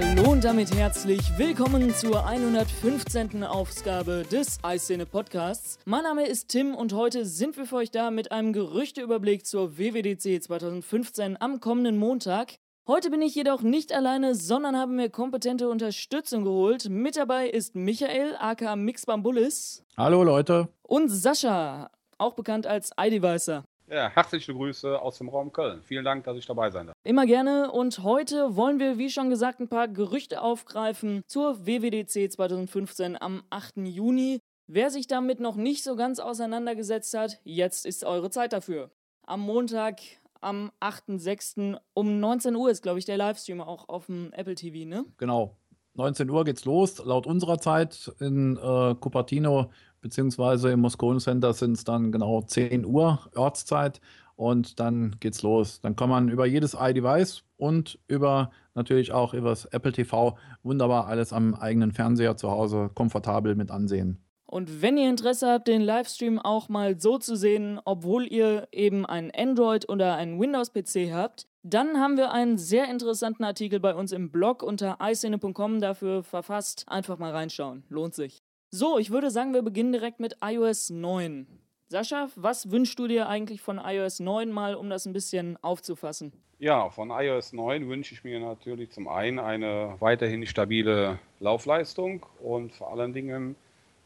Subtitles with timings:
[0.00, 3.42] Hallo und damit herzlich willkommen zur 115.
[3.42, 5.76] Ausgabe des Eiszene Podcasts.
[5.86, 9.76] Mein Name ist Tim und heute sind wir für euch da mit einem Gerüchteüberblick zur
[9.76, 12.58] WWDC 2015 am kommenden Montag.
[12.86, 16.88] Heute bin ich jedoch nicht alleine, sondern habe mir kompetente Unterstützung geholt.
[16.88, 19.84] Mit dabei ist Michael, aka Mixbambulis.
[19.96, 20.68] Hallo Leute.
[20.82, 23.64] Und Sascha, auch bekannt als iDevicer.
[23.90, 25.82] Ja, herzliche Grüße aus dem Raum Köln.
[25.82, 26.96] Vielen Dank, dass ich dabei sein darf.
[27.04, 32.30] Immer gerne und heute wollen wir, wie schon gesagt, ein paar Gerüchte aufgreifen zur WWDC
[32.30, 33.78] 2015 am 8.
[33.78, 34.40] Juni.
[34.66, 38.90] Wer sich damit noch nicht so ganz auseinandergesetzt hat, jetzt ist eure Zeit dafür.
[39.26, 40.00] Am Montag,
[40.42, 41.78] am 8.6.
[41.94, 45.06] um 19 Uhr ist, glaube ich, der Livestream auch auf dem Apple TV, ne?
[45.16, 45.56] Genau.
[45.94, 49.70] 19 Uhr geht's los, laut unserer Zeit in äh, Cupertino
[50.00, 54.00] beziehungsweise im Moscone Center sind es dann genau 10 Uhr Ortszeit
[54.36, 55.80] und dann geht's los.
[55.80, 61.06] Dann kann man über jedes iDevice und über natürlich auch über das Apple TV wunderbar
[61.08, 64.22] alles am eigenen Fernseher zu Hause komfortabel mit ansehen.
[64.46, 69.04] Und wenn ihr Interesse habt, den Livestream auch mal so zu sehen, obwohl ihr eben
[69.04, 74.10] einen Android- oder einen Windows-PC habt, dann haben wir einen sehr interessanten Artikel bei uns
[74.10, 76.86] im Blog unter iCine.com dafür verfasst.
[76.88, 78.42] Einfach mal reinschauen, lohnt sich.
[78.70, 81.46] So, ich würde sagen, wir beginnen direkt mit iOS 9.
[81.88, 86.34] Sascha, was wünschst du dir eigentlich von iOS 9 mal, um das ein bisschen aufzufassen?
[86.58, 92.74] Ja, von iOS 9 wünsche ich mir natürlich zum einen eine weiterhin stabile Laufleistung und
[92.74, 93.56] vor allen Dingen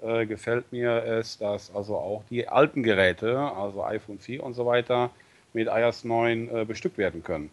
[0.00, 4.64] äh, gefällt mir es, dass also auch die alten Geräte, also iPhone 4 und so
[4.64, 5.10] weiter,
[5.54, 7.50] mit iOS 9 äh, bestückt werden können.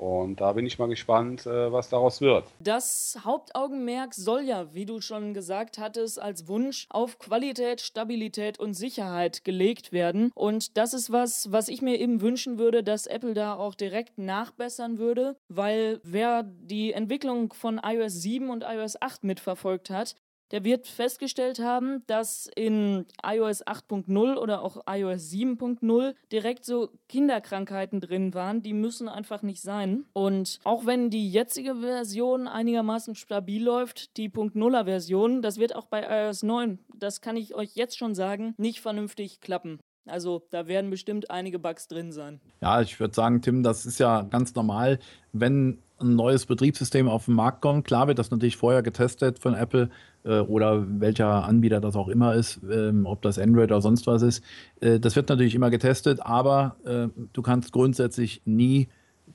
[0.00, 2.46] Und da bin ich mal gespannt, äh, was daraus wird.
[2.58, 8.72] Das Hauptaugenmerk soll ja, wie du schon gesagt hattest, als Wunsch auf Qualität, Stabilität und
[8.72, 10.30] Sicherheit gelegt werden.
[10.34, 14.16] Und das ist was, was ich mir eben wünschen würde, dass Apple da auch direkt
[14.16, 20.16] nachbessern würde, weil wer die Entwicklung von iOS 7 und iOS 8 mitverfolgt hat,
[20.50, 28.00] der wird festgestellt haben, dass in iOS 8.0 oder auch iOS 7.0 direkt so Kinderkrankheiten
[28.00, 30.04] drin waren, die müssen einfach nicht sein.
[30.12, 35.86] Und auch wenn die jetzige Version einigermaßen stabil läuft, die .0er Version, das wird auch
[35.86, 39.80] bei iOS 9, das kann ich euch jetzt schon sagen, nicht vernünftig klappen.
[40.06, 42.40] Also da werden bestimmt einige Bugs drin sein.
[42.60, 44.98] Ja, ich würde sagen, Tim, das ist ja ganz normal,
[45.32, 47.86] wenn ein neues Betriebssystem auf den Markt kommt.
[47.86, 49.90] Klar wird das natürlich vorher getestet von Apple
[50.24, 54.22] äh, oder welcher Anbieter das auch immer ist, ähm, ob das Android oder sonst was
[54.22, 54.44] ist.
[54.80, 58.88] Äh, das wird natürlich immer getestet, aber äh, du kannst grundsätzlich nie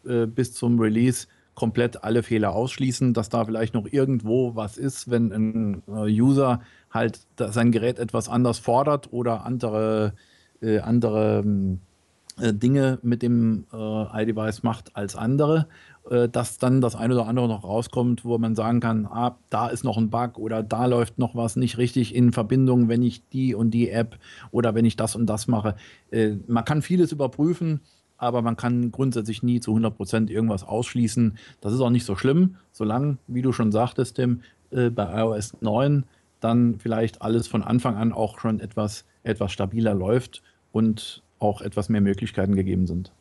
[0.05, 5.09] äh, bis zum Release komplett alle Fehler ausschließen, dass da vielleicht noch irgendwo was ist,
[5.09, 6.61] wenn ein äh, User
[6.91, 10.13] halt sein Gerät etwas anders fordert oder andere,
[10.61, 11.79] äh, andere ähm,
[12.37, 15.67] Dinge mit dem iDevice macht als andere
[16.09, 19.67] äh, dass dann das eine oder andere noch rauskommt, wo man sagen kann, ah, da
[19.67, 23.27] ist noch ein Bug oder da läuft noch was nicht richtig in Verbindung, wenn ich
[23.29, 24.19] die und die App
[24.51, 25.75] oder wenn ich das und das mache.
[26.11, 27.79] Äh, man kann vieles überprüfen,
[28.17, 31.37] aber man kann grundsätzlich nie zu 100 Prozent irgendwas ausschließen.
[31.59, 35.55] Das ist auch nicht so schlimm, solange, wie du schon sagtest, Tim, äh, bei iOS
[35.61, 36.03] 9
[36.39, 41.89] dann vielleicht alles von Anfang an auch schon etwas, etwas stabiler läuft und auch etwas
[41.89, 43.11] mehr Möglichkeiten gegeben sind.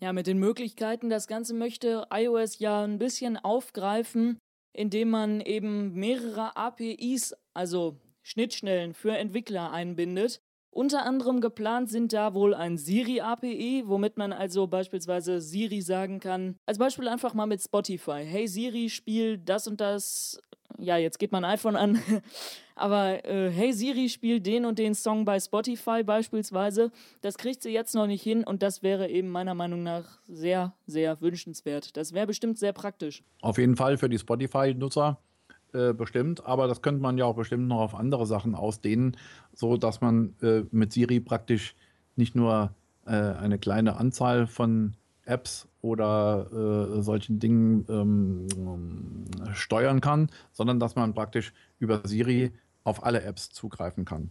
[0.00, 4.38] Ja, mit den Möglichkeiten, das Ganze möchte iOS ja ein bisschen aufgreifen,
[4.72, 10.40] indem man eben mehrere APIs, also Schnittstellen für Entwickler einbindet.
[10.70, 16.56] Unter anderem geplant sind da wohl ein Siri-API, womit man also beispielsweise Siri sagen kann,
[16.66, 20.40] als Beispiel einfach mal mit Spotify, hey Siri, spiel das und das
[20.78, 22.02] ja, jetzt geht mein iPhone an,
[22.74, 26.90] aber äh, hey Siri, spiel den und den Song bei Spotify beispielsweise.
[27.20, 30.74] Das kriegt sie jetzt noch nicht hin und das wäre eben meiner Meinung nach sehr,
[30.86, 31.96] sehr wünschenswert.
[31.96, 33.22] Das wäre bestimmt sehr praktisch.
[33.40, 35.18] Auf jeden Fall für die Spotify-Nutzer
[35.72, 39.16] äh, bestimmt, aber das könnte man ja auch bestimmt noch auf andere Sachen ausdehnen,
[39.52, 41.74] so dass man äh, mit Siri praktisch
[42.16, 42.74] nicht nur
[43.06, 44.94] äh, eine kleine Anzahl von
[45.26, 46.46] Apps oder
[46.98, 52.52] äh, solchen Dingen ähm, steuern kann, sondern dass man praktisch über Siri
[52.84, 54.30] auf alle Apps zugreifen kann.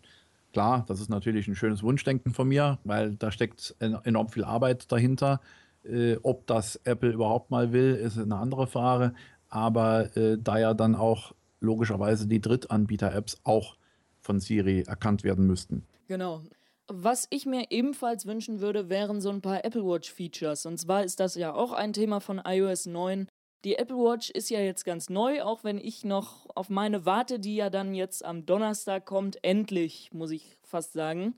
[0.53, 4.91] Klar, das ist natürlich ein schönes Wunschdenken von mir, weil da steckt enorm viel Arbeit
[4.91, 5.41] dahinter.
[5.83, 9.13] Äh, ob das Apple überhaupt mal will, ist eine andere Frage.
[9.49, 13.77] Aber äh, da ja dann auch logischerweise die Drittanbieter-Apps auch
[14.19, 15.85] von Siri erkannt werden müssten.
[16.07, 16.43] Genau.
[16.87, 20.65] Was ich mir ebenfalls wünschen würde, wären so ein paar Apple Watch Features.
[20.65, 23.27] Und zwar ist das ja auch ein Thema von iOS 9.
[23.63, 27.39] Die Apple Watch ist ja jetzt ganz neu, auch wenn ich noch auf meine warte,
[27.39, 29.41] die ja dann jetzt am Donnerstag kommt.
[29.43, 31.35] Endlich, muss ich fast sagen.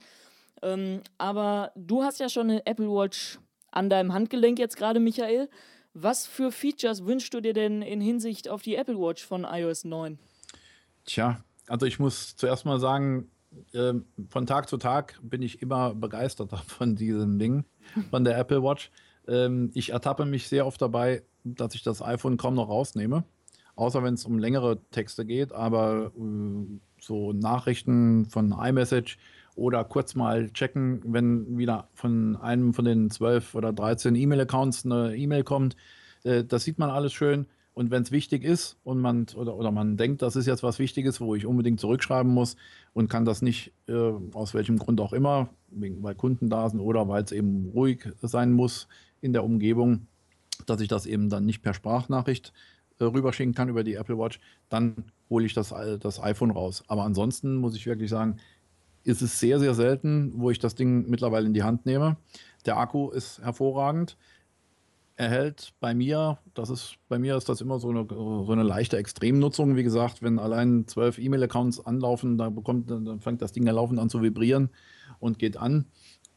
[0.64, 3.40] Ähm, aber du hast ja schon eine Apple Watch
[3.72, 5.50] an deinem Handgelenk jetzt gerade, Michael.
[5.94, 9.86] Was für Features wünschst du dir denn in Hinsicht auf die Apple Watch von iOS
[9.86, 10.18] 9?
[11.06, 13.30] Tja, also ich muss zuerst mal sagen,
[13.74, 13.94] äh,
[14.30, 17.66] von Tag zu Tag bin ich immer begeisterter von diesem Ding,
[18.10, 18.90] von der Apple Watch.
[19.28, 23.24] Ähm, ich ertappe mich sehr oft dabei, dass ich das iPhone kaum noch rausnehme,
[23.76, 29.18] außer wenn es um längere Texte geht, aber äh, so Nachrichten von iMessage
[29.56, 35.16] oder kurz mal checken, wenn wieder von einem von den zwölf oder 13 E-Mail-Accounts eine
[35.16, 35.76] E-Mail kommt.
[36.24, 37.46] Äh, das sieht man alles schön.
[37.74, 40.80] Und wenn es wichtig ist und man oder, oder man denkt, das ist jetzt was
[40.80, 42.56] Wichtiges, wo ich unbedingt zurückschreiben muss
[42.94, 47.10] und kann das nicht, äh, aus welchem Grund auch immer, weil Kunden da sind oder
[47.10, 48.88] weil es eben ruhig sein muss
[49.20, 50.08] in der Umgebung,
[50.66, 52.54] dass ich das eben dann nicht per Sprachnachricht
[53.00, 54.40] äh, rüberschicken kann über die Apple Watch,
[54.70, 56.84] dann hole ich das, das iPhone raus.
[56.88, 58.38] Aber ansonsten muss ich wirklich sagen,
[59.04, 62.18] ist es sehr, sehr selten, wo ich das Ding mittlerweile in die Hand nehme.
[62.66, 64.18] Der Akku ist hervorragend.
[65.16, 68.64] Er hält bei mir, das ist, bei mir ist das immer so eine, so eine
[68.64, 69.76] leichte Extremnutzung.
[69.78, 74.00] Wie gesagt, wenn allein zwölf E-Mail-Accounts anlaufen, da bekommt, dann fängt das Ding ja laufend
[74.00, 74.70] an zu vibrieren
[75.20, 75.86] und geht an.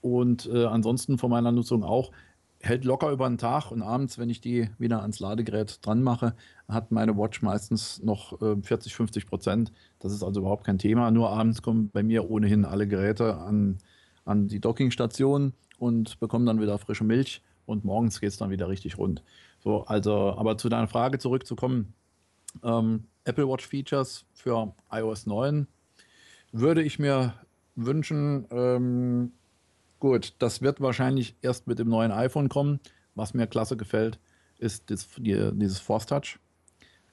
[0.00, 2.12] Und äh, ansonsten von meiner Nutzung auch
[2.60, 6.34] hält locker über den Tag und abends, wenn ich die wieder ans Ladegerät dran mache,
[6.68, 9.72] hat meine Watch meistens noch äh, 40, 50 Prozent.
[10.00, 11.10] Das ist also überhaupt kein Thema.
[11.10, 13.78] Nur abends kommen bei mir ohnehin alle Geräte an,
[14.24, 18.68] an die Dockingstation und bekommen dann wieder frische Milch und morgens geht es dann wieder
[18.68, 19.22] richtig rund.
[19.60, 21.94] So, also, aber zu deiner Frage zurückzukommen,
[22.64, 25.66] ähm, Apple Watch Features für iOS 9
[26.52, 27.34] würde ich mir
[27.76, 29.32] wünschen, ähm,
[30.00, 32.78] Gut, das wird wahrscheinlich erst mit dem neuen iPhone kommen.
[33.14, 34.20] Was mir klasse gefällt,
[34.58, 36.38] ist das, die, dieses Force Touch.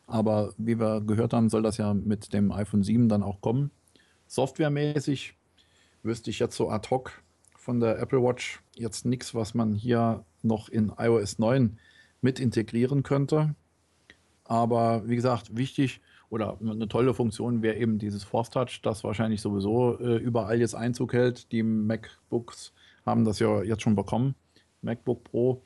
[0.07, 3.71] Aber wie wir gehört haben, soll das ja mit dem iPhone 7 dann auch kommen.
[4.27, 5.35] Softwaremäßig
[6.03, 7.23] wüsste ich jetzt so ad hoc
[7.57, 11.79] von der Apple Watch jetzt nichts, was man hier noch in iOS 9
[12.21, 13.55] mit integrieren könnte.
[14.43, 19.41] Aber wie gesagt, wichtig oder eine tolle Funktion wäre eben dieses Force Touch, das wahrscheinlich
[19.41, 21.51] sowieso äh, überall jetzt Einzug hält.
[21.51, 22.73] Die MacBooks
[23.05, 24.35] haben das ja jetzt schon bekommen,
[24.81, 25.61] MacBook Pro.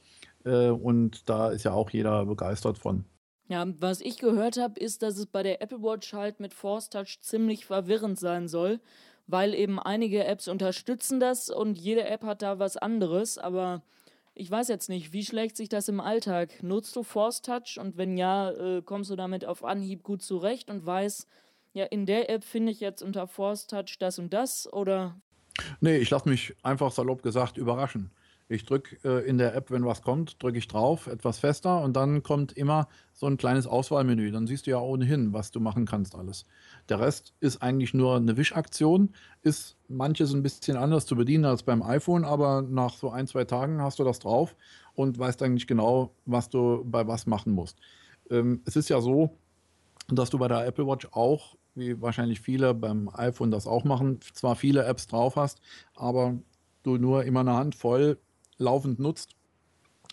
[0.46, 3.06] Äh, und da ist ja auch jeder begeistert von.
[3.48, 6.90] Ja, was ich gehört habe, ist, dass es bei der Apple Watch halt mit Force
[6.90, 8.80] Touch ziemlich verwirrend sein soll,
[9.26, 13.82] weil eben einige Apps unterstützen das und jede App hat da was anderes, aber
[14.36, 16.64] ich weiß jetzt nicht, wie schlägt sich das im Alltag?
[16.64, 20.70] Nutzt du Force Touch und wenn ja, äh, kommst du damit auf Anhieb gut zurecht
[20.70, 21.28] und weißt,
[21.74, 25.20] ja, in der App finde ich jetzt unter Force Touch das und das oder
[25.82, 28.12] Nee, ich lasse mich einfach salopp gesagt überraschen.
[28.52, 31.96] Ich drücke äh, in der App, wenn was kommt, drücke ich drauf, etwas fester und
[31.96, 34.32] dann kommt immer so ein kleines Auswahlmenü.
[34.32, 36.46] Dann siehst du ja ohnehin, was du machen kannst alles.
[36.90, 39.14] Der Rest ist eigentlich nur eine Wischaktion,
[39.44, 43.46] ist manches ein bisschen anders zu bedienen als beim iPhone, aber nach so ein, zwei
[43.46, 44.56] Tagen hast du das drauf
[44.96, 47.78] und weißt eigentlich genau, was du bei was machen musst.
[48.32, 49.38] Ähm, es ist ja so,
[50.08, 54.20] dass du bei der Apple Watch auch wie wahrscheinlich viele beim iPhone das auch machen,
[54.34, 55.62] zwar viele Apps drauf hast,
[55.96, 56.36] aber
[56.82, 58.18] du nur immer eine Handvoll
[58.60, 59.36] laufend nutzt.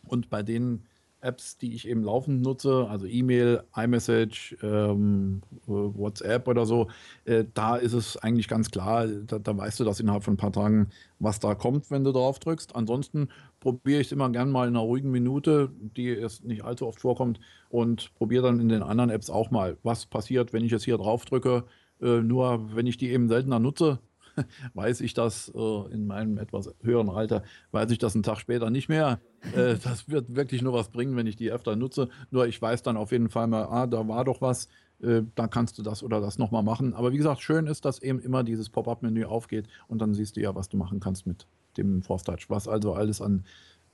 [0.07, 0.85] Und bei den
[1.21, 6.89] Apps, die ich eben laufend nutze, also E-Mail, iMessage, ähm, WhatsApp oder so,
[7.25, 10.39] äh, da ist es eigentlich ganz klar, da, da, weißt du das innerhalb von ein
[10.39, 10.89] paar Tagen,
[11.19, 12.77] was da kommt, wenn du drauf drückst.
[12.77, 13.29] Ansonsten
[13.61, 17.01] probiere ich es immer gern mal in einer ruhigen Minute, die erst nicht allzu oft
[17.01, 20.85] vorkommt, und probiere dann in den anderen Apps auch mal, was passiert, wenn ich jetzt
[20.85, 21.65] hier drauf drücke.
[22.01, 23.99] Äh, nur wenn ich die eben seltener nutze,
[24.75, 28.71] weiß ich das äh, in meinem etwas höheren Alter, weiß ich das einen Tag später
[28.71, 29.21] nicht mehr.
[29.55, 32.09] Äh, das wird wirklich nur was bringen, wenn ich die öfter nutze.
[32.31, 34.69] Nur ich weiß dann auf jeden Fall mal, ah, da war doch was,
[35.01, 36.95] äh, da kannst du das oder das nochmal machen.
[36.95, 40.41] Aber wie gesagt, schön ist, dass eben immer dieses Pop-up-Menü aufgeht und dann siehst du
[40.41, 43.45] ja, was du machen kannst mit dem Force Touch, was also alles an,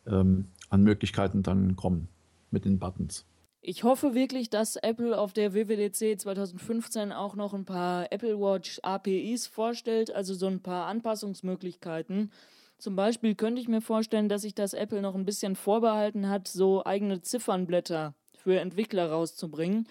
[0.06, 2.08] ähm, an Möglichkeiten dann kommen
[2.50, 3.26] mit den Buttons.
[3.64, 8.80] Ich hoffe wirklich, dass Apple auf der WWDC 2015 auch noch ein paar Apple Watch
[8.82, 12.32] APIs vorstellt, also so ein paar Anpassungsmöglichkeiten.
[12.78, 16.48] Zum Beispiel könnte ich mir vorstellen, dass sich das Apple noch ein bisschen vorbehalten hat,
[16.48, 19.86] so eigene Ziffernblätter für Entwickler rauszubringen.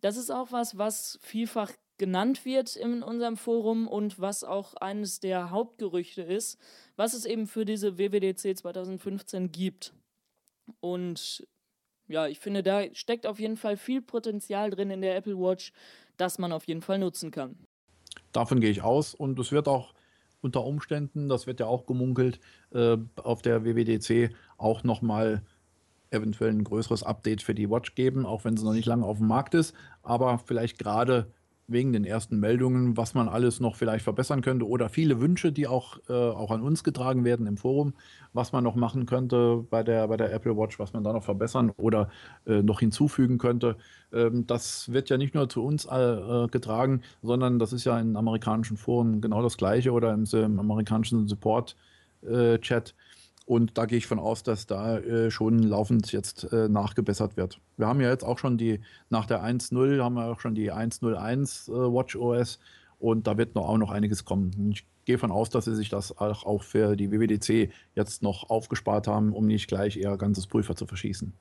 [0.00, 5.20] Das ist auch was, was vielfach genannt wird in unserem Forum und was auch eines
[5.20, 6.58] der Hauptgerüchte ist,
[6.96, 9.94] was es eben für diese WWDC 2015 gibt.
[10.80, 11.46] Und
[12.12, 15.72] ja, ich finde, da steckt auf jeden Fall viel Potenzial drin in der Apple Watch,
[16.16, 17.56] das man auf jeden Fall nutzen kann.
[18.32, 19.94] Davon gehe ich aus und es wird auch
[20.42, 22.40] unter Umständen, das wird ja auch gemunkelt,
[22.72, 25.42] äh, auf der WWDC auch nochmal
[26.10, 29.18] eventuell ein größeres Update für die Watch geben, auch wenn sie noch nicht lange auf
[29.18, 31.32] dem Markt ist, aber vielleicht gerade
[31.68, 35.66] wegen den ersten Meldungen, was man alles noch vielleicht verbessern könnte oder viele Wünsche, die
[35.66, 37.94] auch, äh, auch an uns getragen werden im Forum,
[38.32, 41.24] was man noch machen könnte bei der, bei der Apple Watch, was man da noch
[41.24, 42.10] verbessern oder
[42.46, 43.76] äh, noch hinzufügen könnte.
[44.12, 48.16] Ähm, das wird ja nicht nur zu uns äh, getragen, sondern das ist ja in
[48.16, 52.94] amerikanischen Foren genau das gleiche oder im, im amerikanischen Support-Chat.
[53.44, 57.60] Und da gehe ich von aus, dass da äh, schon laufend jetzt äh, nachgebessert wird.
[57.76, 58.80] Wir haben ja jetzt auch schon die,
[59.10, 62.60] nach der 1.0 haben wir auch schon die 1.01 äh, WatchOS
[62.98, 64.70] und da wird noch, auch noch einiges kommen.
[64.72, 68.48] Ich gehe von aus, dass sie sich das auch, auch für die WWDC jetzt noch
[68.48, 71.32] aufgespart haben, um nicht gleich ihr ganzes Pulver zu verschießen.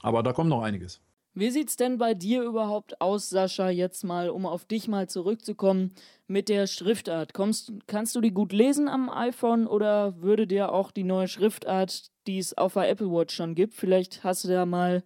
[0.00, 1.00] Aber da kommt noch einiges.
[1.34, 5.94] Wie sieht's denn bei dir überhaupt aus, Sascha, jetzt mal, um auf dich mal zurückzukommen,
[6.26, 7.32] mit der Schriftart?
[7.32, 12.10] Kommst, kannst du die gut lesen am iPhone oder würde dir auch die neue Schriftart,
[12.26, 15.04] die es auf der Apple Watch schon gibt, vielleicht hast du da mal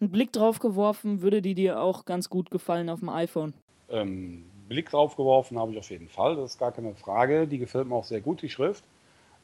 [0.00, 3.54] einen Blick drauf geworfen, würde die dir auch ganz gut gefallen auf dem iPhone?
[3.88, 7.46] Ähm, Blick drauf geworfen habe ich auf jeden Fall, das ist gar keine Frage.
[7.46, 8.84] Die gefällt mir auch sehr gut, die Schrift.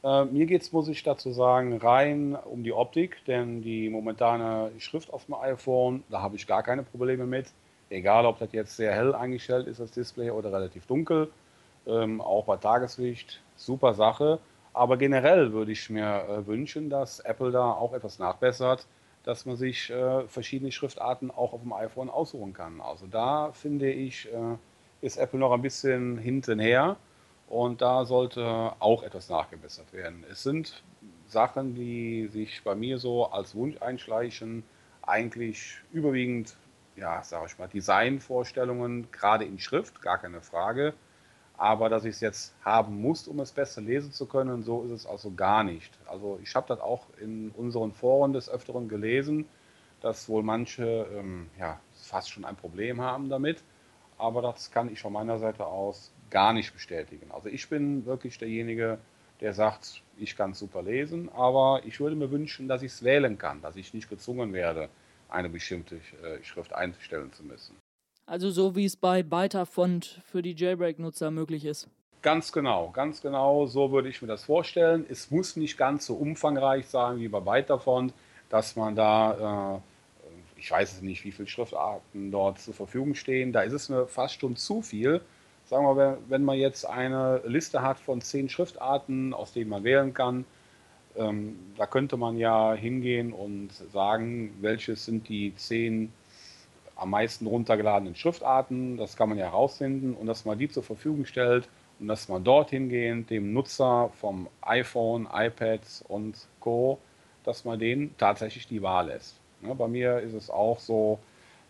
[0.04, 4.72] Äh, mir geht es, muss ich dazu sagen, rein um die Optik, denn die momentane
[4.78, 7.52] Schrift auf dem iPhone, da habe ich gar keine Probleme mit.
[7.90, 11.30] Egal, ob das jetzt sehr hell eingestellt ist, das Display, oder relativ dunkel.
[11.86, 14.38] Ähm, auch bei Tageslicht, super Sache.
[14.72, 18.86] Aber generell würde ich mir äh, wünschen, dass Apple da auch etwas nachbessert,
[19.24, 22.80] dass man sich äh, verschiedene Schriftarten auch auf dem iPhone aussuchen kann.
[22.80, 24.56] Also da finde ich, äh,
[25.02, 26.96] ist Apple noch ein bisschen hintenher.
[27.52, 30.24] Und da sollte auch etwas nachgebessert werden.
[30.30, 30.82] Es sind
[31.26, 34.64] Sachen, die sich bei mir so als Wunsch einschleichen,
[35.02, 36.56] eigentlich überwiegend,
[36.96, 40.94] ja, sage ich mal, Designvorstellungen, gerade in Schrift, gar keine Frage.
[41.58, 44.92] Aber dass ich es jetzt haben muss, um es besser lesen zu können, so ist
[44.92, 45.92] es also gar nicht.
[46.06, 49.44] Also ich habe das auch in unseren Foren des Öfteren gelesen,
[50.00, 53.62] dass wohl manche ähm, ja, fast schon ein Problem haben damit.
[54.16, 57.30] Aber das kann ich von meiner Seite aus gar nicht bestätigen.
[57.30, 58.98] Also ich bin wirklich derjenige,
[59.40, 63.38] der sagt, ich kann super lesen, aber ich würde mir wünschen, dass ich es wählen
[63.38, 64.88] kann, dass ich nicht gezwungen werde,
[65.28, 67.76] eine bestimmte äh, Schrift einstellen zu müssen.
[68.26, 71.88] Also so wie es bei Bytafont für die Jailbreak-Nutzer möglich ist.
[72.22, 75.04] Ganz genau, ganz genau, so würde ich mir das vorstellen.
[75.08, 78.14] Es muss nicht ganz so umfangreich sein wie bei Bytafont,
[78.48, 79.80] dass man da,
[80.24, 83.52] äh, ich weiß es nicht, wie viele Schriftarten dort zur Verfügung stehen.
[83.52, 85.20] Da ist es mir fast schon zu viel
[85.64, 90.14] sagen wir, wenn man jetzt eine Liste hat von zehn Schriftarten, aus denen man wählen
[90.14, 90.44] kann,
[91.16, 96.12] ähm, da könnte man ja hingehen und sagen, welche sind die zehn
[96.96, 98.96] am meisten runtergeladenen Schriftarten.
[98.96, 102.44] Das kann man ja herausfinden und dass man die zur Verfügung stellt und dass man
[102.44, 106.98] dorthin gehend dem Nutzer vom iPhone, iPad und Co.,
[107.44, 109.36] dass man denen tatsächlich die Wahl lässt.
[109.62, 111.18] Ja, bei mir ist es auch so,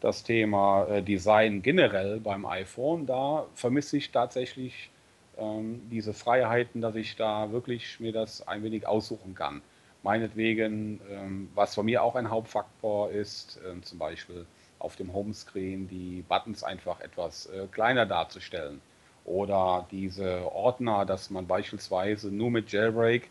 [0.03, 4.91] das Thema äh, Design generell beim iPhone, da vermisse ich tatsächlich
[5.39, 9.63] ähm, diese Freiheiten, dass ich da wirklich mir das ein wenig aussuchen kann.
[10.03, 14.45] Meinetwegen, ähm, was für mir auch ein Hauptfaktor ist, äh, zum Beispiel
[14.81, 18.81] auf dem Homescreen die Buttons einfach etwas äh, kleiner darzustellen.
[19.25, 23.31] Oder diese Ordner, dass man beispielsweise nur mit Jailbreak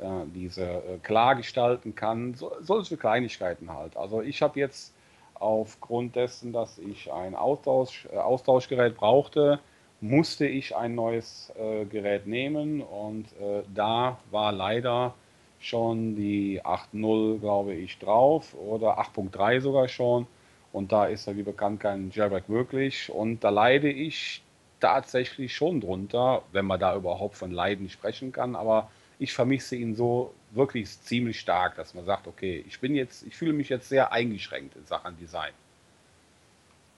[0.00, 2.34] äh, diese äh, klar gestalten kann.
[2.34, 3.96] So, solche Kleinigkeiten halt.
[3.96, 4.92] Also ich habe jetzt
[5.40, 9.60] Aufgrund dessen, dass ich ein Austausch, äh, Austauschgerät brauchte,
[10.00, 15.14] musste ich ein neues äh, Gerät nehmen und äh, da war leider
[15.60, 20.26] schon die 8.0, glaube ich, drauf oder 8.3 sogar schon.
[20.72, 23.10] Und da ist ja wie bekannt kein Jailbreak möglich.
[23.10, 24.42] Und da leide ich
[24.80, 28.54] tatsächlich schon drunter, wenn man da überhaupt von Leiden sprechen kann.
[28.54, 33.26] Aber ich vermisse ihn so wirklich ziemlich stark, dass man sagt, okay, ich bin jetzt,
[33.26, 35.52] ich fühle mich jetzt sehr eingeschränkt in Sachen Design.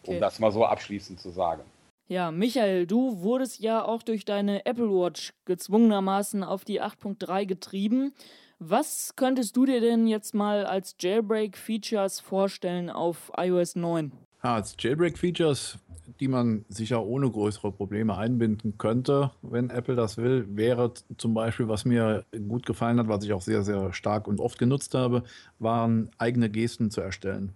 [0.02, 0.14] Okay.
[0.14, 1.62] Um das mal so abschließend zu sagen.
[2.08, 8.12] Ja, Michael, du wurdest ja auch durch deine Apple Watch gezwungenermaßen auf die 8.3 getrieben.
[8.58, 14.12] Was könntest du dir denn jetzt mal als Jailbreak-Features vorstellen auf iOS 9?
[14.42, 15.78] Ja, als Jailbreak-Features
[16.20, 21.68] die man sicher ohne größere Probleme einbinden könnte, wenn Apple das will, wäre zum Beispiel,
[21.68, 25.22] was mir gut gefallen hat, was ich auch sehr, sehr stark und oft genutzt habe,
[25.58, 27.54] waren eigene Gesten zu erstellen.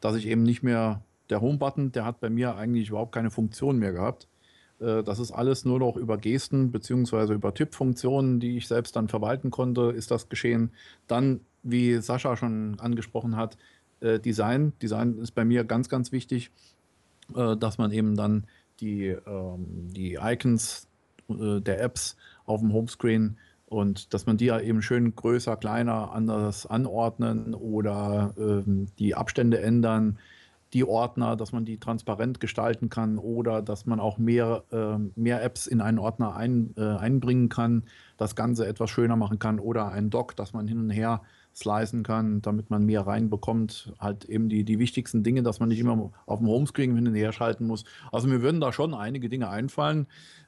[0.00, 3.78] Dass ich eben nicht mehr, der Home-Button, der hat bei mir eigentlich überhaupt keine Funktion
[3.78, 4.28] mehr gehabt.
[4.80, 9.08] Äh, das ist alles nur noch über Gesten beziehungsweise über Tippfunktionen, die ich selbst dann
[9.08, 10.70] verwalten konnte, ist das geschehen.
[11.06, 13.58] Dann, wie Sascha schon angesprochen hat,
[14.00, 14.72] äh, Design.
[14.82, 16.50] Design ist bei mir ganz, ganz wichtig.
[17.34, 18.44] Äh, dass man eben dann
[18.80, 20.88] die, ähm, die Icons
[21.28, 23.36] äh, der Apps auf dem Homescreen
[23.66, 29.60] und dass man die ja eben schön größer, kleiner, anders anordnen oder ähm, die Abstände
[29.60, 30.18] ändern.
[30.74, 35.42] die Ordner, dass man die transparent gestalten kann oder dass man auch mehr, äh, mehr
[35.42, 37.84] Apps in einen Ordner ein, äh, einbringen kann,
[38.18, 41.22] das Ganze etwas schöner machen kann oder ein Dock, dass man hin und her
[41.58, 43.92] slicen kann, damit man mehr reinbekommt.
[43.98, 47.14] Halt eben die, die wichtigsten Dinge, dass man nicht immer auf dem Homescreen hin und
[47.14, 47.84] her schalten muss.
[48.12, 50.06] Also mir würden da schon einige Dinge einfallen,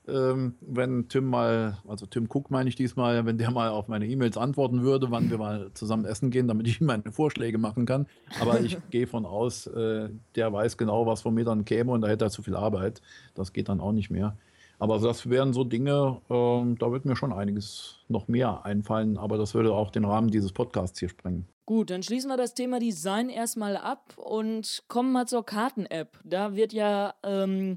[0.09, 4.07] ähm, wenn Tim mal, also Tim Cook meine ich diesmal, wenn der mal auf meine
[4.07, 7.87] E-Mails antworten würde, wann wir mal zusammen essen gehen, damit ich ihm meine Vorschläge machen
[7.87, 8.07] kann.
[8.41, 12.01] Aber ich gehe von aus, äh, der weiß genau, was von mir dann käme und
[12.01, 13.03] da hätte er zu viel Arbeit.
[13.35, 14.37] Das geht dann auch nicht mehr.
[14.81, 19.37] Aber das wären so Dinge, äh, da wird mir schon einiges noch mehr einfallen, aber
[19.37, 21.47] das würde auch den Rahmen dieses Podcasts hier sprengen.
[21.67, 26.19] Gut, dann schließen wir das Thema Design erstmal ab und kommen mal zur Karten-App.
[26.25, 27.77] Da wird ja ähm,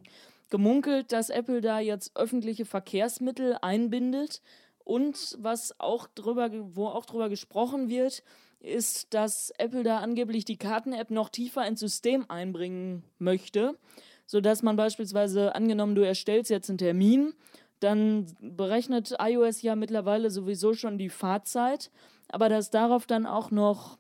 [0.50, 4.42] gemunkelt, dass Apple da jetzt öffentliche Verkehrsmittel einbindet.
[4.86, 8.24] Und was auch drüber, wo auch drüber gesprochen wird,
[8.62, 13.78] ist, dass Apple da angeblich die Karten-App noch tiefer ins System einbringen möchte
[14.26, 17.34] sodass man beispielsweise, angenommen, du erstellst jetzt einen Termin,
[17.80, 21.92] dann berechnet iOS ja mittlerweile sowieso schon die Fahrzeit,
[22.30, 23.98] aber dass darauf dann auch noch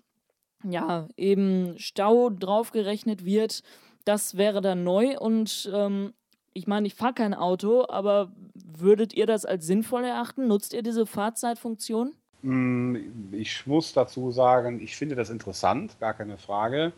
[0.64, 3.64] ja, eben Stau draufgerechnet wird,
[4.06, 6.14] das wäre dann neu und ähm,
[6.54, 10.48] ich meine, ich fahre kein Auto, aber würdet ihr das als sinnvoll erachten?
[10.48, 12.14] Nutzt ihr diese Fahrzeitfunktion?
[12.44, 12.96] Mm,
[13.32, 16.94] ich muss dazu sagen, ich finde das interessant, gar keine Frage.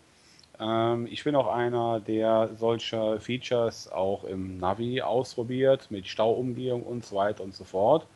[0.59, 7.05] Ähm, ich bin auch einer, der solche Features auch im Navi ausprobiert, mit Stauumgehung und
[7.05, 8.07] so weiter und so fort.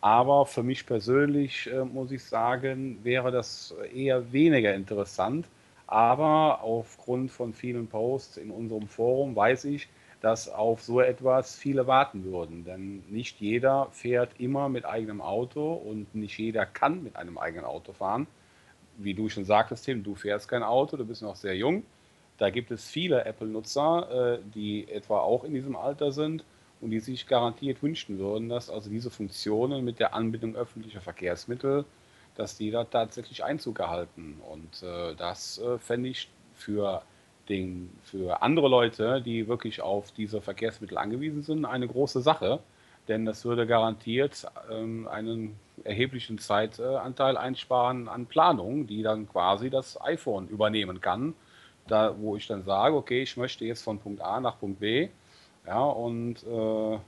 [0.00, 5.46] Aber für mich persönlich äh, muss ich sagen, wäre das eher weniger interessant.
[5.86, 9.88] Aber aufgrund von vielen Posts in unserem Forum weiß ich,
[10.20, 12.64] dass auf so etwas viele warten würden.
[12.64, 17.64] Denn nicht jeder fährt immer mit eigenem Auto und nicht jeder kann mit einem eigenen
[17.66, 18.26] Auto fahren
[18.98, 21.84] wie du schon sagtest, Tim, du fährst kein Auto, du bist noch sehr jung.
[22.38, 26.44] Da gibt es viele Apple-Nutzer, äh, die etwa auch in diesem Alter sind
[26.80, 31.84] und die sich garantiert wünschen würden, dass also diese Funktionen mit der Anbindung öffentlicher Verkehrsmittel,
[32.34, 34.40] dass die da tatsächlich Einzug erhalten.
[34.50, 37.02] Und äh, das äh, fände ich für,
[37.48, 42.60] den, für andere Leute, die wirklich auf diese Verkehrsmittel angewiesen sind, eine große Sache.
[43.08, 50.00] Denn das würde garantiert ähm, einen erheblichen Zeitanteil einsparen an Planung, die dann quasi das
[50.00, 51.34] iPhone übernehmen kann.
[51.88, 55.08] Da, wo ich dann sage, okay, ich möchte jetzt von Punkt A nach Punkt B.
[55.66, 56.98] Ja, und äh,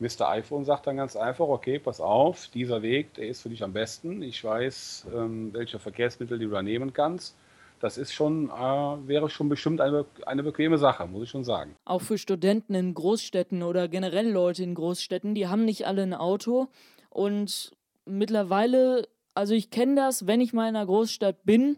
[0.00, 0.28] Mr.
[0.28, 3.72] iPhone sagt dann ganz einfach, okay, pass auf, dieser Weg, der ist für dich am
[3.72, 4.22] besten.
[4.22, 7.36] Ich weiß, ähm, welche Verkehrsmittel du übernehmen kannst
[7.80, 11.74] das ist schon, äh, wäre schon bestimmt eine, eine bequeme Sache, muss ich schon sagen.
[11.84, 16.14] Auch für Studenten in Großstädten oder generell Leute in Großstädten, die haben nicht alle ein
[16.14, 16.68] Auto
[17.10, 17.72] und
[18.08, 21.76] mittlerweile, also ich kenne das, wenn ich mal in einer Großstadt bin,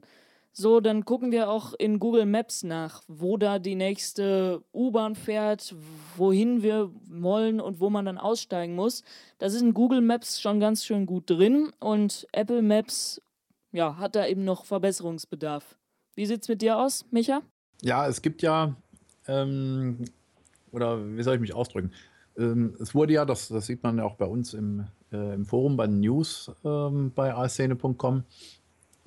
[0.52, 5.74] so, dann gucken wir auch in Google Maps nach, wo da die nächste U-Bahn fährt,
[6.16, 9.04] wohin wir wollen und wo man dann aussteigen muss.
[9.38, 13.22] Das ist in Google Maps schon ganz schön gut drin und Apple Maps
[13.70, 15.76] ja, hat da eben noch Verbesserungsbedarf.
[16.16, 17.42] Wie sieht es mit dir aus, Micha?
[17.82, 18.74] Ja, es gibt ja,
[19.28, 20.04] ähm,
[20.72, 21.92] oder wie soll ich mich ausdrücken?
[22.36, 25.44] Ähm, es wurde ja, das, das sieht man ja auch bei uns im, äh, im
[25.44, 28.24] Forum, bei News ähm, bei alszene.com,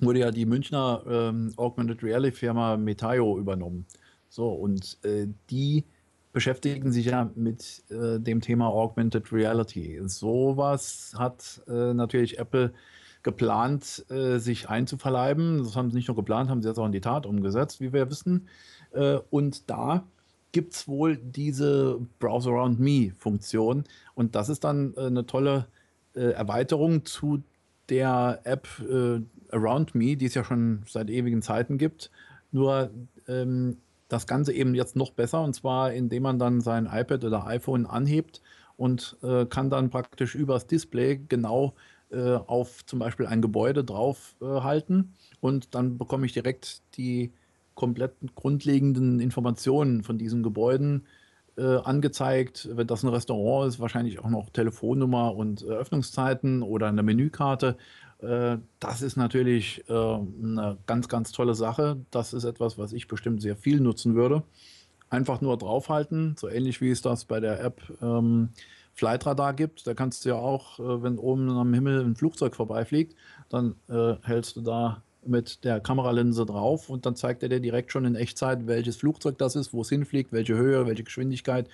[0.00, 3.86] wurde ja die Münchner ähm, Augmented Reality Firma Metaio übernommen.
[4.28, 5.84] So, und äh, die
[6.32, 10.00] beschäftigen sich ja mit äh, dem Thema Augmented Reality.
[10.06, 12.74] Sowas hat äh, natürlich Apple
[13.22, 15.58] geplant, äh, sich einzuverleiben.
[15.58, 17.92] Das haben sie nicht nur geplant, haben sie jetzt auch in die Tat umgesetzt, wie
[17.92, 18.48] wir wissen.
[18.92, 20.04] Äh, und da
[20.52, 23.84] gibt es wohl diese Browser Around Me-Funktion.
[24.14, 25.66] Und das ist dann äh, eine tolle
[26.14, 27.42] äh, Erweiterung zu
[27.88, 32.10] der App äh, Around Me, die es ja schon seit ewigen Zeiten gibt.
[32.50, 32.90] Nur
[33.28, 37.46] ähm, das Ganze eben jetzt noch besser und zwar indem man dann sein iPad oder
[37.46, 38.42] iPhone anhebt
[38.76, 41.74] und äh, kann dann praktisch übers Display genau
[42.10, 47.32] äh, auf zum Beispiel ein Gebäude draufhalten äh, und dann bekomme ich direkt die
[47.74, 51.06] kompletten grundlegenden Informationen von diesen Gebäuden
[51.56, 52.68] äh, angezeigt.
[52.72, 57.76] Wenn das ein Restaurant ist, wahrscheinlich auch noch Telefonnummer und Öffnungszeiten oder eine Menükarte.
[58.18, 61.98] Äh, das ist natürlich äh, eine ganz, ganz tolle Sache.
[62.10, 64.42] Das ist etwas, was ich bestimmt sehr viel nutzen würde.
[65.10, 68.50] Einfach nur draufhalten, so ähnlich wie es das bei der App ähm,
[68.94, 69.86] Flightradar gibt.
[69.86, 73.14] Da kannst du ja auch, äh, wenn oben am Himmel ein Flugzeug vorbeifliegt,
[73.48, 77.92] dann äh, hältst du da mit der Kameralinse drauf und dann zeigt er dir direkt
[77.92, 81.68] schon in Echtzeit, welches Flugzeug das ist, wo es hinfliegt, welche Höhe, welche Geschwindigkeit.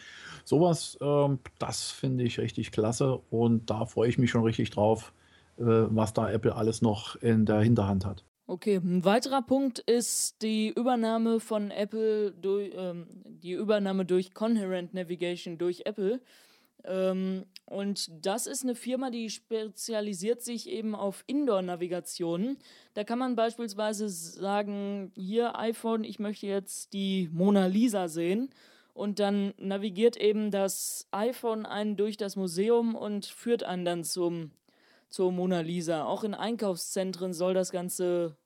[0.45, 5.13] Sowas, äh, das finde ich richtig klasse und da freue ich mich schon richtig drauf,
[5.59, 8.25] äh, was da Apple alles noch in der Hinterhand hat.
[8.47, 14.93] Okay, ein weiterer Punkt ist die Übernahme von Apple durch ähm, die Übernahme durch Coherent
[14.93, 16.21] Navigation durch Apple.
[16.85, 22.59] Ähm, und das ist eine Firma, die spezialisiert sich eben auf Indoor-Navigationen.
[22.95, 28.51] Da kann man beispielsweise sagen, hier iPhone, ich möchte jetzt die Mona Lisa sehen.
[28.93, 34.51] Und dann navigiert eben das iPhone einen durch das Museum und führt einen dann zum,
[35.09, 36.07] zur Mona Lisa.
[36.07, 38.37] Auch in Einkaufszentren soll das Ganze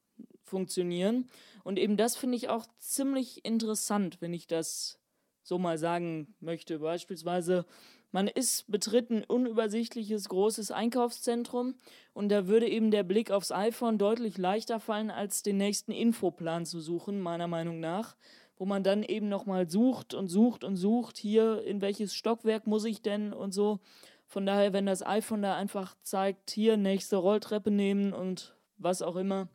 [0.43, 1.31] funktionieren.
[1.63, 5.01] Und eben das finde ich auch ziemlich interessant, wenn ich das
[5.43, 6.81] so mal sagen möchte.
[6.81, 7.65] Beispielsweise,
[8.15, 11.75] man ist betritt ein unübersichtliches großes Einkaufszentrum
[12.13, 16.65] und da würde eben der Blick aufs iPhone deutlich leichter fallen, als den nächsten Infoplan
[16.65, 18.15] zu suchen, meiner Meinung nach.
[18.57, 22.85] Wo man dann eben nochmal sucht und sucht und sucht, hier in welches Stockwerk muss
[22.85, 23.81] ich denn und so.
[24.29, 29.17] Von daher, wenn das iPhone da einfach zeigt, hier nächste Rolltreppe nehmen und was auch
[29.17, 29.49] immer,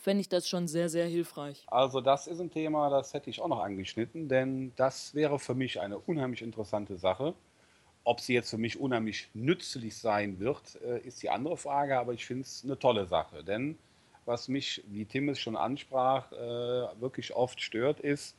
[0.00, 1.62] fände ich das schon sehr, sehr hilfreich.
[1.68, 5.54] Also das ist ein Thema, das hätte ich auch noch angeschnitten, denn das wäre für
[5.54, 7.34] mich eine unheimlich interessante Sache.
[8.04, 12.12] Ob sie jetzt für mich unheimlich nützlich sein wird, äh, ist die andere Frage, aber
[12.12, 13.42] ich finde es eine tolle Sache.
[13.42, 13.78] Denn
[14.26, 18.36] was mich, wie Tim es schon ansprach, äh, wirklich oft stört, ist,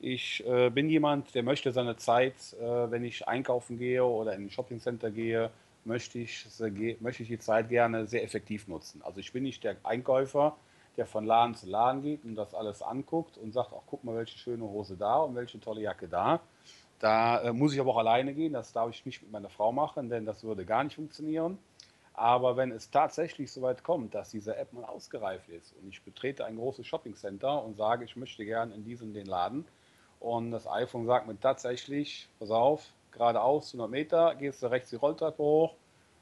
[0.00, 4.50] ich äh, bin jemand, der möchte seine Zeit, wenn ich einkaufen gehe oder in ein
[4.50, 5.50] Shoppingcenter gehe,
[5.84, 6.46] möchte ich,
[7.00, 9.00] möchte ich die Zeit gerne sehr effektiv nutzen.
[9.02, 10.56] Also ich bin nicht der Einkäufer,
[10.96, 14.16] der von Laden zu Laden geht und das alles anguckt und sagt, ach guck mal,
[14.16, 16.40] welche schöne Hose da und welche tolle Jacke da.
[16.98, 19.72] Da äh, muss ich aber auch alleine gehen, das darf ich nicht mit meiner Frau
[19.72, 21.58] machen, denn das würde gar nicht funktionieren.
[22.14, 26.00] Aber wenn es tatsächlich so weit kommt, dass diese App mal ausgereift ist und ich
[26.02, 29.66] betrete ein großes Shoppingcenter und sage, ich möchte gerne in diesen den Laden
[30.20, 34.96] und das iPhone sagt mir tatsächlich, pass auf, geradeaus 100 Meter, gehst du rechts die
[34.96, 35.74] Rolltreppe hoch,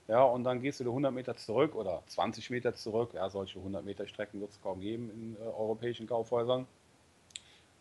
[0.08, 3.14] ja, und dann gehst du 100 Meter zurück oder 20 Meter zurück.
[3.14, 6.66] Ja, solche 100 Meter Strecken wird es kaum geben in äh, europäischen Kaufhäusern.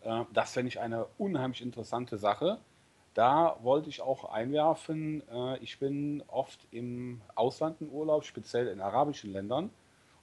[0.03, 2.59] Äh, das fände ich eine unheimlich interessante Sache.
[3.13, 8.79] Da wollte ich auch einwerfen, äh, ich bin oft im Ausland in Urlaub, speziell in
[8.79, 9.69] arabischen Ländern.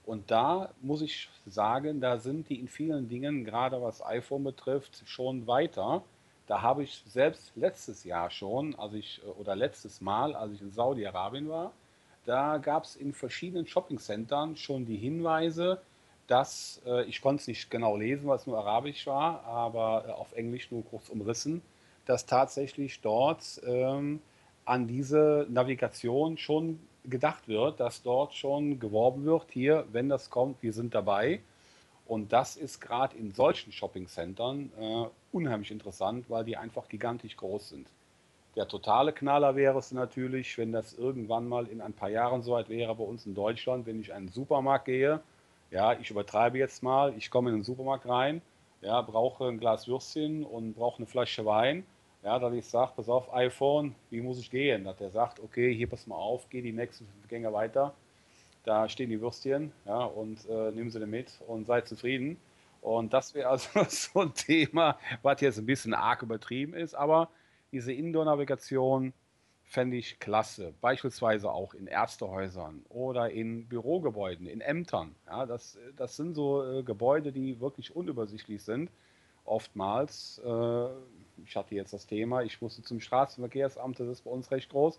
[0.07, 5.03] Und da muss ich sagen, da sind die in vielen Dingen, gerade was iPhone betrifft,
[5.05, 6.03] schon weiter.
[6.47, 10.63] Da habe ich selbst letztes Jahr schon, also ich, äh, oder letztes Mal, als ich
[10.63, 11.73] in Saudi-Arabien war,
[12.25, 15.81] da gab es in verschiedenen Shoppingcentern schon die Hinweise,
[16.27, 20.33] dass, äh, ich konnte es nicht genau lesen, weil es nur arabisch war, aber auf
[20.33, 21.63] Englisch nur kurz umrissen,
[22.09, 24.21] dass tatsächlich dort ähm,
[24.65, 30.63] an diese Navigation schon gedacht wird, dass dort schon geworben wird, hier, wenn das kommt,
[30.63, 31.41] wir sind dabei.
[32.07, 37.69] Und das ist gerade in solchen Shoppingcentern äh, unheimlich interessant, weil die einfach gigantisch groß
[37.69, 37.87] sind.
[38.57, 42.71] Der totale Knaller wäre es natürlich, wenn das irgendwann mal in ein paar Jahren soweit
[42.71, 45.21] wäre bei uns in Deutschland, wenn ich in einen Supermarkt gehe.
[45.71, 48.41] Ja, ich übertreibe jetzt mal, ich komme in den Supermarkt rein,
[48.81, 51.85] ja, brauche ein Glas Würstchen und brauche eine Flasche Wein.
[52.23, 54.85] Ja, dass ich sage, pass auf, iPhone, wie muss ich gehen?
[54.85, 57.95] Dass der sagt, okay, hier pass mal auf, geh die nächsten Gänge weiter.
[58.65, 62.37] Da stehen die Würstchen, ja, und äh, nehmen sie mit und seid zufrieden.
[62.83, 67.29] Und das wäre also so ein Thema, was jetzt ein bisschen arg übertrieben ist, aber
[67.73, 69.13] diese Indoor-Navigation
[69.65, 70.75] fände ich klasse.
[70.81, 75.15] Beispielsweise auch in Ärztehäusern oder in Bürogebäuden, in Ämtern.
[75.27, 78.91] Ja, das, das sind so äh, Gebäude, die wirklich unübersichtlich sind.
[79.45, 80.89] Oftmals, äh,
[81.45, 84.99] ich hatte jetzt das Thema, ich musste zum Straßenverkehrsamt, das ist bei uns recht groß.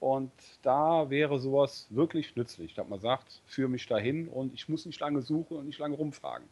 [0.00, 0.30] Und
[0.62, 5.00] da wäre sowas wirklich nützlich, dass man sagt, führe mich dahin und ich muss nicht
[5.00, 6.46] lange suchen und nicht lange rumfragen.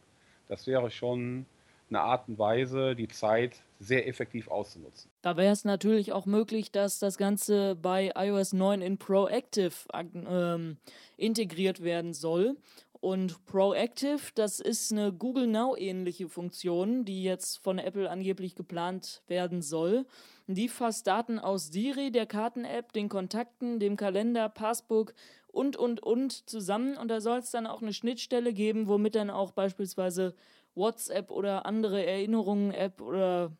[0.49, 1.45] Das wäre schon
[1.89, 5.09] eine Art und Weise, die Zeit sehr effektiv auszunutzen.
[5.21, 10.77] Da wäre es natürlich auch möglich, dass das Ganze bei iOS 9 in Proactive ähm,
[11.15, 12.57] integriert werden soll.
[12.99, 19.21] Und Proactive, das ist eine Google Now ähnliche Funktion, die jetzt von Apple angeblich geplant
[19.27, 20.05] werden soll.
[20.47, 25.13] Die fasst Daten aus Siri, der Karten-App, den Kontakten, dem Kalender, Passbook
[25.47, 26.97] und, und, und zusammen.
[26.97, 30.35] Und da soll es dann auch eine Schnittstelle geben, womit dann auch beispielsweise
[30.75, 33.51] WhatsApp oder andere Erinnerungen-App oder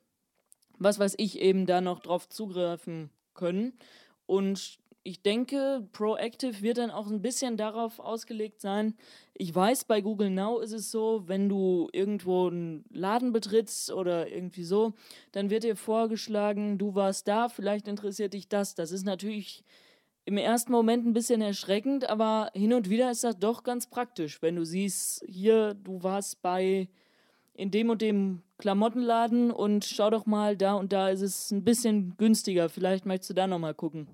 [0.79, 3.73] was weiß ich eben da noch drauf zugreifen können.
[4.25, 8.93] Und ich denke, Proactive wird dann auch ein bisschen darauf ausgelegt sein.
[9.33, 14.27] Ich weiß, bei Google Now ist es so, wenn du irgendwo einen Laden betrittst oder
[14.29, 14.91] irgendwie so,
[15.31, 18.75] dann wird dir vorgeschlagen, du warst da, vielleicht interessiert dich das.
[18.75, 19.63] Das ist natürlich
[20.25, 24.41] im ersten Moment ein bisschen erschreckend, aber hin und wieder ist das doch ganz praktisch,
[24.41, 26.89] wenn du siehst, hier, du warst bei
[27.53, 31.63] in dem und dem Klamottenladen und schau doch mal, da und da ist es ein
[31.63, 32.67] bisschen günstiger.
[32.67, 34.09] Vielleicht möchtest du da nochmal gucken.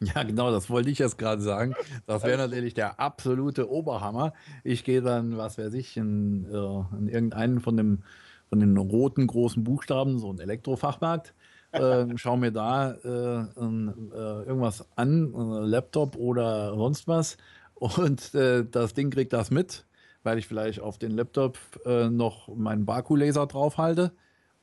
[0.14, 1.74] Ja, genau, das wollte ich jetzt gerade sagen.
[2.06, 4.32] Das wäre natürlich der absolute Oberhammer.
[4.62, 8.02] Ich gehe dann, was weiß ich, in, äh, in irgendeinen von, dem,
[8.48, 11.34] von den roten großen Buchstaben, so ein Elektrofachmarkt,
[11.72, 17.36] äh, schaue mir da äh, ein, äh, irgendwas an, ein Laptop oder sonst was.
[17.74, 19.86] Und äh, das Ding kriegt das mit,
[20.22, 24.12] weil ich vielleicht auf den Laptop noch meinen Baku-Laser draufhalte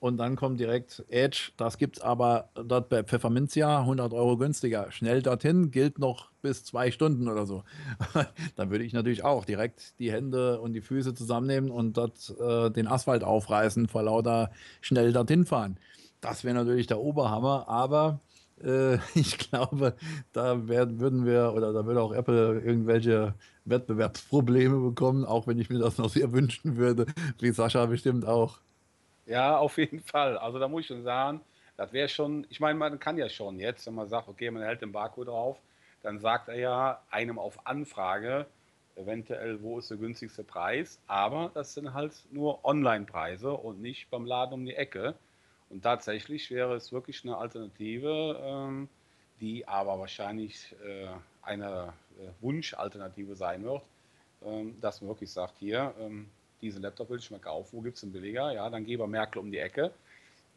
[0.02, 1.52] und dann kommt direkt Edge.
[1.58, 4.92] Das gibt es aber dort bei Pfefferminzia 100 Euro günstiger.
[4.92, 7.64] Schnell dorthin, gilt noch bis zwei Stunden oder so.
[8.56, 12.72] dann würde ich natürlich auch direkt die Hände und die Füße zusammennehmen und dort äh,
[12.72, 14.50] den Asphalt aufreißen, vor lauter
[14.82, 15.78] schnell dorthin fahren.
[16.20, 18.20] Das wäre natürlich der Oberhammer, aber
[18.64, 19.94] äh, ich glaube,
[20.34, 23.36] da werden, würden wir oder da würde auch Apple irgendwelche
[23.66, 27.06] Wettbewerbsprobleme bekommen, auch wenn ich mir das noch sehr wünschen würde,
[27.40, 28.62] wie Sascha bestimmt auch.
[29.32, 30.38] Ja, auf jeden Fall.
[30.38, 31.40] Also da muss ich schon sagen,
[31.78, 34.62] das wäre schon, ich meine, man kann ja schon jetzt, wenn man sagt, okay, man
[34.62, 35.58] hält den Barcode drauf,
[36.04, 38.46] dann sagt er ja einem auf Anfrage
[38.98, 44.26] eventuell, wo ist der günstigste Preis, aber das sind halt nur Online-Preise und nicht beim
[44.26, 45.16] Laden um die Ecke.
[45.70, 48.90] Und tatsächlich wäre es wirklich eine Alternative, ähm,
[49.40, 51.08] die aber wahrscheinlich äh,
[51.42, 53.82] eine äh, Wunschalternative sein wird,
[54.44, 56.30] ähm, dass man wirklich sagt, hier, ähm,
[56.62, 58.52] diesen Laptop will ich mal kaufen, wo gibt es einen billiger?
[58.52, 59.92] Ja, dann gehe bei Merkel um die Ecke.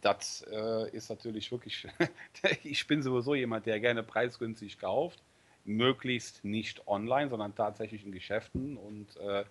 [0.01, 1.87] Das äh, ist natürlich wirklich,
[2.63, 5.23] ich bin sowieso jemand, der gerne preisgünstig kauft,
[5.65, 8.77] möglichst nicht online, sondern tatsächlich in Geschäften.
[8.77, 9.45] Und äh,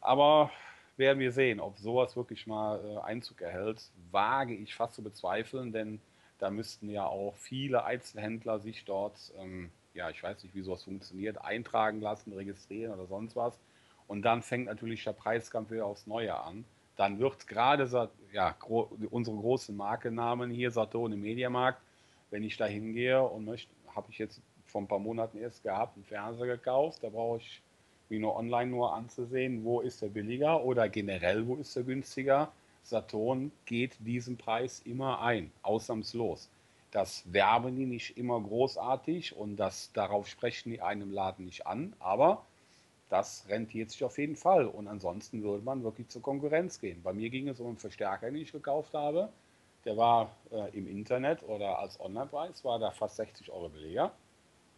[0.00, 0.50] aber
[0.96, 5.72] werden wir sehen, ob sowas wirklich mal äh, Einzug erhält, wage ich fast zu bezweifeln,
[5.72, 6.00] denn
[6.38, 10.84] da müssten ja auch viele Einzelhändler sich dort, ähm, ja, ich weiß nicht, wie sowas
[10.84, 13.58] funktioniert, eintragen lassen, registrieren oder sonst was.
[14.08, 16.64] Und dann fängt natürlich der Preiskampf wieder aufs Neue an.
[16.96, 21.80] Dann wird gerade ja, gro unsere großen Markennamen hier, Saturn im Mediamarkt,
[22.30, 25.96] wenn ich da hingehe und möchte, habe ich jetzt vor ein paar Monaten erst gehabt,
[25.96, 27.62] einen Fernseher gekauft, da brauche ich
[28.08, 32.52] wie nur online nur anzusehen, wo ist der billiger oder generell, wo ist der günstiger.
[32.82, 36.50] Saturn geht diesen Preis immer ein, ausnahmslos.
[36.90, 41.94] Das werben die nicht immer großartig und das, darauf sprechen die einem Laden nicht an,
[41.98, 42.44] aber
[43.14, 44.66] das rentiert sich auf jeden Fall.
[44.66, 47.00] Und ansonsten würde man wirklich zur Konkurrenz gehen.
[47.04, 49.28] Bei mir ging es um einen Verstärker, den ich gekauft habe.
[49.84, 54.10] Der war äh, im Internet oder als Online-Preis, war da fast 60 Euro billiger.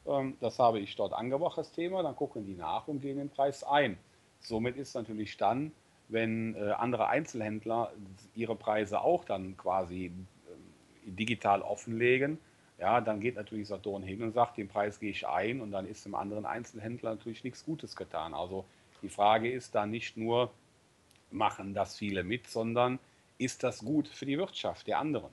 [0.07, 2.03] Ähm, das habe ich dort angebracht, das Thema.
[2.03, 3.97] Dann gucken die nach und gehen den Preis ein.
[4.41, 5.73] Somit ist natürlich dann,
[6.09, 7.91] wenn äh, andere Einzelhändler
[8.35, 12.39] ihre Preise auch dann quasi äh, digital offenlegen,
[12.79, 15.87] ja, dann geht natürlich Saturn hin und sagt, den Preis gehe ich ein und dann
[15.87, 18.35] ist dem anderen Einzelhändler natürlich nichts Gutes getan.
[18.35, 18.67] Also
[19.03, 20.53] die Frage ist da nicht nur,
[21.31, 22.99] machen das viele mit, sondern
[23.39, 25.31] ist das gut für die Wirtschaft der anderen?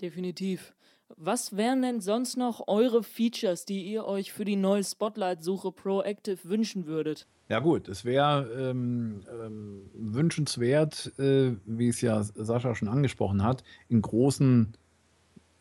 [0.00, 0.74] Definitiv.
[1.16, 6.38] Was wären denn sonst noch eure Features, die ihr euch für die neue Spotlight-Suche Proactive
[6.44, 7.26] wünschen würdet?
[7.48, 13.64] Ja gut, es wäre ähm, ähm, wünschenswert, äh, wie es ja Sascha schon angesprochen hat,
[13.88, 14.72] in großen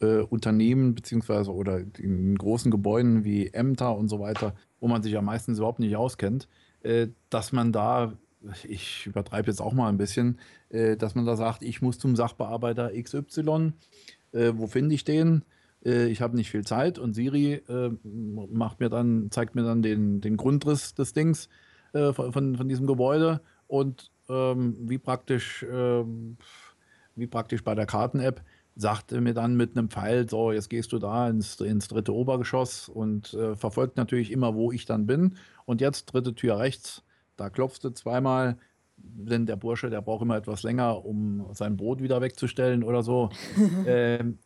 [0.01, 5.13] äh, Unternehmen beziehungsweise oder in großen Gebäuden wie Ämter und so weiter, wo man sich
[5.13, 6.47] ja meistens überhaupt nicht auskennt,
[6.81, 8.13] äh, dass man da,
[8.63, 12.15] ich übertreibe jetzt auch mal ein bisschen, äh, dass man da sagt, ich muss zum
[12.15, 13.73] Sachbearbeiter XY,
[14.31, 15.43] äh, wo finde ich den?
[15.83, 19.81] Äh, ich habe nicht viel Zeit und Siri äh, macht mir dann, zeigt mir dann
[19.81, 21.49] den, den Grundriss des Dings
[21.91, 26.37] von, von, diesem Gebäude und ähm, wie praktisch ähm,
[27.15, 28.43] wie praktisch bei der Karten-App
[28.79, 32.87] sagte mir dann mit einem Pfeil, so, jetzt gehst du da ins, ins dritte Obergeschoss
[32.87, 35.35] und äh, verfolgt natürlich immer, wo ich dann bin.
[35.65, 37.03] Und jetzt dritte Tür rechts,
[37.35, 38.57] da klopfst du zweimal,
[38.95, 43.29] denn der Bursche, der braucht immer etwas länger, um sein Brot wieder wegzustellen oder so.
[43.85, 44.39] ähm,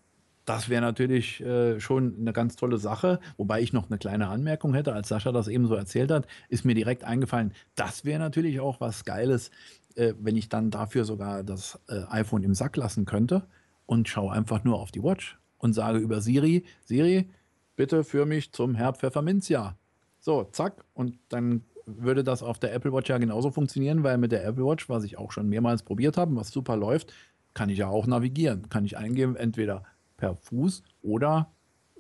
[0.46, 3.20] das wäre natürlich äh, schon eine ganz tolle Sache.
[3.38, 6.66] Wobei ich noch eine kleine Anmerkung hätte, als Sascha das eben so erzählt hat, ist
[6.66, 9.52] mir direkt eingefallen, das wäre natürlich auch was Geiles,
[9.94, 13.44] äh, wenn ich dann dafür sogar das äh, iPhone im Sack lassen könnte
[13.86, 17.30] und schaue einfach nur auf die Watch und sage über Siri, Siri,
[17.76, 19.78] bitte führ mich zum Herr Pfefferminzia.
[20.20, 24.32] So, zack, und dann würde das auf der Apple Watch ja genauso funktionieren, weil mit
[24.32, 27.14] der Apple Watch, was ich auch schon mehrmals probiert habe, was super läuft,
[27.54, 28.70] kann ich ja auch navigieren.
[28.70, 29.84] Kann ich eingeben, entweder
[30.18, 31.52] per Fuß oder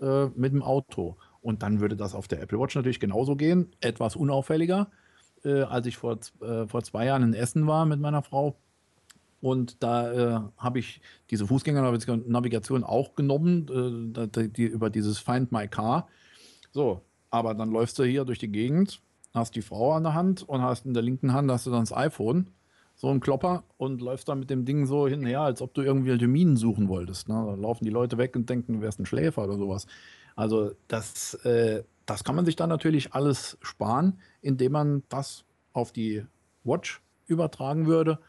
[0.01, 1.17] äh, mit dem Auto.
[1.41, 4.89] Und dann würde das auf der Apple Watch natürlich genauso gehen, etwas unauffälliger.
[5.43, 8.55] Äh, als ich vor, äh, vor zwei Jahren in Essen war mit meiner Frau,
[9.43, 15.67] und da äh, habe ich diese Fußgängernavigation auch genommen, äh, die, über dieses Find My
[15.67, 16.07] Car.
[16.71, 19.01] So, aber dann läufst du hier durch die Gegend,
[19.33, 21.81] hast die Frau an der Hand und hast in der linken Hand hast du dann
[21.81, 22.51] das iPhone,
[22.95, 26.25] so ein Klopper und läufst dann mit dem Ding so hinher, als ob du irgendwie
[26.25, 27.27] Minen suchen wolltest.
[27.27, 27.35] Ne?
[27.45, 29.87] Da laufen die Leute weg und denken, du wärst ein Schläfer oder sowas.
[30.37, 35.91] Also das, äh, das kann man sich dann natürlich alles sparen, indem man das auf
[35.91, 36.23] die
[36.63, 38.19] Watch übertragen würde.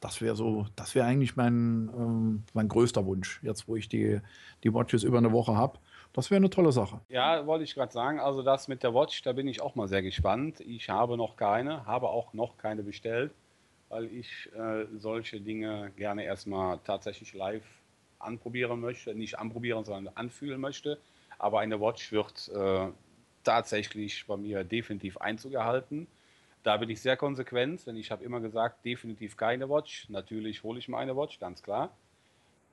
[0.00, 4.20] Das wäre so, das wäre eigentlich mein, ähm, mein größter Wunsch, jetzt wo ich die,
[4.62, 5.78] die Watches über eine Woche habe.
[6.12, 7.00] Das wäre eine tolle Sache.
[7.08, 8.20] Ja, wollte ich gerade sagen.
[8.20, 10.60] Also das mit der Watch, da bin ich auch mal sehr gespannt.
[10.60, 13.32] Ich habe noch keine, habe auch noch keine bestellt,
[13.88, 17.64] weil ich äh, solche Dinge gerne erstmal tatsächlich live
[18.20, 19.14] anprobieren möchte.
[19.14, 20.98] Nicht anprobieren, sondern anfühlen möchte.
[21.38, 22.86] Aber eine Watch wird äh,
[23.42, 26.06] tatsächlich bei mir definitiv Einzug erhalten.
[26.64, 30.08] Da bin ich sehr konsequent, denn ich habe immer gesagt, definitiv keine Watch.
[30.08, 31.94] Natürlich hole ich mir eine Watch, ganz klar.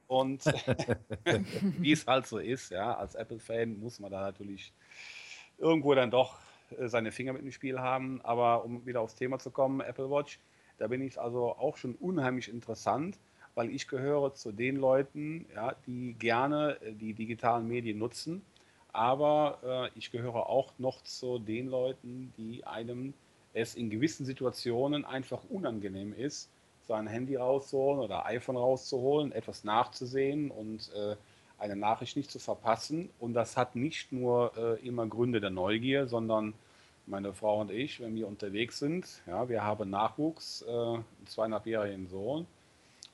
[0.08, 0.46] Und
[1.78, 4.72] wie es halt so ist, ja, als Apple-Fan muss man da natürlich
[5.58, 6.38] irgendwo dann doch
[6.78, 8.22] äh, seine Finger mit dem Spiel haben.
[8.24, 10.40] Aber um wieder aufs Thema zu kommen, Apple Watch,
[10.78, 13.20] da bin ich also auch schon unheimlich interessant,
[13.56, 18.42] weil ich gehöre zu den Leuten, ja, die gerne äh, die digitalen Medien nutzen.
[18.94, 23.14] Aber äh, ich gehöre auch noch zu den Leuten, die einem
[23.54, 26.50] es in gewissen Situationen einfach unangenehm ist,
[26.88, 31.16] sein Handy rauszuholen oder iPhone rauszuholen, etwas nachzusehen und äh,
[31.58, 33.10] eine Nachricht nicht zu verpassen.
[33.20, 36.54] Und das hat nicht nur äh, immer Gründe der Neugier, sondern
[37.06, 42.08] meine Frau und ich, wenn wir unterwegs sind, ja, wir haben Nachwuchs, äh, einen zweieinhalbjährigen
[42.08, 42.48] Sohn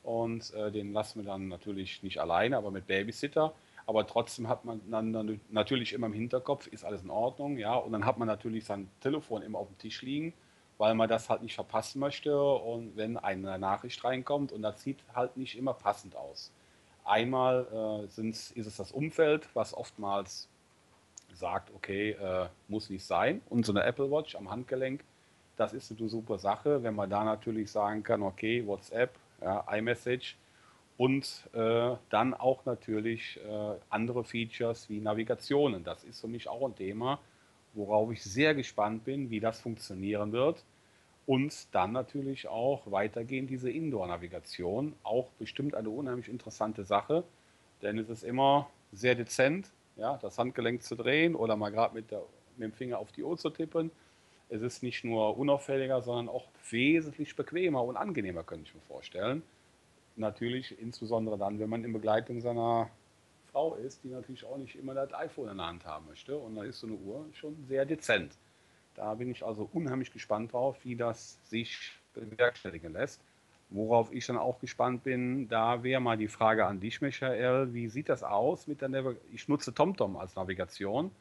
[0.04, 3.54] und äh, den lassen wir dann natürlich nicht alleine, aber mit Babysitter.
[3.88, 7.74] Aber trotzdem hat man dann natürlich immer im Hinterkopf, ist alles in Ordnung, ja.
[7.74, 10.34] Und dann hat man natürlich sein Telefon immer auf dem Tisch liegen,
[10.78, 12.40] weil man das halt nicht verpassen möchte.
[12.40, 16.52] Und wenn eine Nachricht reinkommt und das sieht halt nicht immer passend aus.
[17.06, 17.66] Einmal
[18.04, 20.50] äh, ist es das Umfeld, was oftmals
[21.34, 23.42] sagt, okay, äh, muss nicht sein.
[23.50, 25.06] Und so eine Apple Watch am Handgelenk,
[25.56, 30.36] das ist eine super Sache, wenn man da natürlich sagen kann, okay, WhatsApp, ja, iMessage,
[30.98, 35.84] und äh, dann auch natürlich äh, andere Features wie Navigationen.
[35.84, 37.20] Das ist für mich auch ein Thema,
[37.74, 40.64] worauf ich sehr gespannt bin, wie das funktionieren wird.
[41.28, 44.94] Und dann natürlich auch weitergehend diese Indoor-Navigation.
[45.04, 47.24] Auch bestimmt eine unheimlich interessante Sache,
[47.82, 52.12] denn es ist immer sehr dezent, ja, das Handgelenk zu drehen oder mal gerade mit,
[52.12, 53.92] mit dem Finger auf die Uhr zu tippen.
[54.50, 59.44] Es ist nicht nur unauffälliger, sondern auch wesentlich bequemer und angenehmer, könnte ich mir vorstellen
[60.18, 62.90] natürlich insbesondere dann, wenn man in Begleitung seiner
[63.52, 66.38] Frau ist, die natürlich auch nicht immer das iPhone in der Hand haben möchte.
[66.38, 68.34] Und da ist so eine Uhr schon sehr dezent.
[68.96, 73.22] Da bin ich also unheimlich gespannt drauf, wie das sich bewerkstelligen lässt.
[73.70, 77.74] Worauf ich dann auch gespannt bin, da wäre mal die Frage an dich, Michael.
[77.74, 79.34] Wie sieht das aus mit der Navigation?
[79.34, 81.12] Ich nutze TomTom als Navigation.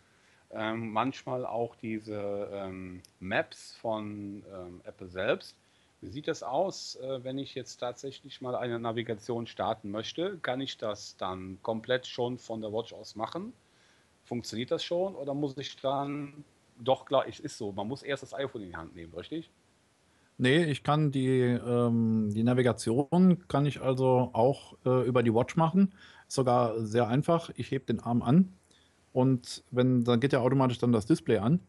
[0.52, 5.56] Ähm, manchmal auch diese ähm, Maps von ähm, Apple selbst.
[6.00, 10.38] Wie sieht das aus, äh, wenn ich jetzt tatsächlich mal eine Navigation starten möchte?
[10.38, 13.52] Kann ich das dann komplett schon von der Watch aus machen?
[14.24, 16.44] Funktioniert das schon oder muss ich dann,
[16.78, 19.50] doch klar, es ist so, man muss erst das iPhone in die Hand nehmen, richtig?
[20.38, 25.56] Nee, ich kann die, ähm, die Navigation kann ich also auch äh, über die Watch
[25.56, 25.94] machen.
[26.28, 27.50] Sogar sehr einfach.
[27.56, 28.52] Ich hebe den Arm an
[29.12, 31.60] und wenn, dann geht ja automatisch dann das Display an.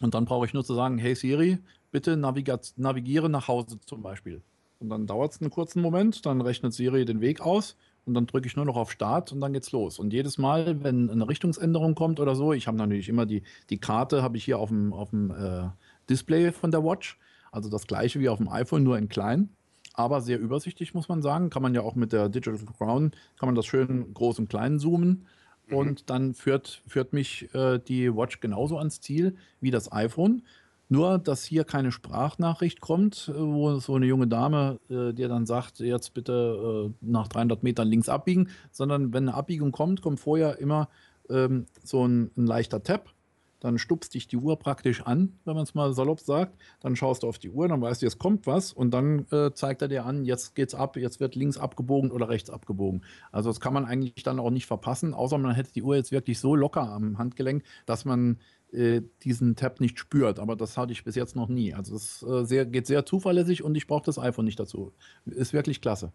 [0.00, 1.58] Und dann brauche ich nur zu sagen, hey Siri,
[1.90, 4.42] bitte navigiere nach Hause zum Beispiel.
[4.78, 8.26] Und dann dauert es einen kurzen Moment, dann rechnet Siri den Weg aus und dann
[8.26, 9.98] drücke ich nur noch auf Start und dann geht's los.
[9.98, 13.78] Und jedes Mal, wenn eine Richtungsänderung kommt oder so, ich habe natürlich immer die, die
[13.78, 15.68] Karte, habe ich hier auf dem, auf dem äh,
[16.08, 17.18] Display von der Watch.
[17.50, 19.50] Also das gleiche wie auf dem iPhone, nur in klein.
[19.94, 21.50] Aber sehr übersichtlich, muss man sagen.
[21.50, 24.78] Kann man ja auch mit der Digital Crown, kann man das schön groß und klein
[24.78, 25.26] zoomen.
[25.66, 25.76] Mhm.
[25.76, 30.42] Und dann führt, führt mich äh, die Watch genauso ans Ziel wie das iPhone.
[30.90, 35.46] Nur, dass hier keine Sprachnachricht kommt, äh, wo so eine junge Dame äh, dir dann
[35.46, 40.20] sagt, jetzt bitte äh, nach 300 Metern links abbiegen, sondern wenn eine Abbiegung kommt, kommt
[40.20, 40.88] vorher immer
[41.28, 43.12] ähm, so ein, ein leichter Tab
[43.60, 46.56] dann stupst dich die Uhr praktisch an, wenn man es mal salopp sagt.
[46.80, 49.52] Dann schaust du auf die Uhr, dann weißt du, jetzt kommt was und dann äh,
[49.52, 53.02] zeigt er dir an, jetzt geht's ab, jetzt wird links abgebogen oder rechts abgebogen.
[53.32, 56.12] Also das kann man eigentlich dann auch nicht verpassen, außer man hätte die Uhr jetzt
[56.12, 58.38] wirklich so locker am Handgelenk, dass man
[58.72, 60.38] äh, diesen Tab nicht spürt.
[60.38, 61.74] Aber das hatte ich bis jetzt noch nie.
[61.74, 64.92] Also es äh, sehr, geht sehr zuverlässig und ich brauche das iPhone nicht dazu.
[65.26, 66.12] Ist wirklich klasse.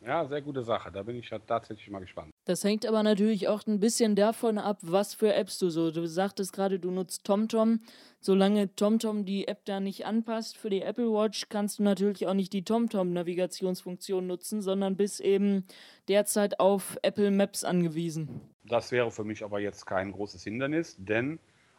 [0.00, 0.92] Ja, sehr gute Sache.
[0.92, 2.30] Da bin ich ja tatsächlich mal gespannt.
[2.44, 5.90] Das hängt aber natürlich auch ein bisschen davon ab, was für Apps du so.
[5.90, 7.80] Du sagtest gerade, du nutzt TomTom.
[8.20, 12.34] Solange TomTom die App da nicht anpasst für die Apple Watch, kannst du natürlich auch
[12.34, 15.66] nicht die TomTom-Navigationsfunktion nutzen, sondern bist eben
[16.08, 18.40] derzeit auf Apple Maps angewiesen.
[18.64, 21.38] Das wäre für mich aber jetzt kein großes Hindernis, denn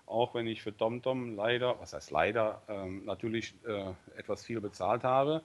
[0.10, 5.04] auch wenn ich für TomTom leider, was heißt leider, ähm, natürlich äh, etwas viel bezahlt
[5.04, 5.42] habe,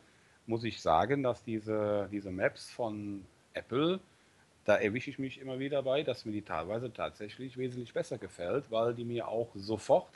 [0.47, 4.01] muss ich sagen, dass diese, diese Maps von Apple
[4.65, 8.65] da erwische ich mich immer wieder bei, dass mir die teilweise tatsächlich wesentlich besser gefällt,
[8.71, 10.09] weil die mir auch sofort,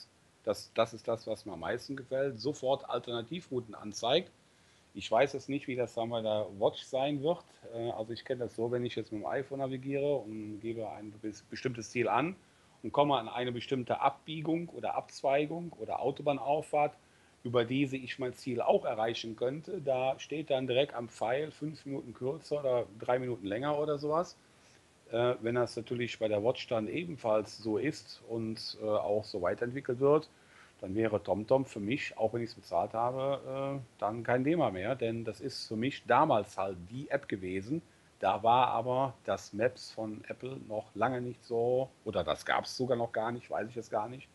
[0.45, 4.31] das, das ist das, was mir am meisten gefällt, sofort Alternativrouten anzeigt.
[4.95, 7.45] Ich weiß jetzt nicht, wie das dann bei der Watch sein wird.
[7.75, 10.89] Äh, also ich kenne das so, wenn ich jetzt mit dem iPhone navigiere und gebe
[10.89, 11.13] ein
[11.51, 12.35] bestimmtes Ziel an
[12.83, 16.95] und komme an eine bestimmte Abbiegung oder Abzweigung oder Autobahnauffahrt,
[17.45, 19.81] über diese ich mein Ziel auch erreichen könnte.
[19.81, 24.37] Da steht dann direkt am Pfeil fünf Minuten kürzer oder drei Minuten länger oder sowas.
[25.11, 29.41] Äh, wenn das natürlich bei der Watch dann ebenfalls so ist und äh, auch so
[29.41, 30.29] weiterentwickelt wird,
[30.81, 34.71] dann wäre TomTom für mich, auch wenn ich es bezahlt habe, äh, dann kein Thema
[34.71, 34.95] mehr.
[34.95, 37.83] Denn das ist für mich damals halt die App gewesen.
[38.21, 42.77] Da war aber das Maps von Apple noch lange nicht so, oder das gab es
[42.77, 44.29] sogar noch gar nicht, weiß ich jetzt gar nicht.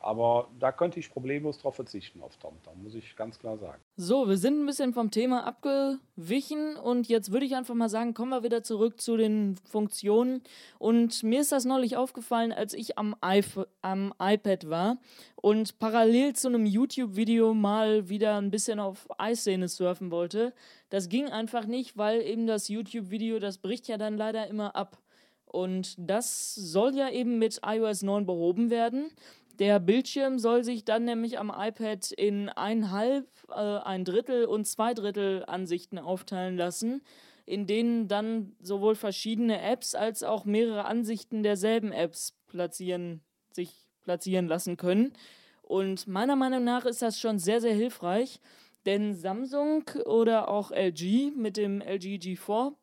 [0.00, 3.82] Aber da könnte ich problemlos drauf verzichten auf TomTom, muss ich ganz klar sagen.
[3.96, 8.14] So, wir sind ein bisschen vom Thema abgewichen und jetzt würde ich einfach mal sagen,
[8.14, 10.42] kommen wir wieder zurück zu den Funktionen.
[10.78, 14.98] Und mir ist das neulich aufgefallen, als ich am, iP am iPad war
[15.34, 20.54] und parallel zu einem YouTube-Video mal wieder ein bisschen auf Eiszene surfen wollte.
[20.90, 24.98] Das ging einfach nicht, weil eben das YouTube-Video, das bricht ja dann leider immer ab.
[25.44, 29.10] Und das soll ja eben mit iOS 9 behoben werden.
[29.58, 34.94] Der Bildschirm soll sich dann nämlich am iPad in einhalb, äh, ein Drittel und zwei
[34.94, 37.02] Drittel Ansichten aufteilen lassen,
[37.44, 44.46] in denen dann sowohl verschiedene Apps als auch mehrere Ansichten derselben Apps platzieren, sich platzieren
[44.46, 45.12] lassen können.
[45.62, 48.40] Und meiner Meinung nach ist das schon sehr, sehr hilfreich,
[48.86, 52.74] denn Samsung oder auch LG mit dem LG G4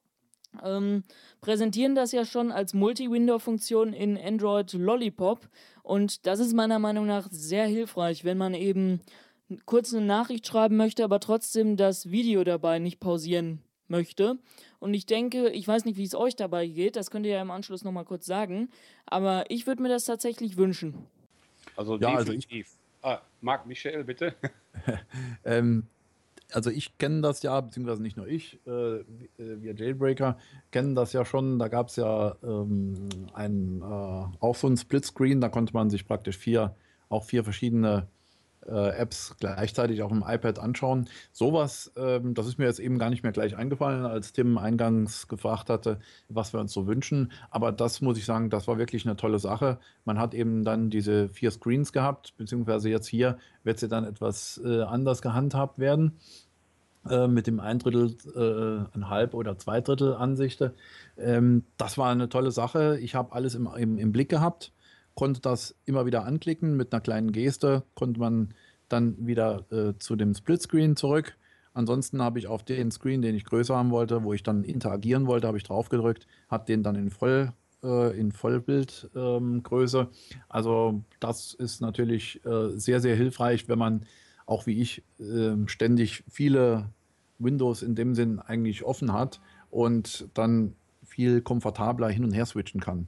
[0.64, 1.03] ähm,
[1.41, 5.47] präsentieren das ja schon als Multi-Window-Funktion in Android Lollipop.
[5.84, 9.01] Und das ist meiner Meinung nach sehr hilfreich, wenn man eben
[9.66, 14.39] kurz eine Nachricht schreiben möchte, aber trotzdem das Video dabei nicht pausieren möchte.
[14.80, 17.41] Und ich denke, ich weiß nicht, wie es euch dabei geht, das könnt ihr ja
[17.41, 18.70] im Anschluss nochmal kurz sagen,
[19.06, 21.08] aber ich würde mir das tatsächlich wünschen.
[21.76, 22.76] Also ja, definitiv.
[23.01, 24.36] Also ich, ah, Marc Michael, bitte.
[25.45, 25.88] ähm,
[26.56, 29.03] also ich kenne das ja, beziehungsweise nicht nur ich, äh,
[29.38, 30.38] wir Jailbreaker
[30.72, 31.60] kennen das ja schon.
[31.60, 36.08] Da gab es ja ähm, ein, äh, auch so ein Splitscreen, da konnte man sich
[36.08, 36.76] praktisch vier,
[37.10, 38.08] auch vier verschiedene
[38.68, 41.10] äh, Apps gleichzeitig auf dem iPad anschauen.
[41.32, 45.28] Sowas, ähm, das ist mir jetzt eben gar nicht mehr gleich eingefallen, als Tim eingangs
[45.28, 45.99] gefragt hatte,
[46.30, 47.32] was wir uns so wünschen.
[47.51, 49.78] Aber das muss ich sagen, das war wirklich eine tolle Sache.
[50.03, 54.60] Man hat eben dann diese vier Screens gehabt, beziehungsweise jetzt hier wird sie dann etwas
[54.64, 56.18] äh, anders gehandhabt werden
[57.10, 60.74] äh, mit dem ein Drittel, äh, ein Halb oder zwei Drittel Ansichte.
[61.18, 62.99] Ähm, das war eine tolle Sache.
[63.01, 64.72] Ich habe alles im, im, im Blick gehabt
[65.16, 66.78] konnte das immer wieder anklicken.
[66.78, 68.53] Mit einer kleinen Geste konnte man
[68.89, 71.38] dann wieder äh, zu dem Splitscreen zurück.
[71.74, 75.28] Ansonsten habe ich auf den Screen, den ich größer haben wollte, wo ich dann interagieren
[75.28, 77.51] wollte, habe ich drauf gedrückt, hat den dann in Voll
[77.84, 79.99] äh, in Vollbildgröße.
[79.99, 80.08] Ähm,
[80.47, 84.06] also das ist natürlich äh, sehr, sehr hilfreich, wenn man
[84.46, 86.89] auch wie ich ähm, ständig viele
[87.39, 92.82] Windows in dem Sinn eigentlich offen hat und dann viel komfortabler hin und her switchen
[92.82, 93.08] kann.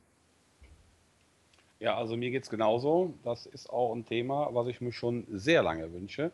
[1.80, 3.14] Ja, also mir geht es genauso.
[3.24, 6.32] Das ist auch ein Thema, was ich mir schon sehr lange wünsche.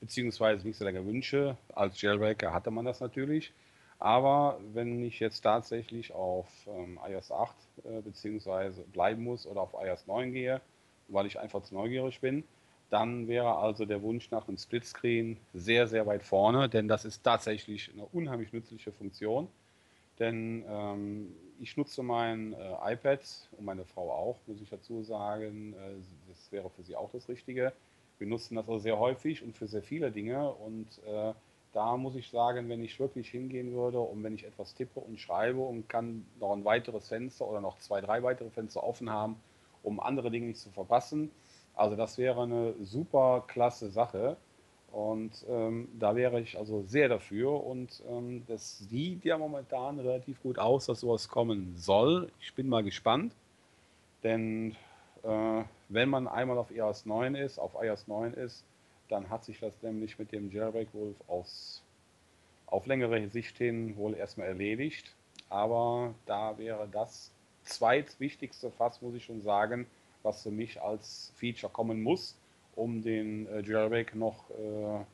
[0.00, 1.56] Beziehungsweise nicht so lange wünsche.
[1.74, 3.52] Als Jailbreaker hatte man das natürlich.
[3.98, 9.74] Aber wenn ich jetzt tatsächlich auf ähm, iOS 8 äh, beziehungsweise bleiben muss oder auf
[9.80, 10.60] iOS 9 gehe,
[11.08, 12.42] weil ich einfach zu neugierig bin,
[12.92, 17.22] dann wäre also der Wunsch nach einem Splitscreen sehr, sehr weit vorne, denn das ist
[17.22, 19.48] tatsächlich eine unheimlich nützliche Funktion.
[20.18, 23.20] Denn ähm, ich nutze mein äh, iPad
[23.56, 25.72] und meine Frau auch, muss ich dazu sagen.
[25.72, 25.94] Äh,
[26.28, 27.72] das wäre für sie auch das Richtige.
[28.18, 30.50] Wir nutzen das also sehr häufig und für sehr viele Dinge.
[30.50, 31.32] Und äh,
[31.72, 35.18] da muss ich sagen, wenn ich wirklich hingehen würde und wenn ich etwas tippe und
[35.18, 39.36] schreibe und kann noch ein weiteres Fenster oder noch zwei, drei weitere Fenster offen haben,
[39.82, 41.30] um andere Dinge nicht zu verpassen.
[41.74, 44.36] Also das wäre eine super klasse Sache.
[44.92, 47.64] Und ähm, da wäre ich also sehr dafür.
[47.64, 52.30] Und ähm, das sieht ja momentan relativ gut aus, dass sowas kommen soll.
[52.40, 53.34] Ich bin mal gespannt.
[54.22, 54.76] Denn
[55.22, 58.64] äh, wenn man einmal auf iOS 9 ist, auf iOS 9 ist,
[59.08, 61.82] dann hat sich das nämlich mit dem Jailbreak wohl aufs,
[62.66, 65.14] auf längere Sicht hin wohl erstmal erledigt.
[65.48, 67.30] Aber da wäre das
[67.64, 69.86] zweitwichtigste fast, muss ich schon sagen,
[70.22, 72.36] was für mich als Feature kommen muss
[72.74, 75.04] um den äh, Jailbreak noch, äh,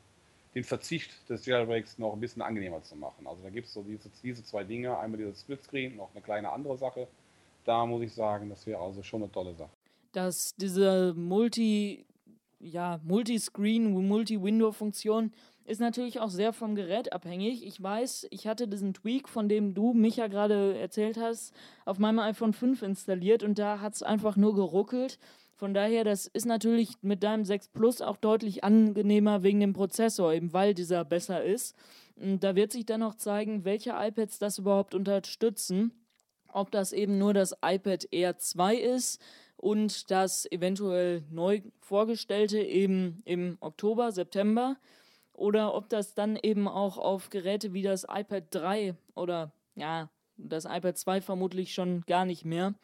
[0.55, 3.27] den Verzicht des Jailbreaks noch ein bisschen angenehmer zu machen.
[3.27, 6.51] Also da gibt es so diese, diese zwei Dinge, einmal dieses Splitscreen, noch eine kleine
[6.51, 7.09] andere Sache.
[7.65, 9.71] Da muss ich sagen, das wäre also schon eine tolle Sache.
[10.13, 12.07] Dass diese Multi,
[12.61, 15.33] ja, Multiscreen, Multi-Window-Funktion
[15.69, 17.67] ist natürlich auch sehr vom Gerät abhängig.
[17.67, 21.53] Ich weiß, ich hatte diesen Tweak, von dem du mich ja gerade erzählt hast,
[21.85, 25.19] auf meinem iPhone 5 installiert und da hat es einfach nur geruckelt.
[25.55, 30.33] Von daher, das ist natürlich mit deinem 6 Plus auch deutlich angenehmer wegen dem Prozessor,
[30.33, 31.77] eben weil dieser besser ist.
[32.17, 35.93] Und da wird sich dann auch zeigen, welche iPads das überhaupt unterstützen.
[36.51, 39.21] Ob das eben nur das iPad Air 2 ist
[39.57, 44.77] und das eventuell neu vorgestellte eben im Oktober, September
[45.39, 50.65] oder ob das dann eben auch auf Geräte wie das iPad 3 oder ja, das
[50.65, 52.75] iPad 2 vermutlich schon gar nicht mehr.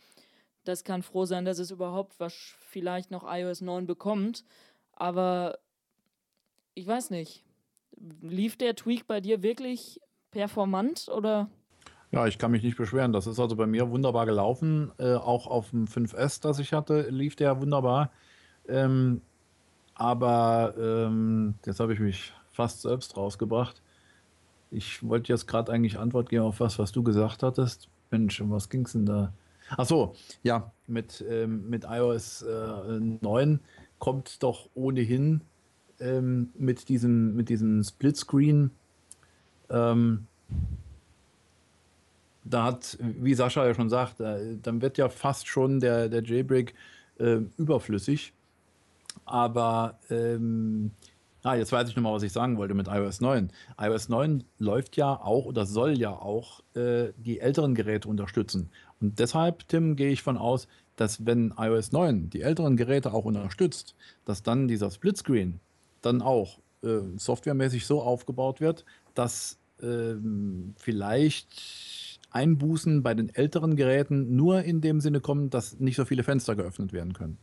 [0.64, 2.32] Das kann froh sein, dass es überhaupt was
[2.68, 4.44] vielleicht noch iOS 9 bekommt.
[4.92, 5.58] Aber
[6.74, 7.44] ich weiß nicht.
[8.22, 10.00] Lief der Tweak bei dir wirklich
[10.30, 11.48] performant oder?
[12.10, 13.12] Ja, ich kann mich nicht beschweren.
[13.12, 14.92] Das ist also bei mir wunderbar gelaufen.
[14.98, 18.10] Äh, auch auf dem 5S, das ich hatte, lief der wunderbar.
[18.66, 19.20] Ähm,
[19.94, 23.82] aber ähm, jetzt habe ich mich fast selbst rausgebracht.
[24.70, 27.88] Ich wollte jetzt gerade eigentlich Antwort geben auf was, was du gesagt hattest.
[28.10, 29.32] Mensch, um was ging es denn da?
[29.70, 33.60] Ach so, ja, mit, ähm, mit iOS äh, 9
[33.98, 35.40] kommt doch ohnehin
[36.00, 38.70] ähm, mit diesem, mit diesem Splitscreen.
[39.70, 40.26] Ähm,
[42.44, 46.22] da hat, wie Sascha ja schon sagt, äh, dann wird ja fast schon der, der
[46.22, 46.74] Jailbreak
[47.18, 48.34] äh, überflüssig.
[49.24, 50.92] Aber ähm,
[51.44, 53.52] Ah, jetzt weiß ich nochmal, was ich sagen wollte mit iOS 9.
[53.78, 58.70] iOS 9 läuft ja auch oder soll ja auch äh, die älteren Geräte unterstützen.
[58.98, 63.26] Und deshalb, Tim, gehe ich von aus, dass wenn iOS 9 die älteren Geräte auch
[63.26, 63.94] unterstützt,
[64.24, 65.60] dass dann dieser Splitscreen
[66.00, 70.14] dann auch äh, softwaremäßig so aufgebaut wird, dass äh,
[70.78, 76.22] vielleicht Einbußen bei den älteren Geräten nur in dem Sinne kommen, dass nicht so viele
[76.22, 77.36] Fenster geöffnet werden können.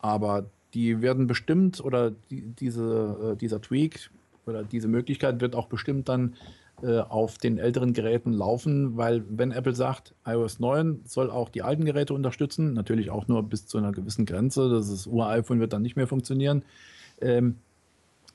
[0.00, 4.10] Aber die werden bestimmt oder die, diese, äh, dieser Tweak
[4.46, 6.34] oder diese Möglichkeit wird auch bestimmt dann
[6.82, 11.62] äh, auf den älteren Geräten laufen, weil wenn Apple sagt, iOS 9 soll auch die
[11.62, 15.82] alten Geräte unterstützen, natürlich auch nur bis zu einer gewissen Grenze, das Ur-iPhone wird dann
[15.82, 16.62] nicht mehr funktionieren.
[17.20, 17.56] Ähm,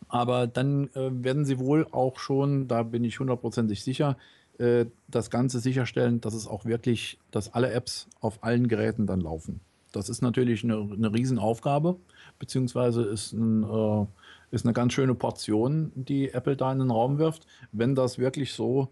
[0.09, 4.17] aber dann äh, werden sie wohl auch schon, da bin ich hundertprozentig sicher,
[4.57, 9.21] äh, das Ganze sicherstellen, dass es auch wirklich, dass alle Apps auf allen Geräten dann
[9.21, 9.61] laufen.
[9.93, 11.95] Das ist natürlich eine, eine Riesenaufgabe,
[12.39, 14.05] beziehungsweise ist, ein, äh,
[14.51, 17.45] ist eine ganz schöne Portion, die Apple da in den Raum wirft.
[17.71, 18.89] Wenn das wirklich so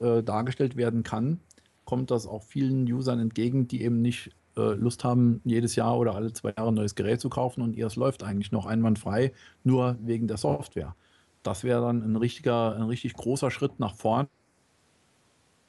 [0.00, 1.40] äh, dargestellt werden kann,
[1.84, 6.14] kommt das auch vielen Usern entgegen, die eben nicht äh, Lust haben, jedes Jahr oder
[6.14, 9.32] alle zwei Jahre ein neues Gerät zu kaufen und ihr es läuft eigentlich noch einwandfrei,
[9.64, 10.94] nur wegen der Software.
[11.42, 14.28] Das wäre dann ein richtiger, ein richtig großer Schritt nach vorn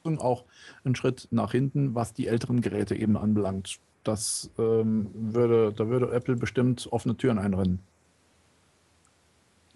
[0.02, 0.44] und auch
[0.84, 3.78] ein Schritt nach hinten, was die älteren Geräte eben anbelangt.
[4.06, 7.80] Das ähm, würde, da würde Apple bestimmt offene Türen einrennen.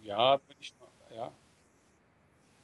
[0.05, 0.73] Ja, bin ich,
[1.17, 1.33] ja.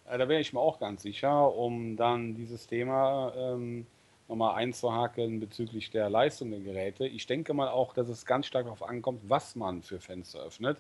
[0.05, 3.87] da wäre ich mir auch ganz sicher, um dann dieses Thema ähm,
[4.29, 7.07] nochmal einzuhaken bezüglich der Leistung der Geräte.
[7.07, 10.79] Ich denke mal auch, dass es ganz stark darauf ankommt, was man für Fenster öffnet.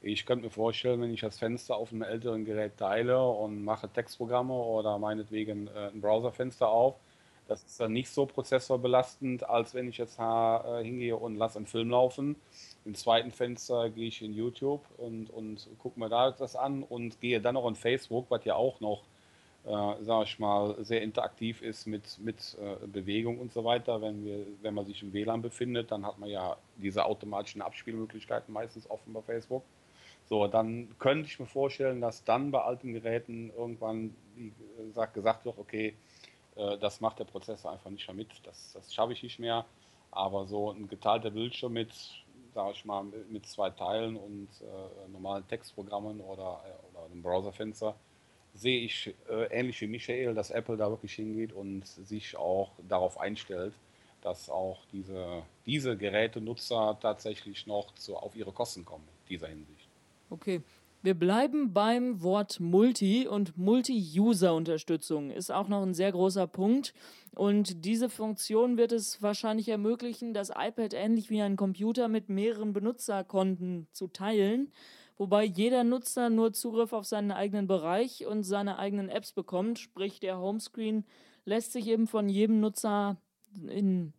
[0.00, 3.90] Ich könnte mir vorstellen, wenn ich das Fenster auf einem älteren Gerät teile und mache
[3.90, 6.96] Textprogramme oder meinetwegen äh, ein Browserfenster auf,
[7.46, 11.66] das ist dann nicht so prozessorbelastend, als wenn ich jetzt äh, hingehe und lasse einen
[11.66, 12.36] Film laufen.
[12.84, 17.20] Im zweiten Fenster gehe ich in YouTube und, und gucke mir da das an und
[17.20, 19.02] gehe dann noch in Facebook, was ja auch noch,
[19.64, 24.00] äh, sage ich mal, sehr interaktiv ist mit, mit äh, Bewegung und so weiter.
[24.00, 28.52] Wenn, wir, wenn man sich im WLAN befindet, dann hat man ja diese automatischen Abspielmöglichkeiten
[28.52, 29.64] meistens offen bei Facebook.
[30.26, 34.52] So, dann könnte ich mir vorstellen, dass dann bei alten Geräten irgendwann wie
[34.84, 35.92] gesagt, wird, okay, äh,
[36.54, 38.28] das macht der Prozessor einfach nicht mehr mit.
[38.44, 39.64] Das, das schaffe ich nicht mehr.
[40.10, 41.92] Aber so ein geteilter Bildschirm mit,
[42.54, 47.96] sage ich mal, mit zwei Teilen und äh, normalen Textprogrammen oder, äh, oder einem Browserfenster
[48.54, 53.18] sehe ich äh, ähnlich wie Michael, dass Apple da wirklich hingeht und sich auch darauf
[53.18, 53.74] einstellt,
[54.22, 59.88] dass auch diese, diese Gerätenutzer tatsächlich noch zu, auf ihre Kosten kommen in dieser Hinsicht.
[60.30, 60.62] Okay,
[61.04, 66.94] wir bleiben beim Wort Multi und Multi-User-Unterstützung ist auch noch ein sehr großer Punkt.
[67.34, 72.72] Und diese Funktion wird es wahrscheinlich ermöglichen, das iPad ähnlich wie ein Computer mit mehreren
[72.72, 74.72] Benutzerkonten zu teilen,
[75.18, 79.78] wobei jeder Nutzer nur Zugriff auf seinen eigenen Bereich und seine eigenen Apps bekommt.
[79.78, 81.04] Sprich, der Homescreen
[81.44, 83.18] lässt sich eben von jedem Nutzer
[83.68, 84.14] in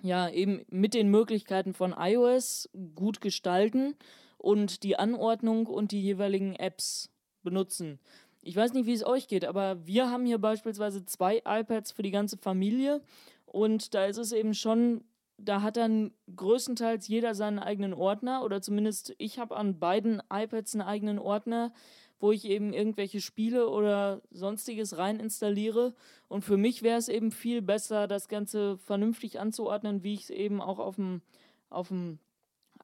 [0.00, 3.94] ja, eben mit den Möglichkeiten von iOS gut gestalten
[4.42, 7.10] und die Anordnung und die jeweiligen Apps
[7.42, 7.98] benutzen.
[8.42, 12.02] Ich weiß nicht, wie es euch geht, aber wir haben hier beispielsweise zwei iPads für
[12.02, 13.00] die ganze Familie
[13.46, 15.04] und da ist es eben schon,
[15.38, 20.74] da hat dann größtenteils jeder seinen eigenen Ordner oder zumindest ich habe an beiden iPads
[20.74, 21.72] einen eigenen Ordner,
[22.18, 25.92] wo ich eben irgendwelche Spiele oder sonstiges rein installiere.
[26.28, 30.30] Und für mich wäre es eben viel besser, das Ganze vernünftig anzuordnen, wie ich es
[30.30, 31.20] eben auch auf dem,
[31.68, 32.20] auf dem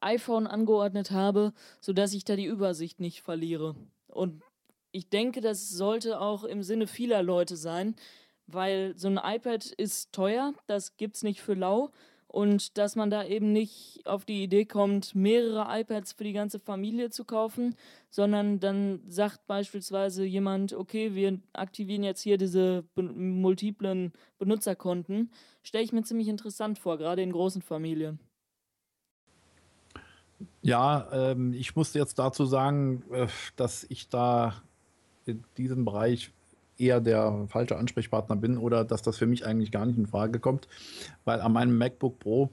[0.00, 3.74] iPhone angeordnet habe, sodass ich da die Übersicht nicht verliere.
[4.08, 4.42] Und
[4.92, 7.94] ich denke, das sollte auch im Sinne vieler Leute sein,
[8.46, 11.90] weil so ein iPad ist teuer, das gibt es nicht für lau
[12.28, 16.60] und dass man da eben nicht auf die Idee kommt, mehrere iPads für die ganze
[16.60, 17.74] Familie zu kaufen,
[18.10, 25.30] sondern dann sagt beispielsweise jemand, okay, wir aktivieren jetzt hier diese be multiplen Benutzerkonten,
[25.62, 28.20] stelle ich mir ziemlich interessant vor, gerade in großen Familien.
[30.62, 33.26] Ja, ähm, ich muss jetzt dazu sagen, äh,
[33.56, 34.62] dass ich da
[35.26, 36.32] in diesem Bereich
[36.76, 40.38] eher der falsche Ansprechpartner bin oder dass das für mich eigentlich gar nicht in Frage
[40.38, 40.68] kommt,
[41.24, 42.50] weil an meinem MacBook Pro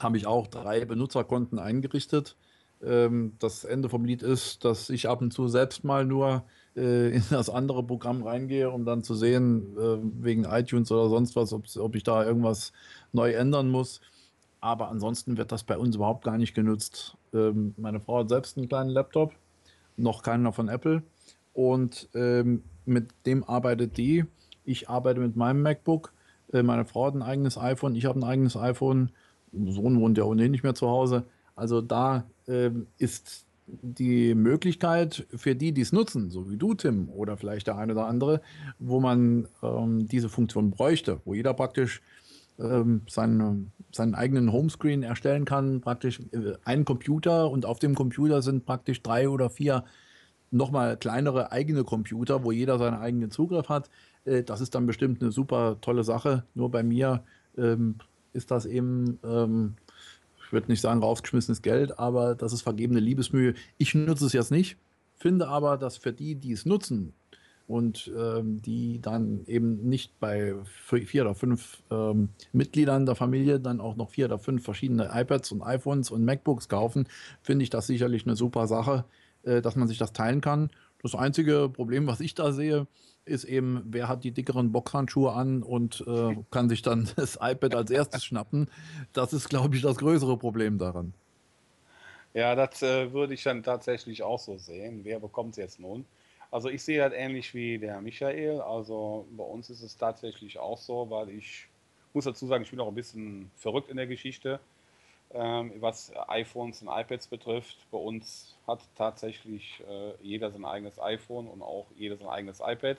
[0.00, 2.36] habe ich auch drei Benutzerkonten eingerichtet.
[2.82, 6.44] Ähm, das Ende vom Lied ist, dass ich ab und zu selbst mal nur
[6.76, 11.34] äh, in das andere Programm reingehe, um dann zu sehen, äh, wegen iTunes oder sonst
[11.34, 12.72] was, ob ich da irgendwas
[13.12, 14.00] neu ändern muss.
[14.60, 17.16] Aber ansonsten wird das bei uns überhaupt gar nicht genutzt.
[17.32, 19.32] Ähm, meine Frau hat selbst einen kleinen Laptop,
[19.96, 21.02] noch keiner von Apple.
[21.52, 24.24] Und ähm, mit dem arbeitet die.
[24.64, 26.12] Ich arbeite mit meinem MacBook.
[26.52, 29.12] Äh, meine Frau hat ein eigenes iPhone, ich habe ein eigenes iPhone.
[29.52, 31.24] Sohn wohnt ja ohnehin nicht mehr zu Hause.
[31.54, 37.08] Also da äh, ist die Möglichkeit für die, die es nutzen, so wie du, Tim,
[37.10, 38.40] oder vielleicht der eine oder andere,
[38.78, 42.00] wo man ähm, diese Funktion bräuchte, wo jeder praktisch
[42.58, 48.42] ähm, seinen, seinen eigenen Homescreen erstellen kann, praktisch äh, einen Computer und auf dem Computer
[48.42, 49.84] sind praktisch drei oder vier
[50.50, 53.90] nochmal kleinere eigene Computer, wo jeder seinen eigenen Zugriff hat.
[54.24, 56.44] Äh, das ist dann bestimmt eine super tolle Sache.
[56.54, 57.22] Nur bei mir
[57.56, 57.96] ähm,
[58.32, 59.76] ist das eben, ähm,
[60.44, 63.54] ich würde nicht sagen rausgeschmissenes Geld, aber das ist vergebene Liebesmühe.
[63.78, 64.76] Ich nutze es jetzt nicht,
[65.16, 67.12] finde aber, dass für die, die es nutzen
[67.68, 73.80] und ähm, die dann eben nicht bei vier oder fünf ähm, Mitgliedern der Familie dann
[73.80, 77.06] auch noch vier oder fünf verschiedene iPads und iPhones und MacBooks kaufen,
[77.42, 79.04] finde ich das sicherlich eine super Sache
[79.44, 80.70] äh, dass man sich das teilen kann.
[81.02, 82.86] Das einzige Problem, was ich da sehe,
[83.24, 87.74] ist eben, wer hat die dickeren Boxhandschuhe an und äh, kann sich dann das iPad
[87.74, 88.70] als erstes schnappen.
[89.12, 91.14] Das ist, glaube ich, das größere Problem daran.
[92.34, 95.00] Ja, das äh, würde ich dann tatsächlich auch so sehen.
[95.04, 96.04] Wer bekommt es jetzt nun?
[96.50, 98.60] Also ich sehe das ähnlich wie der Michael.
[98.60, 101.68] Also bei uns ist es tatsächlich auch so, weil ich
[102.14, 104.60] muss dazu sagen, ich bin auch ein bisschen verrückt in der Geschichte
[105.34, 107.76] ähm, was iPhones und iPads betrifft.
[107.90, 112.96] Bei uns hat tatsächlich äh, jeder sein eigenes iPhone und auch jeder sein eigenes iPad.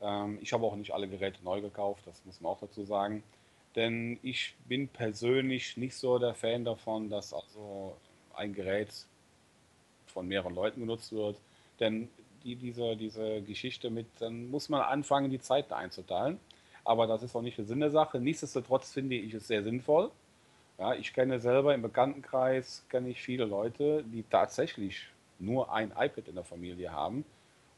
[0.00, 3.22] Ähm, ich habe auch nicht alle Geräte neu gekauft, das muss man auch dazu sagen.
[3.76, 7.96] Denn ich bin persönlich nicht so der Fan davon, dass also
[8.34, 8.90] ein Gerät
[10.06, 11.36] von mehreren Leuten genutzt wird.
[11.80, 12.08] Denn
[12.44, 16.38] die, diese, diese Geschichte mit, dann muss man anfangen, die Zeiten einzuteilen.
[16.84, 18.18] Aber das ist auch nicht der Sinn der Sache.
[18.20, 20.10] Nichtsdestotrotz finde ich es sehr sinnvoll,
[20.78, 25.06] ja, ich kenne selber im Bekanntenkreis kenne ich viele Leute, die tatsächlich
[25.38, 27.24] nur ein iPad in der Familie haben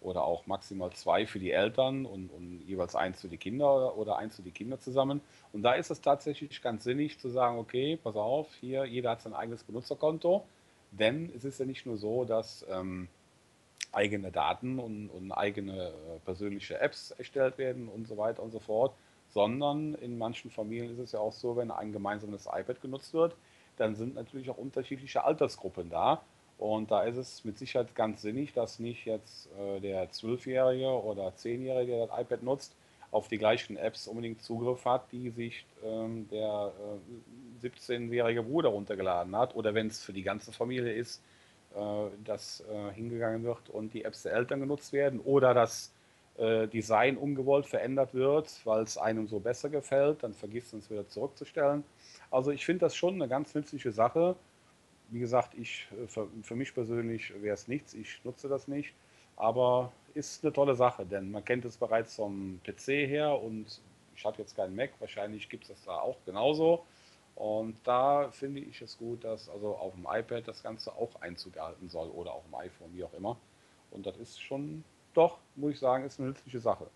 [0.00, 4.16] oder auch maximal zwei für die Eltern und, und jeweils eins für die Kinder oder
[4.16, 5.20] eins für die Kinder zusammen.
[5.52, 9.22] Und da ist es tatsächlich ganz sinnig zu sagen, okay, pass auf, hier jeder hat
[9.22, 10.44] sein eigenes Benutzerkonto,
[10.90, 13.08] denn es ist ja nicht nur so, dass ähm,
[13.95, 18.61] eigene Daten und, und eigene äh, persönliche Apps erstellt werden und so weiter und so
[18.61, 18.95] fort,
[19.30, 23.36] sondern in manchen Familien ist es ja auch so, wenn ein gemeinsames iPad genutzt wird,
[23.76, 26.22] dann sind natürlich auch unterschiedliche Altersgruppen da.
[26.57, 31.34] Und da ist es mit Sicherheit ganz sinnig, dass nicht jetzt äh, der Zwölfjährige oder
[31.34, 32.76] Zehnjährige, der das iPad nutzt,
[33.11, 36.72] auf die gleichen Apps unbedingt Zugriff hat, die sich ähm, der
[37.62, 39.55] äh, 17-jährige Bruder runtergeladen hat.
[39.57, 41.22] Oder wenn es für die ganze Familie ist,
[42.24, 45.20] dass äh, hingegangen wird und die Apps der Eltern genutzt werden.
[45.20, 45.92] Oder dass
[46.36, 50.90] äh, Design ungewollt verändert wird, weil es einem so besser gefällt, dann vergisst man es
[50.90, 51.84] wieder zurückzustellen.
[52.30, 54.36] Also ich finde das schon eine ganz nützliche Sache.
[55.10, 58.94] Wie gesagt, ich, äh, für, für mich persönlich wäre es nichts, ich nutze das nicht,
[59.36, 63.80] aber ist eine tolle Sache, denn man kennt es bereits vom PC her und
[64.16, 66.84] ich habe jetzt keinen Mac, wahrscheinlich gibt es das da auch genauso.
[67.37, 71.57] Und da finde ich es gut, dass also auf dem iPad das Ganze auch Einzug
[71.57, 73.37] erhalten soll oder auf dem iPhone, wie auch immer.
[73.91, 76.89] Und das ist schon doch, muss ich sagen, ist eine nützliche Sache.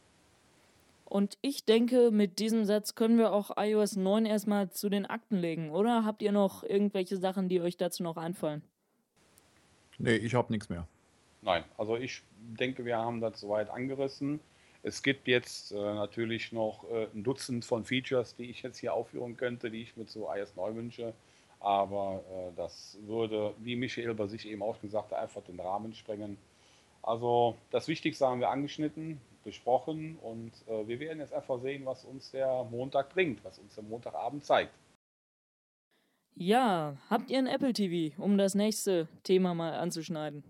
[1.05, 5.36] Und ich denke, mit diesem Satz können wir auch iOS 9 erstmal zu den Akten
[5.36, 6.05] legen, oder?
[6.05, 8.62] Habt ihr noch irgendwelche Sachen, die euch dazu noch einfallen?
[9.97, 10.86] Nee, ich habe nichts mehr.
[11.41, 14.41] Nein, also ich denke, wir haben das soweit angerissen.
[14.82, 18.94] Es gibt jetzt äh, natürlich noch äh, ein Dutzend von Features, die ich jetzt hier
[18.94, 21.14] aufführen könnte, die ich mir zu iOS 9 wünsche.
[21.60, 25.92] Aber äh, das würde, wie Michael bei sich eben auch gesagt hat, einfach den Rahmen
[25.94, 26.38] sprengen.
[27.02, 32.04] Also das Wichtigste haben wir angeschnitten, besprochen und äh, wir werden jetzt einfach sehen, was
[32.04, 34.72] uns der Montag bringt, was uns der Montagabend zeigt.
[36.34, 40.44] Ja, habt ihr ein Apple TV, um das nächste Thema mal anzuschneiden?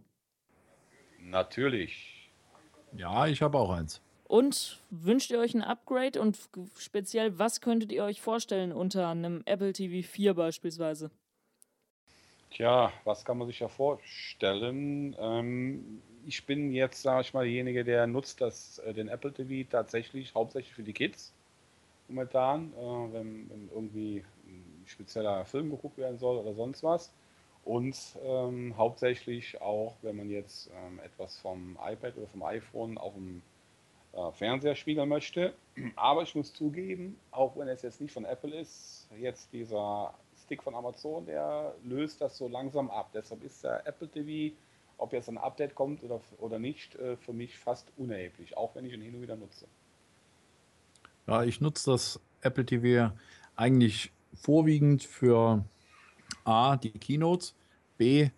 [1.20, 2.30] Natürlich.
[2.92, 4.02] Ja, ich habe auch eins.
[4.28, 6.38] Und wünscht ihr euch ein Upgrade und
[6.76, 11.10] speziell, was könntet ihr euch vorstellen unter einem Apple TV 4 beispielsweise?
[12.50, 15.16] Tja, was kann man sich da vorstellen?
[15.18, 19.66] Ähm, ich bin jetzt, sage ich mal, derjenige, der nutzt das, äh, den Apple TV
[19.70, 21.32] tatsächlich hauptsächlich für die Kids
[22.08, 27.12] momentan, äh, wenn, wenn, irgendwie ein spezieller Film geguckt werden soll oder sonst was.
[27.64, 33.14] Und ähm, hauptsächlich auch, wenn man jetzt ähm, etwas vom iPad oder vom iPhone auf
[33.14, 33.42] dem
[34.32, 35.54] Fernseher spiegeln möchte.
[35.96, 40.14] Aber ich muss zugeben, auch wenn es jetzt nicht von Apple ist, jetzt dieser
[40.44, 43.10] Stick von Amazon, der löst das so langsam ab.
[43.14, 44.54] Deshalb ist der Apple TV,
[44.96, 48.84] ob jetzt ein Update kommt oder, oder nicht, äh, für mich fast unerheblich, auch wenn
[48.84, 49.66] ich ihn hin und wieder nutze.
[51.26, 53.12] Ja, ich nutze das Apple TV
[53.56, 55.64] eigentlich vorwiegend für
[56.44, 57.54] A, die Keynotes,
[57.98, 58.30] B, äh,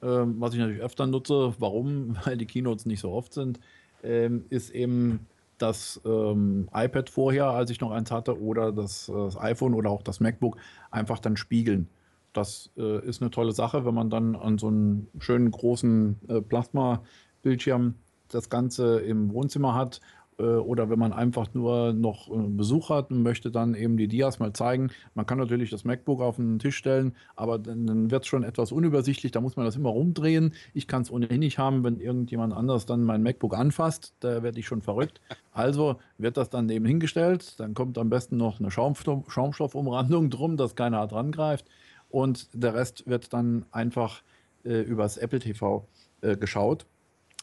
[0.00, 2.16] was ich natürlich öfter nutze, warum?
[2.24, 3.60] Weil die Keynotes nicht so oft sind,
[4.02, 5.26] ähm, ist eben
[5.58, 10.02] das ähm, iPad vorher, als ich noch eins hatte, oder das, das, iPhone oder auch
[10.02, 10.56] das MacBook
[10.90, 11.88] einfach dann spiegeln.
[12.32, 16.40] Das äh, ist eine tolle Sache, wenn man dann an so einem schönen großen äh,
[16.40, 17.94] Plasma-Bildschirm
[18.28, 20.02] das Ganze im Wohnzimmer hat äh,
[20.42, 24.38] oder wenn man einfach nur noch äh, Besuch hat und möchte dann eben die Dias
[24.38, 24.90] mal zeigen.
[25.14, 28.70] Man kann natürlich das MacBook auf den Tisch stellen, aber dann, wird es schon etwas
[28.70, 29.32] unübersichtlich.
[29.32, 30.54] Da muss man das immer rumdrehen.
[30.74, 34.14] Ich kann es ohnehin nicht haben, wenn irgendjemand anders dann mein MacBook anfasst.
[34.20, 35.20] Da werde ich schon verrückt.
[35.52, 37.58] Also wird das dann eben hingestellt.
[37.58, 41.66] Dann kommt am besten noch eine Schaumstoff, Schaumstoffumrandung drum, dass keiner dran greift.
[42.10, 44.22] Und der Rest wird dann einfach
[44.64, 45.86] äh, übers Apple TV
[46.20, 46.86] äh, geschaut,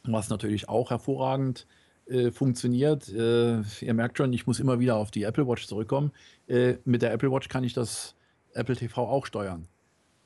[0.06, 1.68] was natürlich auch hervorragend ist
[2.08, 3.10] äh, funktioniert.
[3.10, 6.12] Äh, ihr merkt schon, ich muss immer wieder auf die Apple Watch zurückkommen.
[6.48, 8.16] Äh, mit der Apple Watch kann ich das
[8.54, 9.68] Apple TV auch steuern.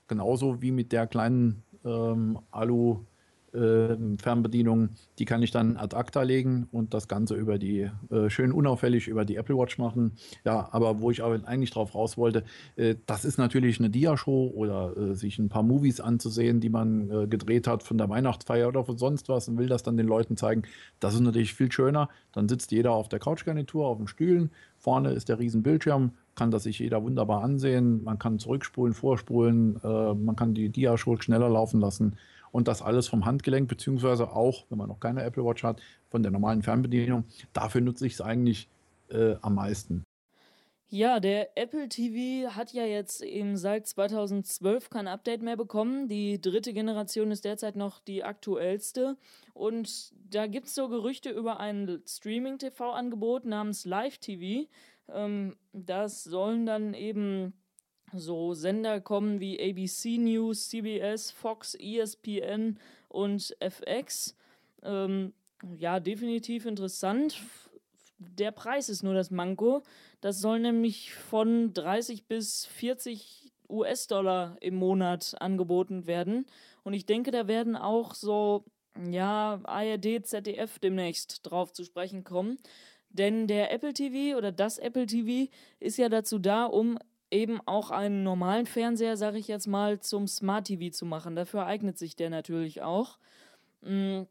[0.07, 3.05] Genauso wie mit der kleinen ähm, Alu
[3.52, 8.52] Fernbedienung, die kann ich dann ad acta legen und das Ganze über die, äh, schön
[8.52, 10.14] unauffällig über die Apple Watch machen.
[10.45, 12.43] Ja, aber wo ich aber eigentlich drauf raus wollte,
[12.76, 17.10] äh, das ist natürlich eine Dia-Show oder äh, sich ein paar Movies anzusehen, die man
[17.10, 20.08] äh, gedreht hat von der Weihnachtsfeier oder von sonst was und will das dann den
[20.08, 20.64] Leuten zeigen.
[21.00, 22.10] Das ist natürlich viel schöner.
[22.32, 24.52] Dann sitzt jeder auf der Couchgarnitur, auf den Stühlen.
[24.78, 28.04] Vorne ist der riesen Bildschirm, kann das sich jeder wunderbar ansehen.
[28.04, 32.16] Man kann zurückspulen, vorspulen, äh, man kann die Dia-Show schneller laufen lassen
[32.52, 36.24] und das alles vom Handgelenk, beziehungsweise auch, wenn man noch keine Apple Watch hat, von
[36.24, 37.26] der normalen Fernbedienung.
[37.54, 38.68] Dafür nutze ich es eigentlich
[39.10, 40.04] äh, am meisten.
[40.91, 46.08] Ja, der Apple TV hat ja jetzt eben seit 2012 kein Update mehr bekommen.
[46.08, 49.16] Die dritte Generation ist derzeit noch die aktuellste.
[49.54, 54.68] Und da gibt es so Gerüchte über ein Streaming-TV-Angebot namens Live TV.
[55.10, 57.54] Ähm, das sollen dann eben
[58.16, 64.36] so Sender kommen wie ABC News, CBS, Fox, ESPN und FX.
[64.84, 65.34] Ähm,
[65.78, 67.38] ja, definitiv interessant.
[68.18, 69.84] Der Preis ist nur das Manko.
[70.22, 76.45] Das soll nämlich von 30 bis 40 US-Dollar im Monat angeboten werden.
[76.84, 78.66] Und ich denke, da werden auch so,
[79.10, 82.57] ja, ARD, ZDF demnächst drauf zu sprechen kommen.
[83.10, 86.99] Denn der Apple TV oder das Apple TV ist ja dazu da, um
[87.32, 91.36] eben auch einen normalen Fernseher, sage ich jetzt mal, zum Smart TV zu machen.
[91.36, 93.17] Dafür eignet sich der natürlich auch.
[93.82, 94.21] Mm,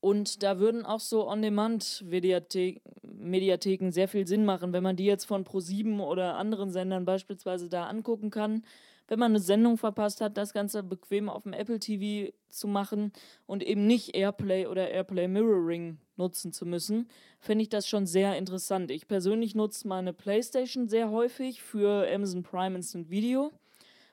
[0.00, 5.44] und da würden auch so On-Demand-Mediatheken sehr viel Sinn machen, wenn man die jetzt von
[5.44, 8.64] Pro7 oder anderen Sendern beispielsweise da angucken kann
[9.12, 13.12] wenn man eine Sendung verpasst hat, das Ganze bequem auf dem Apple TV zu machen
[13.44, 18.38] und eben nicht Airplay oder Airplay Mirroring nutzen zu müssen, fände ich das schon sehr
[18.38, 18.90] interessant.
[18.90, 23.52] Ich persönlich nutze meine PlayStation sehr häufig für Amazon Prime Instant Video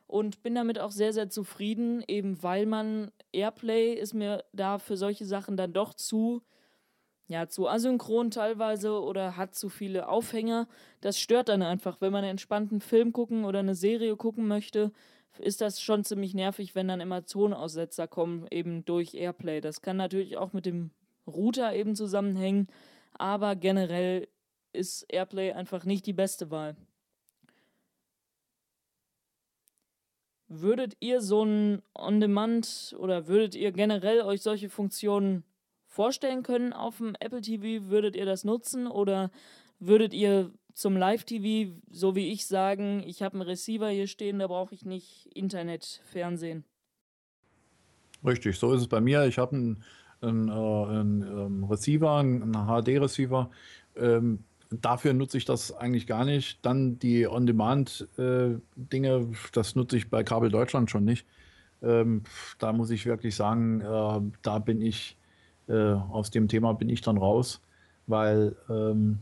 [0.06, 4.98] und bin damit auch sehr, sehr zufrieden, eben weil man Airplay ist mir da für
[4.98, 6.42] solche Sachen dann doch zu
[7.30, 10.68] ja, zu asynchron teilweise oder hat zu viele Aufhänger.
[11.00, 12.02] Das stört dann einfach.
[12.02, 14.92] Wenn man einen entspannten Film gucken oder eine Serie gucken möchte,
[15.38, 19.62] ist das schon ziemlich nervig, wenn dann immer Tonaussetzer kommen, eben durch Airplay.
[19.62, 20.90] Das kann natürlich auch mit dem
[21.28, 22.68] Router eben zusammenhängen,
[23.14, 24.28] aber generell
[24.74, 26.76] ist Airplay einfach nicht die beste Wahl.
[30.48, 35.44] Würdet ihr so ein On-Demand oder würdet ihr generell euch solche Funktionen
[35.90, 37.90] vorstellen können auf dem Apple TV?
[37.90, 39.30] Würdet ihr das nutzen oder
[39.80, 44.48] würdet ihr zum Live-TV, so wie ich, sagen, ich habe einen Receiver hier stehen, da
[44.48, 46.64] brauche ich nicht Internetfernsehen?
[48.26, 49.26] Richtig, so ist es bei mir.
[49.26, 49.84] Ich habe einen
[50.22, 53.50] einen, äh, einen ähm, Receiver, einen HD-Receiver.
[53.96, 56.66] Ähm, dafür nutze ich das eigentlich gar nicht.
[56.66, 61.26] Dann die On-Demand-Dinge, äh, das nutze ich bei Kabel Deutschland schon nicht.
[61.82, 62.24] Ähm,
[62.58, 65.18] da muss ich wirklich sagen, äh, da bin ich,
[65.70, 67.62] äh, aus dem Thema bin ich dann raus,
[68.08, 69.20] weil ähm,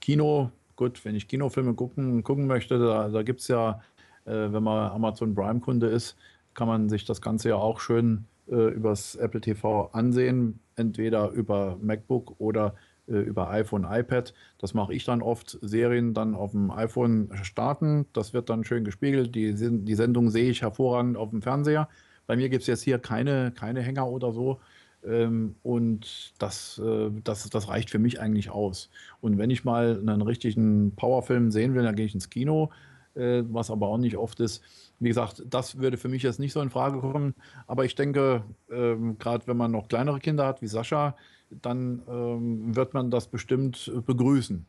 [0.00, 3.80] Kino, gut, wenn ich Kinofilme gucken, gucken möchte, da, da gibt es ja,
[4.24, 6.16] äh, wenn man Amazon Prime-Kunde ist,
[6.54, 11.78] kann man sich das Ganze ja auch schön äh, übers Apple TV ansehen, entweder über
[11.80, 12.74] MacBook oder
[13.08, 14.34] äh, über iPhone, iPad.
[14.58, 18.06] Das mache ich dann oft, Serien dann auf dem iPhone starten.
[18.12, 19.34] Das wird dann schön gespiegelt.
[19.34, 21.88] Die, die Sendung sehe ich hervorragend auf dem Fernseher.
[22.26, 24.60] Bei mir gibt es jetzt hier keine, keine Hänger oder so.
[25.04, 28.90] Ähm, und das, äh, das, das reicht für mich eigentlich aus.
[29.20, 32.70] Und wenn ich mal einen richtigen Powerfilm sehen will, dann gehe ich ins Kino,
[33.14, 34.62] äh, was aber auch nicht oft ist.
[35.00, 37.34] Wie gesagt, das würde für mich jetzt nicht so in Frage kommen.
[37.66, 41.16] Aber ich denke, ähm, gerade wenn man noch kleinere Kinder hat wie Sascha,
[41.50, 44.64] dann ähm, wird man das bestimmt begrüßen.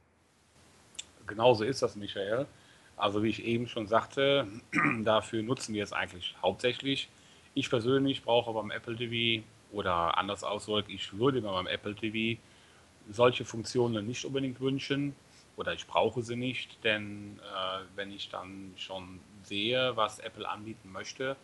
[1.27, 2.45] Genauso ist das, Michael.
[2.97, 4.47] Also wie ich eben schon sagte,
[5.03, 7.09] dafür nutzen wir es eigentlich hauptsächlich.
[7.53, 12.39] Ich persönlich brauche beim Apple TV oder anders ausgedrückt, ich würde mir beim Apple TV
[13.09, 15.15] solche Funktionen nicht unbedingt wünschen
[15.57, 20.91] oder ich brauche sie nicht, denn äh, wenn ich dann schon sehe, was Apple anbieten
[20.91, 21.35] möchte,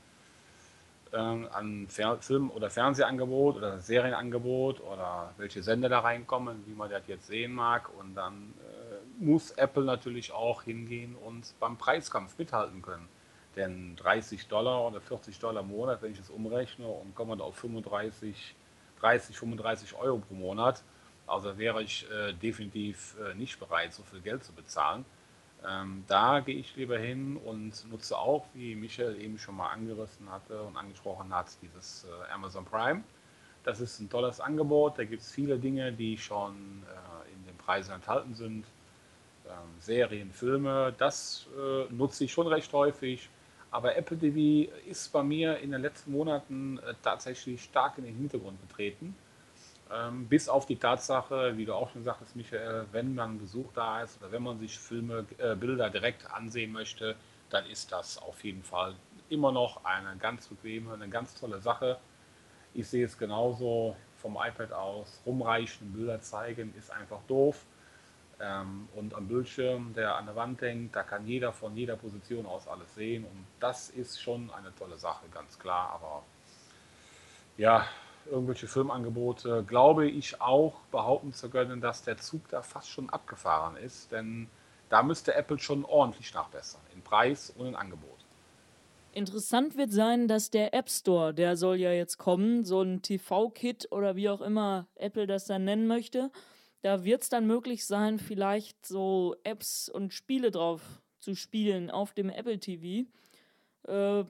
[1.12, 7.08] äh, an Film- oder Fernsehangebot oder Serienangebot oder welche Sender da reinkommen, wie man das
[7.08, 7.90] jetzt sehen mag.
[8.00, 13.08] Und dann äh, muss Apple natürlich auch hingehen und beim Preiskampf mithalten können.
[13.56, 17.44] Denn 30 Dollar oder 40 Dollar im Monat, wenn ich das umrechne und komme da
[17.44, 18.56] auf 35,
[19.00, 20.84] 30, 35 Euro pro Monat,
[21.26, 25.06] also wäre ich äh, definitiv äh, nicht bereit, so viel Geld zu bezahlen.
[25.68, 30.32] Ähm, da gehe ich lieber hin und nutze auch, wie Michael eben schon mal angerissen
[30.32, 33.04] hatte und angesprochen hat, dieses äh, Amazon Prime.
[33.64, 34.98] Das ist ein tolles Angebot.
[34.98, 38.66] Da gibt es viele Dinge, die schon äh, in den Preisen enthalten sind.
[39.46, 43.30] Ähm, Serien, Filme, das äh, nutze ich schon recht häufig.
[43.72, 48.16] Aber Apple TV ist bei mir in den letzten Monaten äh, tatsächlich stark in den
[48.16, 49.16] Hintergrund getreten.
[49.92, 54.04] Ähm, bis auf die Tatsache, wie du auch schon sagtest, Michael, wenn man Besuch da
[54.04, 57.16] ist oder wenn man sich Filme, äh, Bilder direkt ansehen möchte,
[57.50, 58.96] dann ist das auf jeden Fall
[59.30, 61.98] immer noch eine ganz bequeme, eine ganz tolle Sache.
[62.74, 65.22] Ich sehe es genauso vom iPad aus.
[65.26, 67.66] Rumreichen, Bilder zeigen ist einfach doof.
[68.42, 72.46] Ähm, und am Bildschirm, der an der Wand hängt, da kann jeder von jeder Position
[72.46, 73.26] aus alles sehen.
[73.26, 75.92] Und das ist schon eine tolle Sache, ganz klar.
[75.94, 76.24] Aber
[77.58, 77.86] ja,
[78.30, 83.76] irgendwelche Filmangebote, glaube ich auch behaupten zu können, dass der Zug da fast schon abgefahren
[83.76, 84.12] ist.
[84.12, 84.48] Denn
[84.90, 88.20] da müsste Apple schon ordentlich nachbessern, in Preis und in Angebot.
[89.12, 93.92] Interessant wird sein, dass der App Store, der soll ja jetzt kommen, so ein TV-Kit
[93.92, 96.32] oder wie auch immer Apple das dann nennen möchte.
[96.82, 102.14] Da wird es dann möglich sein, vielleicht so Apps und Spiele drauf zu spielen auf
[102.14, 103.10] dem Apple TV.
[103.88, 104.24] Äh,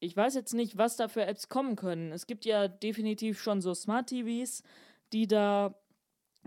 [0.00, 2.12] ich weiß jetzt nicht, was da für Apps kommen können.
[2.12, 4.62] Es gibt ja definitiv schon so Smart TVs,
[5.12, 5.74] die da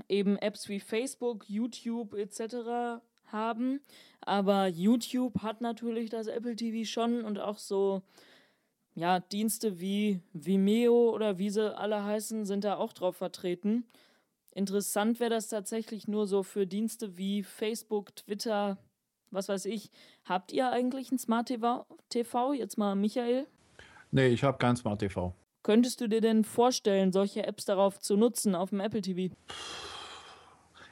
[0.08, 3.02] eben Apps wie Facebook, YouTube etc.
[3.26, 3.82] haben.
[4.22, 8.02] Aber YouTube hat natürlich das Apple TV schon und auch so
[8.96, 13.86] ja, Dienste wie Vimeo oder wie sie alle heißen, sind da auch drauf vertreten.
[14.60, 18.78] Interessant wäre das tatsächlich nur so für Dienste wie Facebook, Twitter,
[19.32, 19.90] was weiß ich.
[20.26, 21.86] Habt ihr eigentlich ein Smart TV?
[22.10, 22.52] TV?
[22.52, 23.48] Jetzt mal Michael.
[24.12, 25.34] Nee, ich habe kein Smart TV.
[25.64, 29.34] Könntest du dir denn vorstellen, solche Apps darauf zu nutzen auf dem Apple TV?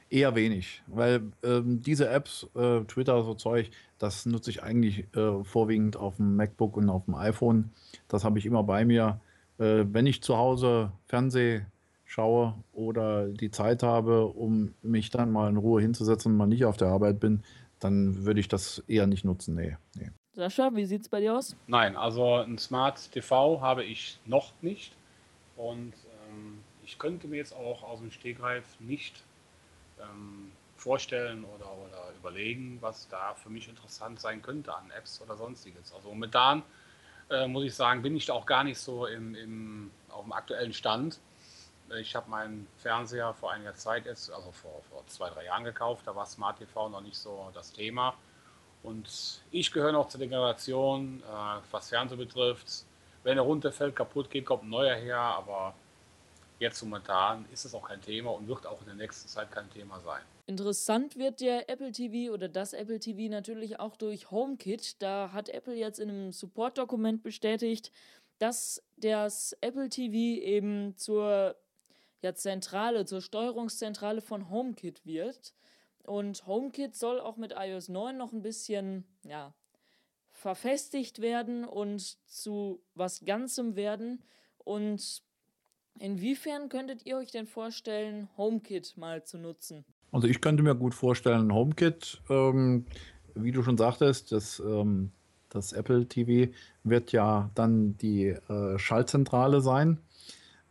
[0.08, 5.44] Eher wenig, weil ähm, diese Apps, äh, Twitter, so Zeug, das nutze ich eigentlich äh,
[5.44, 7.70] vorwiegend auf dem MacBook und auf dem iPhone.
[8.08, 9.20] Das habe ich immer bei mir.
[9.58, 11.66] Äh, wenn ich zu Hause Fernseh
[12.08, 16.64] schaue oder die Zeit habe, um mich dann mal in Ruhe hinzusetzen und mal nicht
[16.64, 17.42] auf der Arbeit bin,
[17.80, 19.54] dann würde ich das eher nicht nutzen.
[19.54, 20.10] Nee, nee.
[20.32, 21.54] Sascha, wie sieht es bei dir aus?
[21.66, 24.94] Nein, also ein Smart TV habe ich noch nicht.
[25.56, 25.92] Und
[26.28, 29.22] ähm, ich könnte mir jetzt auch aus dem Stegreif nicht
[30.00, 35.36] ähm, vorstellen oder, oder überlegen, was da für mich interessant sein könnte an Apps oder
[35.36, 35.92] sonstiges.
[35.92, 36.62] Also momentan
[37.28, 40.32] äh, muss ich sagen, bin ich da auch gar nicht so im, im, auf dem
[40.32, 41.20] aktuellen Stand.
[41.96, 46.06] Ich habe meinen Fernseher vor einiger Zeit, jetzt, also vor, vor zwei, drei Jahren gekauft.
[46.06, 48.14] Da war Smart TV noch nicht so das Thema.
[48.82, 52.84] Und ich gehöre noch zu der Generation, äh, was Fernsehen betrifft.
[53.22, 55.18] Wenn er runterfällt, kaputt geht, kommt ein neuer her.
[55.18, 55.74] Aber
[56.58, 59.70] jetzt momentan ist es auch kein Thema und wird auch in der nächsten Zeit kein
[59.70, 60.22] Thema sein.
[60.46, 65.02] Interessant wird der Apple TV oder das Apple TV natürlich auch durch HomeKit.
[65.02, 67.92] Da hat Apple jetzt in einem Support-Dokument bestätigt,
[68.38, 71.56] dass das Apple TV eben zur
[72.22, 75.54] ja, Zentrale, zur Steuerungszentrale von HomeKit wird.
[76.04, 79.54] Und HomeKit soll auch mit iOS 9 noch ein bisschen, ja,
[80.32, 84.22] verfestigt werden und zu was Ganzem werden.
[84.58, 85.22] Und
[85.98, 89.84] inwiefern könntet ihr euch denn vorstellen, HomeKit mal zu nutzen?
[90.12, 92.86] Also ich könnte mir gut vorstellen, HomeKit, ähm,
[93.34, 95.12] wie du schon sagtest, das, ähm,
[95.50, 96.52] das Apple TV
[96.84, 100.00] wird ja dann die äh, Schaltzentrale sein.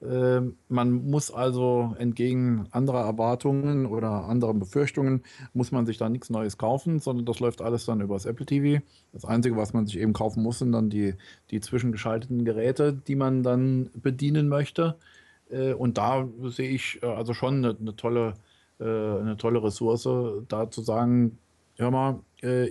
[0.02, 5.24] Äh, man muss also entgegen anderer Erwartungen oder anderen Befürchtungen,
[5.54, 8.46] muss man sich da nichts Neues kaufen, sondern das läuft alles dann über das Apple
[8.46, 8.84] TV.
[9.14, 11.16] Das Einzige, was man sich eben kaufen muss, sind dann die,
[11.50, 14.98] die zwischengeschalteten Geräte, die man dann bedienen möchte.
[15.50, 18.34] Äh, und da sehe ich äh, also schon eine, eine tolle
[18.80, 20.08] äh, eine tolle Ressource,
[20.48, 21.40] da zu sagen,
[21.78, 22.20] hör mal,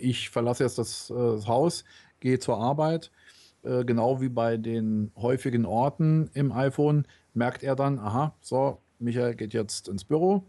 [0.01, 1.85] ich verlasse jetzt das, das Haus,
[2.21, 3.11] gehe zur Arbeit,
[3.85, 9.55] genau wie bei den häufigen Orten im iPhone, merkt er dann, aha, so, Michael geht
[9.55, 10.45] jetzt ins Büro,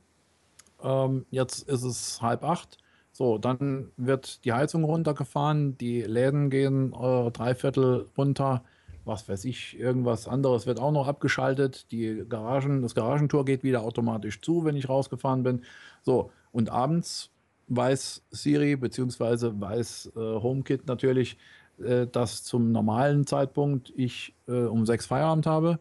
[0.84, 2.78] ähm, jetzt ist es halb acht,
[3.12, 8.64] so, dann wird die Heizung runtergefahren, die Läden gehen äh, drei Viertel runter,
[9.06, 11.92] was weiß ich, irgendwas anderes wird auch noch abgeschaltet.
[11.92, 15.64] Die Garagen, das Garagentor geht wieder automatisch zu, wenn ich rausgefahren bin.
[16.04, 17.32] So, und abends
[17.70, 19.52] weiß Siri bzw.
[19.60, 21.38] weiß äh, HomeKit natürlich,
[21.84, 25.80] äh, dass zum normalen Zeitpunkt ich äh, um sechs Feierabend habe.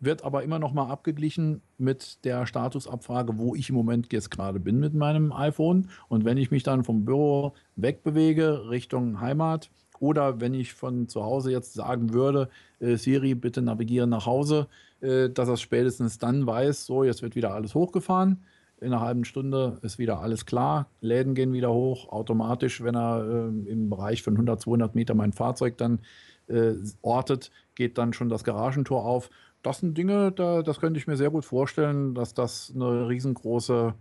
[0.00, 4.60] Wird aber immer noch mal abgeglichen mit der Statusabfrage, wo ich im Moment jetzt gerade
[4.60, 5.88] bin mit meinem iPhone.
[6.08, 9.70] Und wenn ich mich dann vom Büro wegbewege Richtung Heimat,
[10.00, 12.48] oder wenn ich von zu Hause jetzt sagen würde,
[12.80, 14.68] äh, Siri, bitte navigiere nach Hause,
[15.00, 18.44] äh, dass er spätestens dann weiß, so, jetzt wird wieder alles hochgefahren.
[18.80, 20.88] In einer halben Stunde ist wieder alles klar.
[21.00, 22.08] Läden gehen wieder hoch.
[22.10, 26.00] Automatisch, wenn er äh, im Bereich von 100, 200 Meter mein Fahrzeug dann
[26.48, 29.30] äh, ortet, geht dann schon das Garagentor auf.
[29.62, 33.94] Das sind Dinge, da, das könnte ich mir sehr gut vorstellen, dass das eine riesengroße,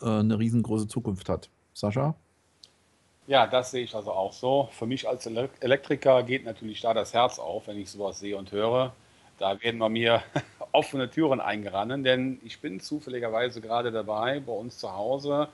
[0.00, 1.50] äh, eine riesengroße Zukunft hat.
[1.74, 2.14] Sascha?
[3.26, 4.68] Ja, das sehe ich also auch so.
[4.72, 8.50] Für mich als Elektriker geht natürlich da das Herz auf, wenn ich sowas sehe und
[8.50, 8.92] höre.
[9.40, 10.22] Da werden bei mir
[10.72, 15.48] offene Türen eingerannen, denn ich bin zufälligerweise gerade dabei, bei uns zu Hause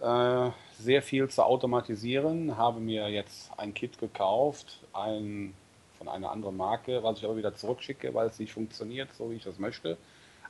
[0.00, 2.56] äh, sehr viel zu automatisieren.
[2.56, 5.54] Habe mir jetzt ein Kit gekauft, ein,
[5.98, 9.36] von einer anderen Marke, was ich aber wieder zurückschicke, weil es nicht funktioniert, so wie
[9.36, 9.96] ich das möchte.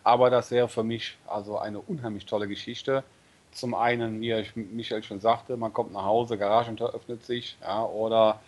[0.02, 3.04] Aber das wäre für mich also eine unheimlich tolle Geschichte
[3.52, 8.40] zum einen, wie Michael schon sagte, man kommt nach Hause, Garagentor öffnet sich, ja, oder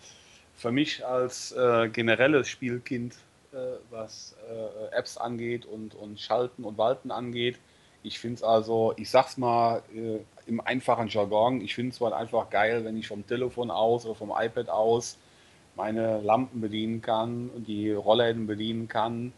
[0.55, 3.15] für mich als äh, generelles Spielkind,
[3.89, 7.59] was äh, Apps angeht und, und Schalten und Walten angeht,
[8.05, 12.13] ich finde es also, ich sag's mal äh, im einfachen Jargon, ich finde es halt
[12.13, 15.17] einfach geil, wenn ich vom Telefon aus oder vom iPad aus
[15.75, 19.33] meine Lampen bedienen kann die Rollläden bedienen kann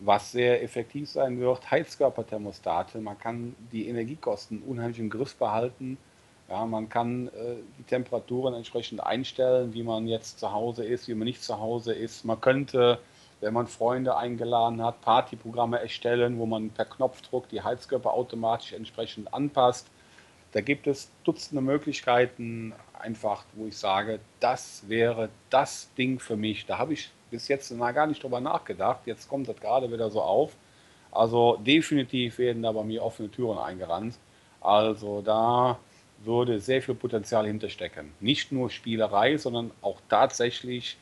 [0.00, 3.00] was sehr effektiv sein wird, Heizkörperthermostate.
[3.00, 5.98] Man kann die Energiekosten unheimlich im Griff behalten.
[6.48, 11.14] Ja, man kann äh, die Temperaturen entsprechend einstellen, wie man jetzt zu Hause ist, wie
[11.14, 12.24] man nicht zu Hause ist.
[12.24, 12.98] Man könnte,
[13.40, 19.32] wenn man Freunde eingeladen hat, Partyprogramme erstellen, wo man per Knopfdruck die Heizkörper automatisch entsprechend
[19.32, 19.88] anpasst.
[20.52, 26.66] Da gibt es Dutzende Möglichkeiten, einfach, wo ich sage, das wäre das Ding für mich.
[26.66, 29.06] Da habe ich bis jetzt mal gar nicht drüber nachgedacht.
[29.06, 30.56] Jetzt kommt das gerade wieder so auf.
[31.12, 34.18] Also definitiv werden da bei mir offene Türen eingerannt.
[34.60, 35.78] Also da
[36.22, 38.12] würde sehr viel Potenzial hinterstecken.
[38.20, 40.98] Nicht nur Spielerei, sondern auch tatsächlich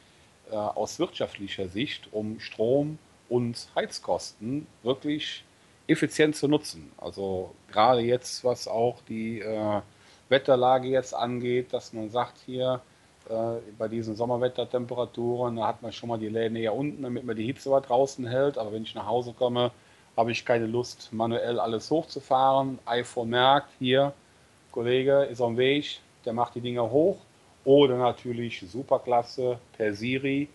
[0.51, 5.45] äh, aus wirtschaftlicher Sicht, um Strom und Heizkosten wirklich
[5.87, 6.93] effizient zu nutzen.
[6.99, 9.81] Also gerade jetzt, was auch die äh,
[10.29, 12.81] Wetterlage jetzt angeht, dass man sagt hier,
[13.29, 17.37] äh, bei diesen Sommerwettertemperaturen, da hat man schon mal die Läden eher unten, damit man
[17.37, 18.57] die Hitze weit draußen hält.
[18.59, 19.71] Aber wenn ich nach Hause komme,
[20.17, 22.79] habe ich keine Lust, manuell alles hochzufahren.
[22.87, 24.13] iPhone merkt, hier,
[24.73, 27.19] Kollege ist am Weg, der macht die Dinger hoch.
[27.69, 30.49] Oder natürlich superklasse per Siri.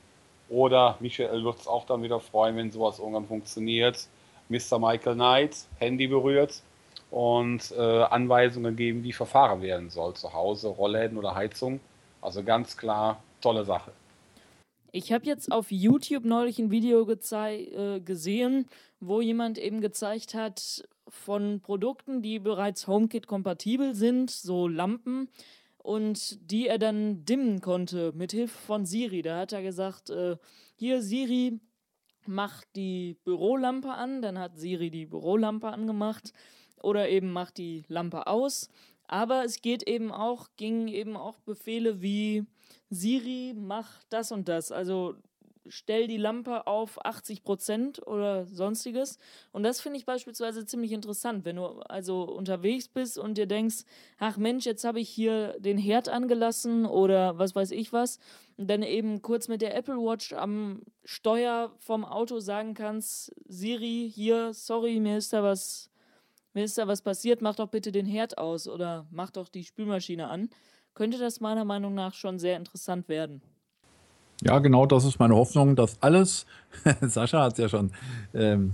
[0.49, 4.07] Oder Michael wird es auch dann wieder freuen, wenn sowas irgendwann funktioniert.
[4.49, 4.80] Mr.
[4.80, 6.64] Michael Knight, Handy berührt
[7.11, 11.82] und äh, Anweisungen geben, wie verfahren werden soll zu Hause, Rollläden oder Heizung.
[12.20, 13.91] Also ganz klar, tolle Sache.
[14.91, 18.68] Ich habe jetzt auf YouTube neulich ein Video äh, gesehen,
[18.99, 25.30] wo jemand eben gezeigt hat von Produkten, die bereits HomeKit-kompatibel sind, so Lampen,
[25.84, 29.21] und die er dann dimmen konnte mit Hilfe von Siri.
[29.21, 30.38] Da hat er gesagt, äh,
[30.75, 31.59] hier Siri,
[32.25, 36.34] mach die Bürolampe an, dann hat Siri die Bürolampe angemacht
[36.81, 38.69] oder eben macht die Lampe aus.
[39.07, 42.45] Aber es geht eben auch, gingen eben auch Befehle wie
[42.89, 44.71] Siri, mach das und das.
[44.71, 45.15] Also
[45.68, 49.18] stell die Lampe auf 80 Prozent oder sonstiges.
[49.51, 53.84] Und das finde ich beispielsweise ziemlich interessant, wenn du also unterwegs bist und dir denkst,
[54.18, 58.20] ach Mensch, jetzt habe ich hier den Herd angelassen oder was weiß ich was.
[58.57, 64.11] Und dann eben kurz mit der Apple Watch am Steuer vom Auto sagen kannst, Siri,
[64.14, 65.89] hier, sorry, mir ist da was,
[66.53, 69.64] mir ist da was passiert, mach doch bitte den Herd aus oder mach doch die
[69.64, 70.49] Spülmaschine an.
[70.93, 73.41] Könnte das meiner Meinung nach schon sehr interessant werden.
[74.45, 76.45] Ja, genau, das ist meine Hoffnung, dass alles,
[77.01, 77.91] Sascha hat es ja schon
[78.33, 78.73] ähm,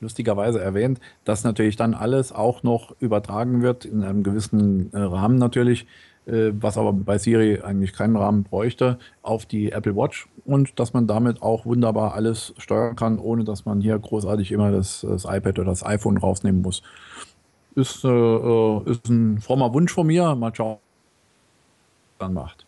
[0.00, 5.36] lustigerweise erwähnt, dass natürlich dann alles auch noch übertragen wird, in einem gewissen äh, Rahmen
[5.36, 5.86] natürlich,
[6.26, 10.92] äh, was aber bei Siri eigentlich keinen Rahmen bräuchte, auf die Apple Watch und dass
[10.92, 15.24] man damit auch wunderbar alles steuern kann, ohne dass man hier großartig immer das, das
[15.24, 16.82] iPad oder das iPhone rausnehmen muss.
[17.74, 20.36] Ist, äh, äh ist ein frommer Wunsch von mir.
[20.36, 20.78] Mal schauen,
[22.18, 22.67] was dann macht.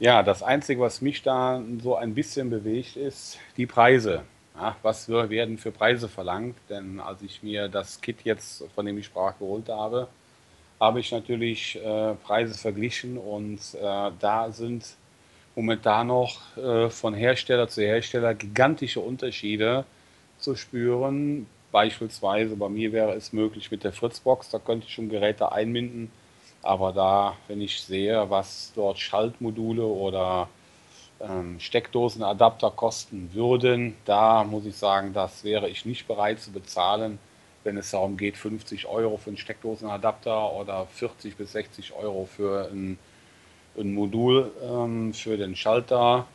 [0.00, 4.22] Ja, das Einzige, was mich da so ein bisschen bewegt, ist die Preise.
[4.54, 6.56] Ja, was werden für Preise verlangt?
[6.70, 10.08] Denn als ich mir das Kit jetzt, von dem ich sprach, geholt habe,
[10.80, 14.96] habe ich natürlich äh, Preise verglichen und äh, da sind
[15.54, 19.84] momentan noch äh, von Hersteller zu Hersteller gigantische Unterschiede
[20.38, 21.46] zu spüren.
[21.72, 26.10] Beispielsweise bei mir wäre es möglich mit der Fritzbox, da könnte ich schon Geräte einbinden
[26.62, 30.48] aber da, wenn ich sehe, was dort Schaltmodule oder
[31.20, 37.18] ähm, Steckdosenadapter kosten würden, da muss ich sagen, das wäre ich nicht bereit zu bezahlen,
[37.64, 42.70] wenn es darum geht, 50 Euro für einen Steckdosenadapter oder 40 bis 60 Euro für
[42.70, 42.98] ein,
[43.78, 46.26] ein Modul ähm, für den Schalter.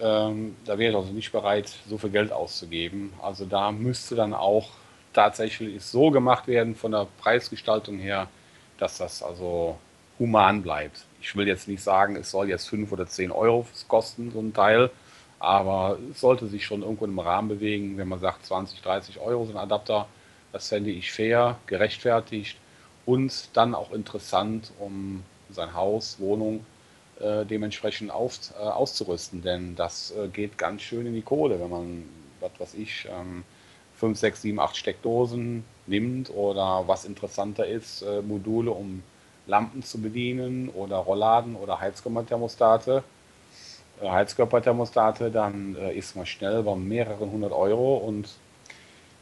[0.00, 3.12] Ähm, da wäre ich also nicht bereit, so viel Geld auszugeben.
[3.22, 4.68] Also da müsste dann auch
[5.12, 8.28] tatsächlich so gemacht werden von der Preisgestaltung her,
[8.80, 9.78] dass das also
[10.18, 11.04] human bleibt.
[11.20, 14.52] Ich will jetzt nicht sagen, es soll jetzt 5 oder 10 Euro kosten, so ein
[14.52, 14.90] Teil,
[15.38, 19.44] aber es sollte sich schon irgendwo im Rahmen bewegen, wenn man sagt 20, 30 Euro
[19.44, 20.06] so ein Adapter.
[20.52, 22.58] Das fände ich fair, gerechtfertigt
[23.06, 26.64] und dann auch interessant, um sein Haus, Wohnung
[27.20, 29.42] äh, dementsprechend auf, äh, auszurüsten.
[29.42, 32.04] Denn das äh, geht ganz schön in die Kohle, wenn man,
[32.40, 33.44] was weiß ich, ähm,
[34.00, 39.02] 5, 6, 7, 8 Steckdosen nimmt oder was interessanter ist, äh, Module, um
[39.46, 43.04] Lampen zu bedienen oder Rollladen oder Heizkörperthermostate.
[44.00, 48.28] Äh, Heizkörperthermostate, dann äh, ist man schnell bei mehreren hundert Euro und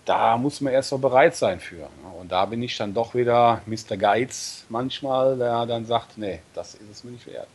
[0.05, 1.77] da muss man erst mal bereit sein für.
[1.77, 1.89] Ne?
[2.21, 3.97] Und da bin ich dann doch wieder Mr.
[3.97, 7.49] Geiz manchmal, der dann sagt, nee, das ist es mir nicht wert.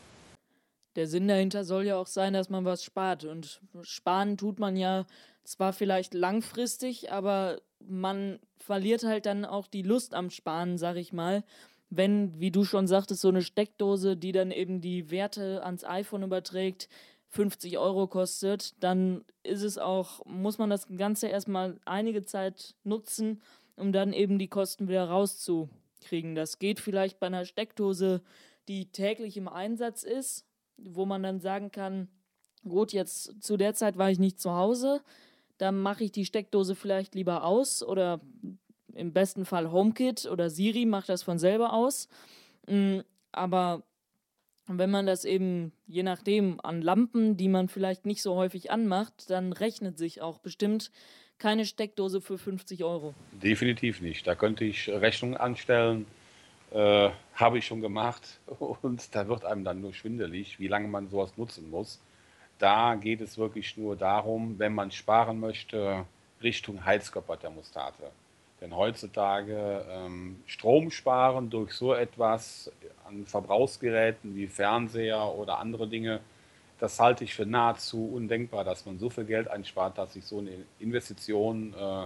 [0.96, 3.26] Der Sinn dahinter soll ja auch sein, dass man was spart.
[3.26, 5.06] Und sparen tut man ja
[5.44, 11.14] zwar vielleicht langfristig, aber man verliert halt dann auch die Lust am Sparen, sag ich
[11.14, 11.44] mal.
[11.90, 16.24] Wenn, wie du schon sagtest, so eine Steckdose, die dann eben die Werte ans iPhone
[16.24, 16.90] überträgt,
[17.30, 23.42] 50 Euro kostet, dann ist es auch, muss man das Ganze erstmal einige Zeit nutzen,
[23.76, 26.36] um dann eben die Kosten wieder rauszukriegen.
[26.36, 28.22] Das geht vielleicht bei einer Steckdose,
[28.68, 30.46] die täglich im Einsatz ist,
[30.78, 32.08] wo man dann sagen kann,
[32.68, 35.02] gut, jetzt zu der Zeit war ich nicht zu Hause,
[35.58, 38.22] dann mache ich die Steckdose vielleicht lieber aus oder
[38.94, 42.08] im besten Fall HomeKit oder Siri macht das von selber aus.
[42.68, 43.00] Mm,
[43.32, 43.84] aber
[44.68, 49.30] wenn man das eben, je nachdem, an Lampen, die man vielleicht nicht so häufig anmacht,
[49.30, 50.92] dann rechnet sich auch bestimmt
[51.38, 53.14] keine Steckdose für 50 Euro.
[53.32, 54.26] Definitiv nicht.
[54.26, 56.06] Da könnte ich Rechnungen anstellen.
[56.74, 58.40] Äh, Habe ich schon gemacht.
[58.82, 62.00] Und da wird einem dann nur schwindelig, wie lange man sowas nutzen muss
[62.64, 66.06] da geht es wirklich nur darum, wenn man sparen möchte,
[66.42, 68.12] Richtung Heizkörperthermostate.
[68.62, 72.72] Denn heutzutage ähm, Strom sparen durch so etwas
[73.06, 76.22] an Verbrauchsgeräten wie Fernseher oder andere Dinge,
[76.80, 80.40] das halte ich für nahezu undenkbar, dass man so viel Geld einspart, dass sich so
[80.40, 82.06] eine Investition äh,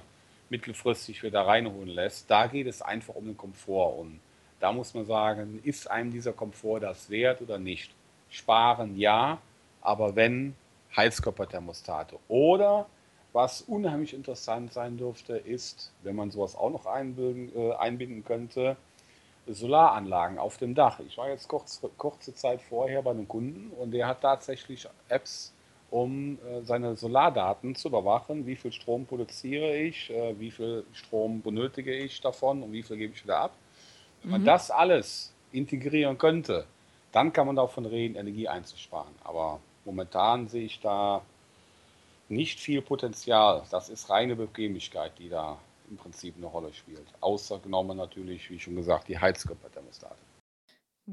[0.50, 2.32] mittelfristig wieder reinholen lässt.
[2.32, 4.00] Da geht es einfach um den Komfort.
[4.00, 4.20] Und
[4.60, 7.92] da muss man sagen, ist einem dieser Komfort das wert oder nicht?
[8.30, 9.38] Sparen ja,
[9.82, 10.56] aber wenn
[10.96, 12.18] Heizkörperthermostate.
[12.28, 12.88] Oder
[13.34, 18.78] was unheimlich interessant sein dürfte, ist, wenn man sowas auch noch einbinden, äh, einbinden könnte,
[19.48, 21.00] Solaranlagen auf dem Dach.
[21.00, 25.54] Ich war jetzt kurz, kurze Zeit vorher bei einem Kunden und der hat tatsächlich Apps,
[25.90, 28.46] um äh, seine Solardaten zu überwachen.
[28.46, 32.98] Wie viel Strom produziere ich, äh, wie viel Strom benötige ich davon und wie viel
[32.98, 33.52] gebe ich wieder ab.
[34.24, 34.46] Wenn man mhm.
[34.46, 36.66] das alles integrieren könnte,
[37.12, 39.14] dann kann man davon reden, Energie einzusparen.
[39.24, 41.22] Aber momentan sehe ich da
[42.30, 43.64] nicht viel Potenzial.
[43.72, 45.58] Das ist reine Bequemlichkeit, die da
[45.90, 47.08] im Prinzip eine Rolle spielt.
[47.22, 50.16] Außer genommen natürlich, wie schon gesagt, die Heizkörperthermostate.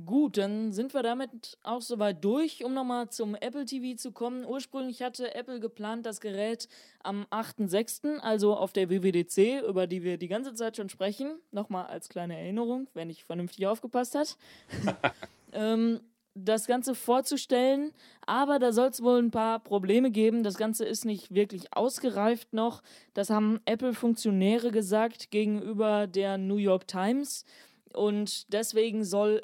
[0.05, 4.45] Gut, dann sind wir damit auch soweit durch, um nochmal zum Apple TV zu kommen.
[4.45, 6.69] Ursprünglich hatte Apple geplant, das Gerät
[7.05, 11.87] am 8.6., also auf der WWDC, über die wir die ganze Zeit schon sprechen, nochmal
[11.87, 14.37] als kleine Erinnerung, wenn ich vernünftig aufgepasst hat,
[15.53, 16.01] ähm,
[16.35, 17.93] das Ganze vorzustellen.
[18.27, 20.43] Aber da soll es wohl ein paar Probleme geben.
[20.43, 22.83] Das Ganze ist nicht wirklich ausgereift noch.
[23.12, 27.45] Das haben Apple-Funktionäre gesagt gegenüber der New York Times.
[27.93, 29.41] Und deswegen soll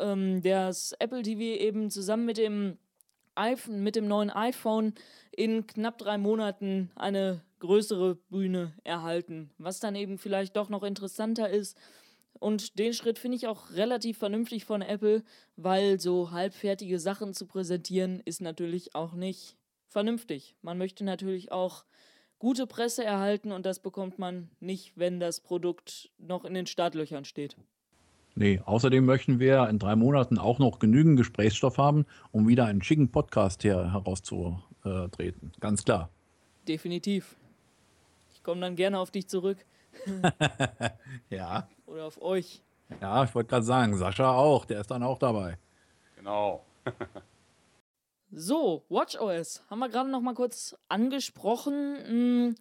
[0.00, 2.78] ähm, das Apple TV eben zusammen mit dem
[3.34, 4.94] iPhone, mit dem neuen iPhone
[5.30, 11.48] in knapp drei Monaten eine größere Bühne erhalten, was dann eben vielleicht doch noch interessanter
[11.48, 11.76] ist.
[12.40, 15.24] Und den Schritt finde ich auch relativ vernünftig von Apple,
[15.56, 19.56] weil so halbfertige Sachen zu präsentieren ist natürlich auch nicht
[19.88, 20.54] vernünftig.
[20.62, 21.84] Man möchte natürlich auch
[22.38, 27.24] gute Presse erhalten und das bekommt man nicht, wenn das Produkt noch in den Startlöchern
[27.24, 27.56] steht.
[28.38, 32.84] Nee, außerdem möchten wir in drei Monaten auch noch genügend Gesprächsstoff haben, um wieder einen
[32.84, 35.50] schicken Podcast hier herauszutreten.
[35.58, 36.08] Ganz klar.
[36.68, 37.34] Definitiv.
[38.32, 39.58] Ich komme dann gerne auf dich zurück.
[41.30, 41.68] ja.
[41.86, 42.62] Oder auf euch.
[43.00, 45.58] Ja, ich wollte gerade sagen, Sascha auch, der ist dann auch dabei.
[46.14, 46.64] Genau.
[48.30, 51.96] so, WatchOS haben wir gerade noch mal kurz angesprochen.
[52.06, 52.54] Hm,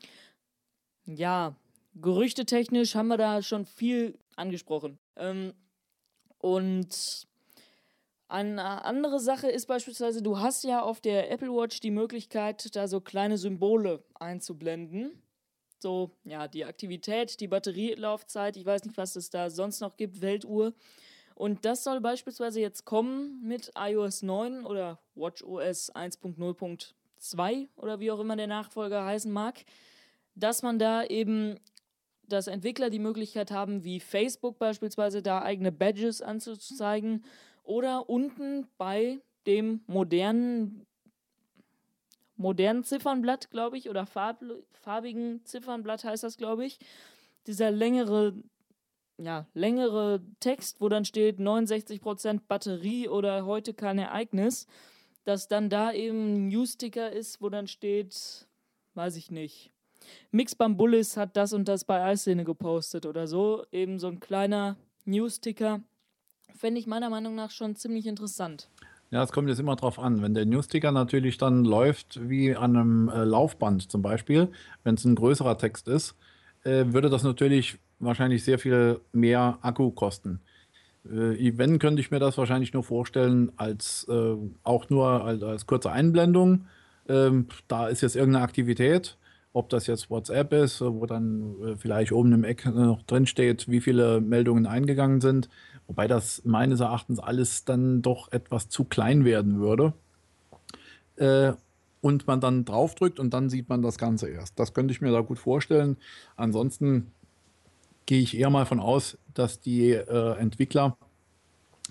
[1.05, 1.55] ja,
[1.93, 4.97] gerüchtetechnisch haben wir da schon viel angesprochen.
[5.15, 5.53] Ähm,
[6.39, 7.27] und
[8.29, 12.87] eine andere Sache ist beispielsweise, du hast ja auf der Apple Watch die Möglichkeit, da
[12.87, 15.21] so kleine Symbole einzublenden.
[15.79, 20.21] So, ja, die Aktivität, die Batterielaufzeit, ich weiß nicht, was es da sonst noch gibt,
[20.21, 20.73] Weltuhr.
[21.35, 28.19] Und das soll beispielsweise jetzt kommen mit iOS 9 oder WatchOS 1.0.2 oder wie auch
[28.19, 29.63] immer der Nachfolger heißen mag,
[30.35, 31.59] dass man da eben
[32.27, 37.23] dass Entwickler die Möglichkeit haben, wie Facebook beispielsweise, da eigene Badges anzuzeigen
[37.63, 40.85] oder unten bei dem modernen
[42.35, 46.77] modernen Ziffernblatt, glaube ich, oder farb, farbigen Ziffernblatt heißt das, glaube ich,
[47.47, 48.35] dieser längere
[49.19, 54.67] ja, längere Text, wo dann steht 69% Batterie oder heute kein Ereignis,
[55.23, 58.47] dass dann da eben ein Newsticker ist, wo dann steht,
[58.93, 59.71] weiß ich nicht,
[60.31, 63.65] Mix Bambulis hat das und das bei Eisszene gepostet oder so.
[63.71, 65.81] Eben so ein kleiner Newsticker.
[66.55, 68.69] Fände ich meiner Meinung nach schon ziemlich interessant.
[69.09, 70.21] Ja, es kommt jetzt immer drauf an.
[70.21, 74.49] Wenn der Newsticker natürlich dann läuft wie an einem äh, Laufband zum Beispiel,
[74.83, 76.15] wenn es ein größerer Text ist,
[76.63, 80.41] äh, würde das natürlich wahrscheinlich sehr viel mehr Akku kosten.
[81.05, 85.65] Äh, wenn, könnte ich mir das wahrscheinlich nur vorstellen als äh, auch nur als, als
[85.65, 86.65] kurze Einblendung.
[87.07, 89.17] Ähm, da ist jetzt irgendeine Aktivität
[89.53, 93.67] ob das jetzt WhatsApp ist, wo dann äh, vielleicht oben im Eck noch drin steht,
[93.67, 95.49] wie viele Meldungen eingegangen sind.
[95.87, 99.93] Wobei das meines Erachtens alles dann doch etwas zu klein werden würde.
[101.15, 101.53] Äh,
[102.01, 104.59] und man dann draufdrückt und dann sieht man das Ganze erst.
[104.59, 105.97] Das könnte ich mir da gut vorstellen.
[106.35, 107.11] Ansonsten
[108.05, 110.97] gehe ich eher mal von aus, dass die äh, Entwickler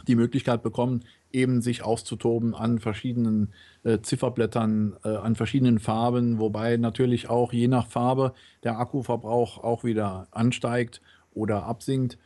[0.07, 1.05] die Möglichkeit bekommen,
[1.37, 3.53] eben sich auszutoben an verschiedenen
[3.85, 8.33] äh, Zifferblättern, äh, an verschiedenen Farben, wobei natürlich auch je nach Farbe
[8.65, 11.03] der Akkuverbrauch auch wieder ansteigt
[11.35, 12.19] oder absinkt.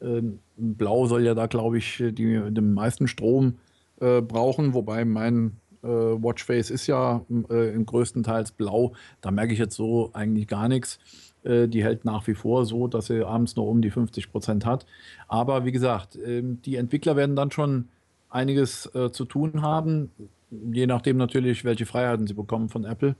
[0.00, 3.58] Ähm, Blau soll ja da, glaube ich, die, den meisten Strom
[4.00, 8.94] äh, brauchen, wobei mein äh, Watchface ist ja äh, größtenteils blau.
[9.20, 10.98] Da merke ich jetzt so eigentlich gar nichts
[11.44, 14.64] äh, die hält nach wie vor so, dass sie abends nur um die 50 Prozent
[14.64, 14.86] hat.
[15.28, 17.88] Aber wie gesagt, ähm, die Entwickler werden dann schon
[18.34, 20.10] einiges äh, zu tun haben,
[20.50, 23.16] je nachdem natürlich, welche Freiheiten sie bekommen von Apple.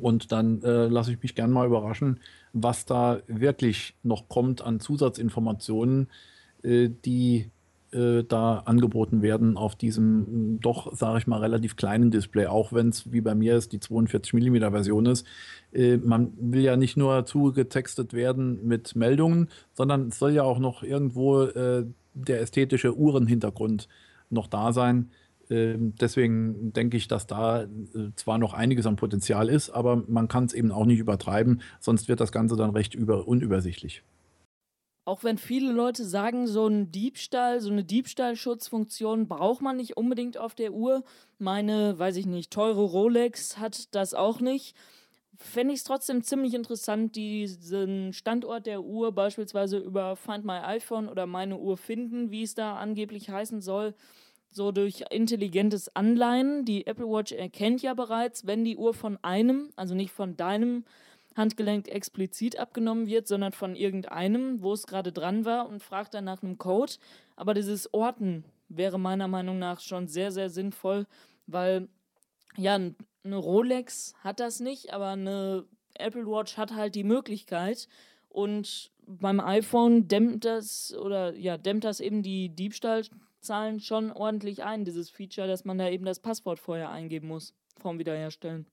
[0.00, 2.20] Und dann äh, lasse ich mich gern mal überraschen,
[2.52, 6.08] was da wirklich noch kommt an Zusatzinformationen,
[6.62, 7.50] äh, die
[7.90, 12.90] äh, da angeboten werden auf diesem doch, sage ich mal, relativ kleinen Display, auch wenn
[12.90, 15.26] es wie bei mir ist, die 42 mm Version ist.
[15.72, 20.58] Äh, man will ja nicht nur zugetextet werden mit Meldungen, sondern es soll ja auch
[20.58, 23.88] noch irgendwo äh, der ästhetische Uhrenhintergrund
[24.30, 25.10] noch da sein.
[25.50, 27.68] Ähm, deswegen denke ich, dass da äh,
[28.16, 32.08] zwar noch einiges an Potenzial ist, aber man kann es eben auch nicht übertreiben, sonst
[32.08, 34.02] wird das Ganze dann recht über unübersichtlich.
[35.06, 40.36] Auch wenn viele Leute sagen, so ein Diebstahl, so eine Diebstahlschutzfunktion braucht man nicht unbedingt
[40.36, 41.02] auf der Uhr.
[41.38, 44.76] Meine, weiß ich nicht, teure Rolex hat das auch nicht.
[45.40, 51.08] Fände ich es trotzdem ziemlich interessant, diesen Standort der Uhr beispielsweise über Find My iPhone
[51.08, 53.94] oder meine Uhr finden, wie es da angeblich heißen soll,
[54.50, 56.64] so durch intelligentes Anleihen.
[56.64, 60.84] Die Apple Watch erkennt ja bereits, wenn die Uhr von einem, also nicht von deinem
[61.36, 66.24] Handgelenk explizit abgenommen wird, sondern von irgendeinem, wo es gerade dran war und fragt dann
[66.24, 66.94] nach einem Code.
[67.36, 71.06] Aber dieses Orten wäre meiner Meinung nach schon sehr, sehr sinnvoll,
[71.46, 71.86] weil
[72.56, 72.76] ja,
[73.24, 75.64] eine Rolex hat das nicht, aber eine
[75.94, 77.88] Apple Watch hat halt die Möglichkeit
[78.28, 84.84] und beim iPhone dämmt das oder ja, dämmt das eben die Diebstahlzahlen schon ordentlich ein,
[84.84, 88.66] dieses Feature, dass man da eben das Passwort vorher eingeben muss, vorm Wiederherstellen.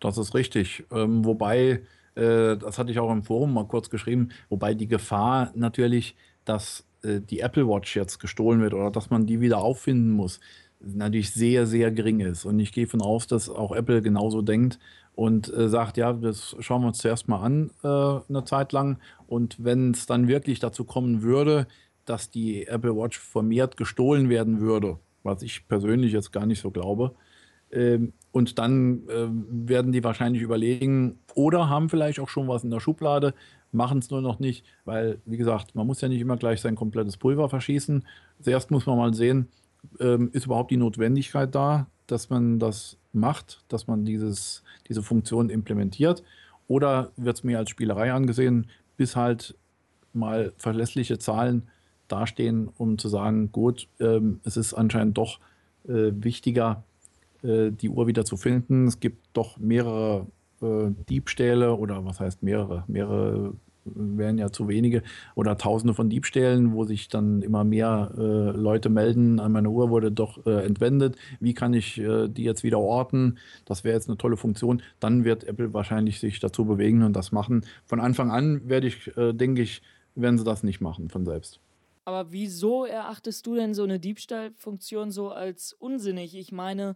[0.00, 0.84] Das ist richtig.
[0.90, 1.82] Ähm, wobei,
[2.14, 6.86] äh, das hatte ich auch im Forum mal kurz geschrieben, wobei die Gefahr natürlich, dass
[7.02, 10.40] äh, die Apple Watch jetzt gestohlen wird oder dass man die wieder auffinden muss,
[10.80, 12.44] natürlich sehr, sehr gering ist.
[12.44, 14.78] Und ich gehe von aus, dass auch Apple genauso denkt
[15.14, 17.88] und äh, sagt, ja, das schauen wir uns zuerst mal an, äh,
[18.28, 18.98] eine Zeit lang.
[19.26, 21.66] Und wenn es dann wirklich dazu kommen würde,
[22.04, 26.70] dass die Apple Watch vermehrt gestohlen werden würde, was ich persönlich jetzt gar nicht so
[26.70, 27.14] glaube,
[27.72, 29.26] ähm, und dann äh,
[29.68, 33.34] werden die wahrscheinlich überlegen oder haben vielleicht auch schon was in der Schublade,
[33.72, 36.76] machen es nur noch nicht, weil, wie gesagt, man muss ja nicht immer gleich sein
[36.76, 38.04] komplettes Pulver verschießen.
[38.40, 39.48] Zuerst muss man mal sehen,
[40.00, 45.50] ähm, ist überhaupt die Notwendigkeit da, dass man das macht, dass man dieses, diese Funktion
[45.50, 46.22] implementiert?
[46.68, 49.56] Oder wird es mehr als Spielerei angesehen, bis halt
[50.12, 51.68] mal verlässliche Zahlen
[52.08, 55.40] dastehen, um zu sagen, gut, ähm, es ist anscheinend doch
[55.88, 56.84] äh, wichtiger,
[57.42, 58.86] äh, die Uhr wieder zu finden.
[58.86, 60.26] Es gibt doch mehrere
[60.62, 63.54] äh, Diebstähle oder was heißt mehrere, mehrere
[63.94, 65.02] wären ja zu wenige
[65.34, 69.90] oder tausende von Diebstählen, wo sich dann immer mehr äh, Leute melden, an meiner Uhr
[69.90, 73.38] wurde doch äh, entwendet, wie kann ich äh, die jetzt wieder orten?
[73.64, 74.82] Das wäre jetzt eine tolle Funktion.
[75.00, 77.64] Dann wird Apple wahrscheinlich sich dazu bewegen und das machen.
[77.84, 79.82] Von Anfang an werde ich, äh, denke ich,
[80.14, 81.60] werden sie das nicht machen von selbst.
[82.04, 86.36] Aber wieso erachtest du denn so eine Diebstahlfunktion so als unsinnig?
[86.36, 86.94] Ich meine,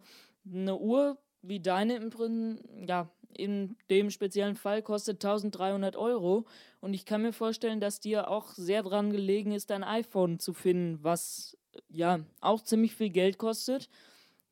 [0.48, 6.46] eine Uhr wie deine im Prinzip, ja, in dem speziellen Fall kostet 1300 Euro.
[6.80, 10.52] Und ich kann mir vorstellen, dass dir auch sehr dran gelegen ist, dein iPhone zu
[10.52, 11.56] finden, was
[11.88, 13.88] ja auch ziemlich viel Geld kostet.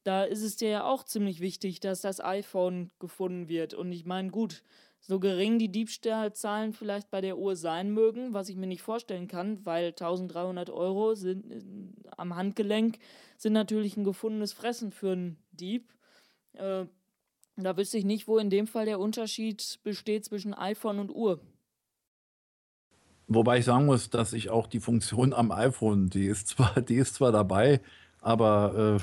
[0.05, 3.75] Da ist es dir ja auch ziemlich wichtig, dass das iPhone gefunden wird.
[3.75, 4.63] Und ich meine, gut,
[5.01, 9.29] so gering die Diebstahlzahlen vielleicht bei der Uhr sein mögen, was ich mir nicht vorstellen
[9.29, 11.63] kann, weil 1300 Euro sind, äh,
[12.17, 12.99] am Handgelenk
[13.37, 15.93] sind natürlich ein gefundenes Fressen für einen Dieb.
[16.55, 16.87] Äh,
[17.65, 21.41] da wüsste ich nicht, wo in dem Fall der Unterschied besteht zwischen iPhone und Uhr.
[23.27, 26.97] Wobei ich sagen muss, dass ich auch die Funktion am iPhone, die ist zwar, die
[26.97, 27.81] ist zwar dabei,
[28.21, 28.99] aber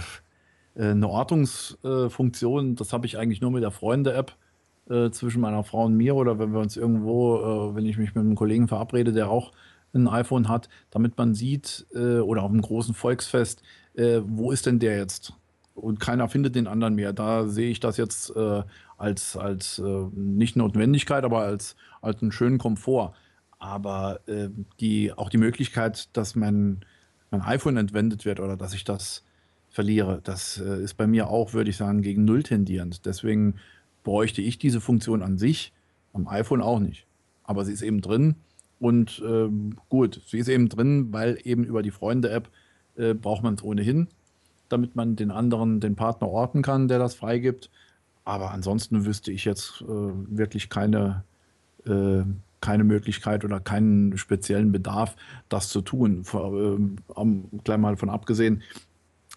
[0.75, 4.35] äh, äh eine Ortungsfunktion, äh, das habe ich eigentlich nur mit der Freunde-App
[4.89, 7.37] äh, zwischen meiner Frau und mir oder wenn wir uns irgendwo,
[7.71, 9.51] äh, wenn ich mich mit einem Kollegen verabrede, der auch
[9.93, 13.61] ein iPhone hat, damit man sieht äh, oder auf einem großen Volksfest,
[14.25, 15.31] wo ist denn der jetzt?
[15.75, 17.13] Und keiner findet den anderen mehr.
[17.13, 18.63] Da sehe ich das jetzt äh,
[18.97, 23.13] als, als äh, nicht Notwendigkeit, aber als, als einen schönen Komfort.
[23.59, 24.49] Aber äh,
[24.79, 26.81] die, auch die Möglichkeit, dass mein,
[27.29, 29.23] mein iPhone entwendet wird oder dass ich das
[29.69, 33.05] verliere, das äh, ist bei mir auch, würde ich sagen, gegen Null tendierend.
[33.05, 33.55] Deswegen
[34.03, 35.73] bräuchte ich diese Funktion an sich
[36.13, 37.05] am iPhone auch nicht.
[37.43, 38.35] Aber sie ist eben drin
[38.79, 42.49] und ähm, gut, sie ist eben drin, weil eben über die Freunde-App
[42.95, 44.07] äh, braucht man es ohnehin
[44.69, 47.69] damit man den anderen, den Partner orten kann, der das freigibt.
[48.23, 51.23] Aber ansonsten wüsste ich jetzt äh, wirklich keine,
[51.85, 52.23] äh,
[52.61, 55.15] keine Möglichkeit oder keinen speziellen Bedarf,
[55.49, 56.23] das zu tun.
[56.23, 56.77] Vor, äh,
[57.63, 58.63] gleich mal von abgesehen,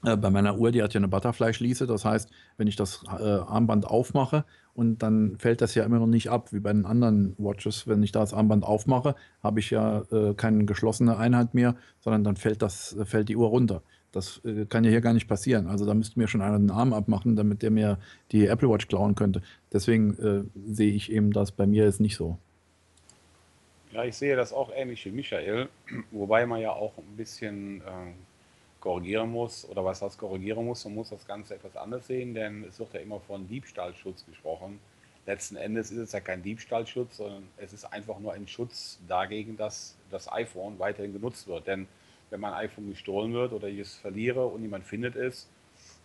[0.04, 1.86] äh, bei meiner Uhr, die hat ja eine Butterfly-Schließe.
[1.86, 4.44] Das heißt, wenn ich das äh, Armband aufmache
[4.78, 7.88] und dann fällt das ja immer noch nicht ab, wie bei den anderen Watches.
[7.88, 12.36] Wenn ich das Armband aufmache, habe ich ja äh, keine geschlossene Einheit mehr, sondern dann
[12.36, 13.82] fällt, das, fällt die Uhr runter.
[14.12, 15.66] Das äh, kann ja hier gar nicht passieren.
[15.66, 17.98] Also da müsste mir schon einer den Arm abmachen, damit der mir
[18.30, 19.42] die Apple Watch klauen könnte.
[19.72, 22.38] Deswegen äh, sehe ich eben das bei mir ist nicht so.
[23.90, 25.70] Ja, ich sehe das auch ähnlich wie Michael,
[26.12, 28.12] wobei man ja auch ein bisschen äh,
[28.88, 32.64] korrigieren muss, oder was heißt korrigieren muss, man muss das Ganze etwas anders sehen, denn
[32.64, 34.80] es wird ja immer von Diebstahlschutz gesprochen.
[35.26, 39.58] Letzten Endes ist es ja kein Diebstahlschutz, sondern es ist einfach nur ein Schutz dagegen,
[39.58, 41.66] dass das iPhone weiterhin genutzt wird.
[41.66, 41.86] Denn
[42.30, 45.50] wenn mein iPhone gestohlen wird oder ich es verliere und niemand findet es,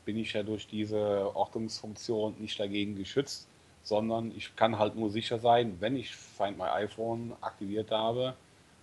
[0.03, 3.47] bin ich ja durch diese Ortungsfunktion nicht dagegen geschützt,
[3.83, 8.35] sondern ich kann halt nur sicher sein, wenn ich Find My iPhone aktiviert habe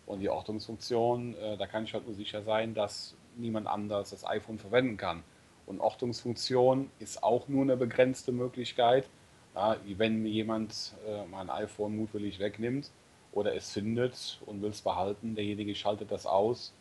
[0.06, 4.26] und die Ortungsfunktion, äh, da kann ich halt nur sicher sein, dass niemand anders das
[4.26, 5.22] iPhone verwenden kann.
[5.66, 9.08] Und Ortungsfunktion ist auch nur eine begrenzte Möglichkeit.
[9.54, 12.90] Ja, wenn jemand äh, mein iPhone mutwillig wegnimmt
[13.32, 16.72] oder es findet und will es behalten, derjenige schaltet das aus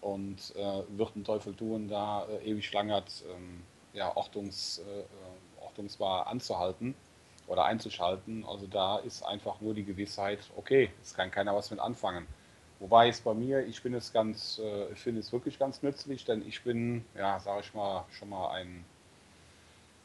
[0.00, 3.62] und äh, wird den Teufel tun, da äh, ewig lang hat, ähm,
[3.92, 6.94] ja, Ortungs, äh, ortungsbar anzuhalten
[7.46, 8.44] oder einzuschalten.
[8.44, 12.26] Also da ist einfach nur die Gewissheit, okay, es kann keiner was mit anfangen.
[12.80, 16.24] Wobei es bei mir, ich bin es ganz, äh, ich finde es wirklich ganz nützlich,
[16.24, 18.84] denn ich bin, ja, sage ich mal, schon mal ein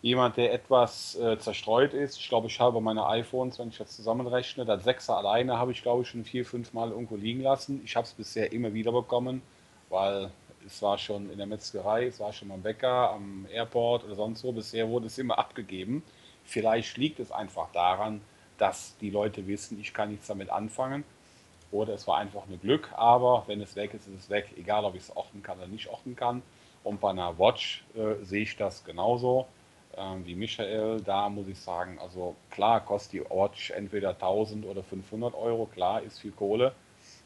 [0.01, 2.19] jemand, der etwas äh, zerstreut ist.
[2.19, 5.81] Ich glaube, ich habe meine iPhones, wenn ich das zusammenrechne, das 6er alleine habe ich,
[5.81, 7.81] glaube ich, schon vier, fünf Mal irgendwo liegen lassen.
[7.83, 9.41] Ich habe es bisher immer wieder bekommen,
[9.89, 10.29] weil
[10.67, 14.43] es war schon in der Metzgerei, es war schon am Bäcker, am Airport oder sonst
[14.43, 14.51] wo.
[14.51, 16.03] Bisher wurde es immer abgegeben.
[16.43, 18.21] Vielleicht liegt es einfach daran,
[18.59, 21.03] dass die Leute wissen, ich kann nichts damit anfangen.
[21.71, 24.85] Oder es war einfach nur Glück, aber wenn es weg ist, ist es weg, egal
[24.85, 26.41] ob ich es orten kann oder nicht orten kann.
[26.83, 29.47] Und bei einer Watch äh, sehe ich das genauso
[29.97, 31.01] ähm, wie Michael.
[31.01, 36.01] Da muss ich sagen, also klar kostet die Watch entweder 1000 oder 500 Euro, klar
[36.01, 36.73] ist viel Kohle,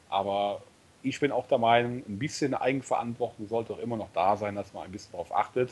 [0.10, 0.61] aber
[1.02, 4.74] ich bin auch der Meinung, ein bisschen Eigenverantwortung sollte auch immer noch da sein, dass
[4.74, 5.72] man ein bisschen darauf achtet.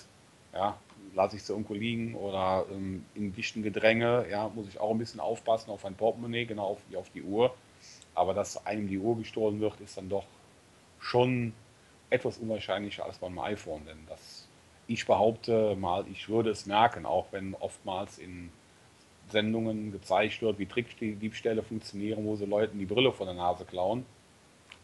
[0.53, 0.77] Ja,
[1.14, 4.98] lasse ich sie irgendwo liegen oder ähm, in dichten Gedränge, ja, muss ich auch ein
[4.98, 7.53] bisschen aufpassen auf ein Portemonnaie, genau wie auf die Uhr.
[8.18, 10.26] Aber dass einem die Uhr gestohlen wird, ist dann doch
[10.99, 11.53] schon
[12.10, 14.48] etwas unwahrscheinlicher als beim iPhone, denn das,
[14.88, 18.49] ich behaupte mal, ich würde es merken, auch wenn oftmals in
[19.30, 24.06] Sendungen gezeigt wird, wie Trickdiebstähle funktionieren, wo sie Leuten die Brille von der Nase klauen.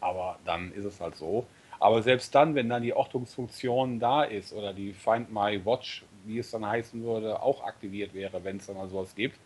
[0.00, 1.46] Aber dann ist es halt so.
[1.80, 6.38] Aber selbst dann, wenn dann die Ortungsfunktion da ist oder die Find My Watch, wie
[6.38, 9.40] es dann heißen würde, auch aktiviert wäre, wenn es dann mal sowas gibt,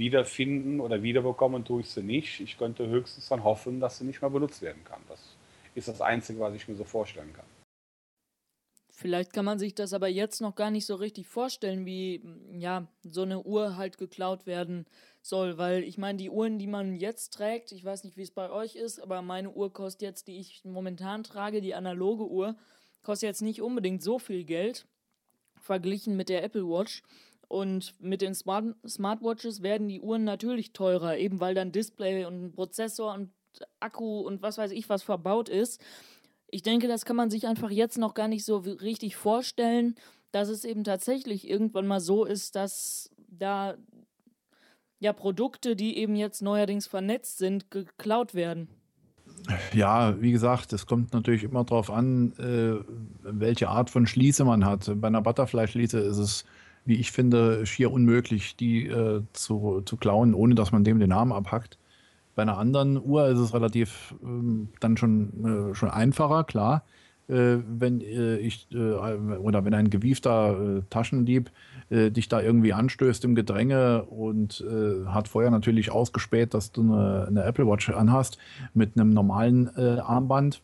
[0.00, 2.40] wiederfinden oder wiederbekommen tue ich sie nicht.
[2.40, 5.00] Ich könnte höchstens dann hoffen, dass sie nicht mehr benutzt werden kann.
[5.08, 5.20] Das
[5.76, 7.44] ist das Einzige, was ich mir so vorstellen kann.
[9.00, 12.22] Vielleicht kann man sich das aber jetzt noch gar nicht so richtig vorstellen, wie
[12.52, 14.84] ja so eine Uhr halt geklaut werden
[15.22, 18.30] soll, weil ich meine, die Uhren, die man jetzt trägt, ich weiß nicht, wie es
[18.30, 22.56] bei euch ist, aber meine Uhr kostet jetzt, die ich momentan trage, die analoge Uhr,
[23.02, 24.86] kostet jetzt nicht unbedingt so viel Geld
[25.60, 27.02] verglichen mit der Apple Watch.
[27.50, 32.52] Und mit den Smart Smartwatches werden die Uhren natürlich teurer, eben weil dann Display und
[32.52, 33.32] Prozessor und
[33.80, 35.80] Akku und was weiß ich was verbaut ist.
[36.46, 39.96] Ich denke, das kann man sich einfach jetzt noch gar nicht so richtig vorstellen,
[40.30, 43.74] dass es eben tatsächlich irgendwann mal so ist, dass da
[45.00, 48.68] ja Produkte, die eben jetzt neuerdings vernetzt sind, geklaut werden.
[49.72, 52.84] Ja, wie gesagt, es kommt natürlich immer darauf an, äh,
[53.24, 54.88] welche Art von Schließe man hat.
[55.00, 56.44] Bei einer Butterfly-Schließe ist es
[56.90, 61.10] wie ich finde, schier unmöglich, die äh, zu, zu klauen, ohne dass man dem den
[61.10, 61.78] Namen abhackt.
[62.34, 66.84] Bei einer anderen Uhr ist es relativ ähm, dann schon, äh, schon einfacher, klar.
[67.30, 71.50] Äh, wenn äh, ich äh, oder wenn ein gewiefter äh, Taschendieb
[71.92, 74.64] dich da irgendwie anstößt im Gedränge und
[75.06, 78.38] hat vorher natürlich ausgespäht, dass du eine, eine Apple Watch anhast
[78.74, 80.62] mit einem normalen Armband,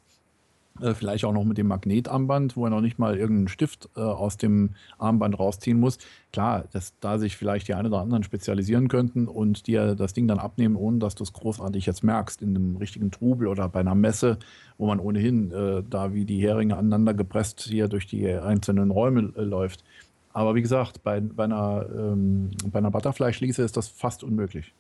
[0.81, 4.01] äh, vielleicht auch noch mit dem Magnetarmband, wo er noch nicht mal irgendeinen Stift äh,
[4.01, 5.99] aus dem Armband rausziehen muss.
[6.33, 10.29] Klar, dass da sich vielleicht die einen oder anderen spezialisieren könnten und dir das Ding
[10.29, 13.81] dann abnehmen, ohne dass du es großartig jetzt merkst, in einem richtigen Trubel oder bei
[13.81, 14.39] einer Messe,
[14.79, 19.33] wo man ohnehin äh, da wie die Heringe aneinander gepresst hier durch die einzelnen Räume
[19.37, 19.85] äh, läuft.
[20.33, 24.75] Aber wie gesagt, bei, bei einer, ähm, bei einer Butterfly-Schließe ist das fast unmöglich.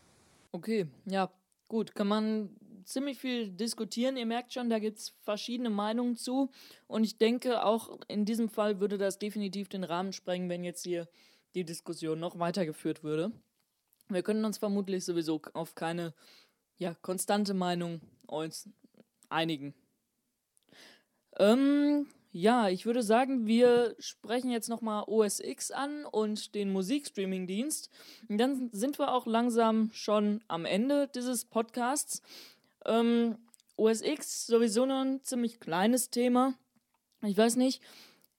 [0.52, 1.30] Okay, ja,
[1.66, 1.94] gut.
[1.94, 2.50] Kann man
[2.86, 4.16] ziemlich viel diskutieren.
[4.16, 6.50] Ihr merkt schon, da gibt es verschiedene Meinungen zu.
[6.86, 10.84] Und ich denke, auch in diesem Fall würde das definitiv den Rahmen sprengen, wenn jetzt
[10.84, 11.08] hier
[11.54, 13.32] die Diskussion noch weitergeführt würde.
[14.08, 16.14] Wir können uns vermutlich sowieso auf keine
[16.78, 18.68] ja, konstante Meinung uns
[19.28, 19.74] einigen.
[21.38, 27.90] Ähm, ja, ich würde sagen, wir sprechen jetzt nochmal OS X an und den Musikstreaming-Dienst.
[28.28, 32.22] Dann sind wir auch langsam schon am Ende dieses Podcasts.
[32.86, 33.38] Ähm,
[33.76, 36.54] OS X sowieso noch ein ziemlich kleines Thema.
[37.22, 37.82] Ich weiß nicht.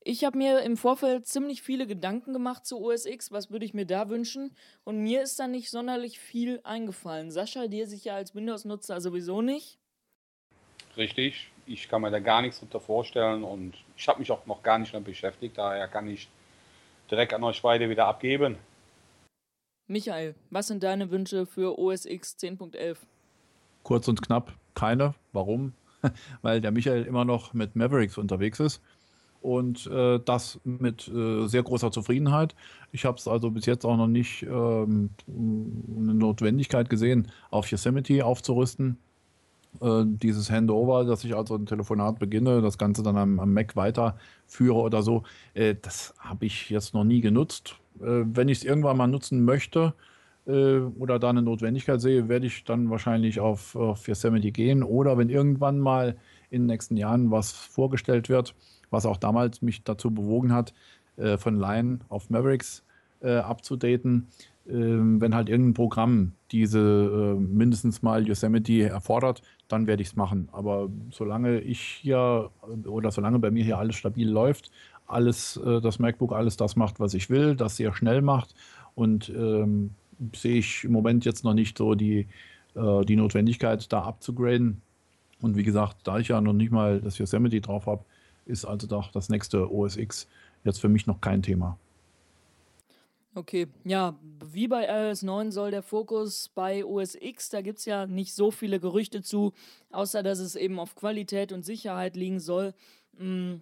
[0.03, 3.31] Ich habe mir im Vorfeld ziemlich viele Gedanken gemacht zu OS X.
[3.31, 4.55] Was würde ich mir da wünschen?
[4.85, 7.29] Und mir ist da nicht sonderlich viel eingefallen.
[7.29, 9.77] Sascha, dir sicher als Windows-Nutzer sowieso nicht?
[10.95, 11.51] Richtig.
[11.65, 14.79] Ich kann mir da gar nichts drunter vorstellen und ich habe mich auch noch gar
[14.79, 15.57] nicht damit beschäftigt.
[15.57, 16.29] Daher kann ich
[17.11, 18.57] direkt an euch beide wieder abgeben.
[19.87, 22.97] Michael, was sind deine Wünsche für OS X 10.11?
[23.87, 25.13] Kurz und knapp, keine.
[25.31, 25.71] Warum?
[26.41, 28.81] Weil der Michael immer noch mit Mavericks unterwegs ist.
[29.39, 32.53] Und äh, das mit äh, sehr großer Zufriedenheit.
[32.91, 38.25] Ich habe es also bis jetzt auch noch nicht ähm, eine Notwendigkeit gesehen, auf Yosemite
[38.25, 38.97] aufzurüsten.
[39.79, 43.77] Äh, dieses Handover, dass ich also ein Telefonat beginne, das Ganze dann am, am Mac
[43.77, 45.23] weiterführe oder so,
[45.53, 47.77] äh, das habe ich jetzt noch nie genutzt.
[48.01, 49.93] Äh, wenn ich es irgendwann mal nutzen möchte,
[50.47, 54.83] äh, oder da eine Notwendigkeit sehe, werde ich dann wahrscheinlich auf, auf Yosemite gehen.
[54.83, 56.15] Oder wenn irgendwann mal
[56.49, 58.55] in den nächsten Jahren was vorgestellt wird,
[58.89, 60.73] was auch damals mich dazu bewogen hat,
[61.17, 62.83] äh, von Lion auf Mavericks
[63.21, 64.27] äh, abzudaten,
[64.69, 70.15] ähm, wenn halt irgendein Programm diese äh, mindestens mal Yosemite erfordert, dann werde ich es
[70.15, 70.49] machen.
[70.51, 72.51] Aber solange ich hier
[72.85, 74.71] oder solange bei mir hier alles stabil läuft,
[75.07, 78.53] alles äh, das MacBook alles das macht, was ich will, das sehr schnell macht
[78.95, 79.91] und ähm,
[80.35, 82.27] sehe ich im Moment jetzt noch nicht so die,
[82.75, 84.81] äh, die Notwendigkeit, da abzugraden.
[85.41, 88.03] Und wie gesagt, da ich ja noch nicht mal das Yosemite drauf habe,
[88.45, 90.27] ist also doch das nächste OS X
[90.63, 91.77] jetzt für mich noch kein Thema.
[93.35, 97.85] Okay, ja, wie bei iOS 9 soll der Fokus bei OS X, da gibt es
[97.85, 99.53] ja nicht so viele Gerüchte zu,
[99.91, 102.73] außer dass es eben auf Qualität und Sicherheit liegen soll.
[103.19, 103.57] Mm,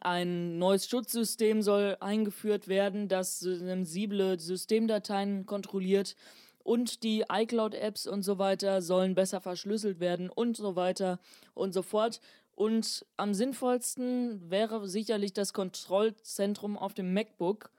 [0.00, 6.14] ein neues Schutzsystem soll eingeführt werden, das sensible Systemdateien kontrolliert
[6.62, 11.18] und die iCloud-Apps und so weiter sollen besser verschlüsselt werden und so weiter
[11.54, 12.20] und so fort.
[12.54, 17.70] Und am sinnvollsten wäre sicherlich das Kontrollzentrum auf dem MacBook,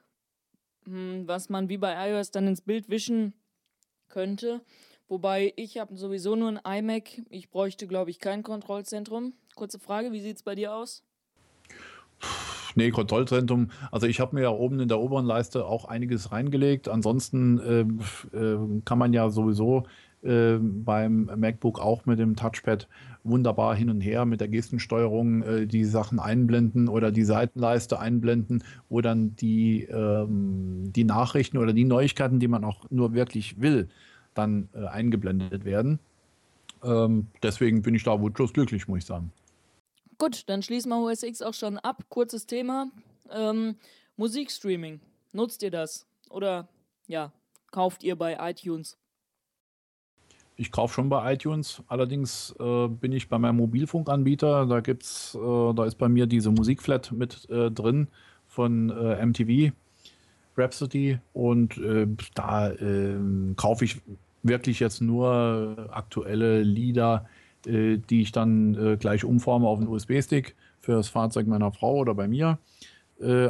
[0.85, 3.33] hm, was man wie bei iOS dann ins Bild wischen
[4.09, 4.61] könnte.
[5.07, 7.21] Wobei ich habe sowieso nur ein iMac.
[7.29, 9.33] Ich bräuchte, glaube ich, kein Kontrollzentrum.
[9.55, 11.03] Kurze Frage, wie sieht es bei dir aus?
[12.75, 13.69] Nee, Kontrollzentrum.
[13.91, 16.87] Also ich habe mir ja oben in der oberen Leiste auch einiges reingelegt.
[16.87, 19.83] Ansonsten äh, äh, kann man ja sowieso
[20.23, 22.87] äh, beim MacBook auch mit dem Touchpad
[23.23, 28.63] wunderbar hin und her mit der Gestensteuerung äh, die Sachen einblenden oder die Seitenleiste einblenden,
[28.89, 33.89] wo dann die, ähm, die Nachrichten oder die Neuigkeiten, die man auch nur wirklich will,
[34.33, 35.99] dann äh, eingeblendet werden.
[36.83, 39.31] Ähm, deswegen bin ich da wunschlos glücklich, muss ich sagen.
[40.21, 42.03] Gut, dann schließen wir OS X auch schon ab.
[42.07, 42.91] Kurzes Thema.
[43.31, 43.73] Ähm,
[44.17, 44.99] Musikstreaming.
[45.31, 46.05] Nutzt ihr das?
[46.29, 46.67] Oder
[47.07, 47.31] ja,
[47.71, 48.99] kauft ihr bei iTunes?
[50.57, 55.73] Ich kaufe schon bei iTunes, allerdings äh, bin ich bei meinem Mobilfunkanbieter, da gibt's, äh,
[55.73, 58.07] da ist bei mir diese Musikflat mit äh, drin
[58.45, 59.73] von äh, MTV
[60.55, 63.99] Rhapsody und äh, da ähm, kaufe ich
[64.43, 67.25] wirklich jetzt nur aktuelle Lieder,
[67.67, 72.15] äh, die ich dann gleich umforme auf einen USB-Stick für das Fahrzeug meiner Frau oder
[72.15, 72.57] bei mir.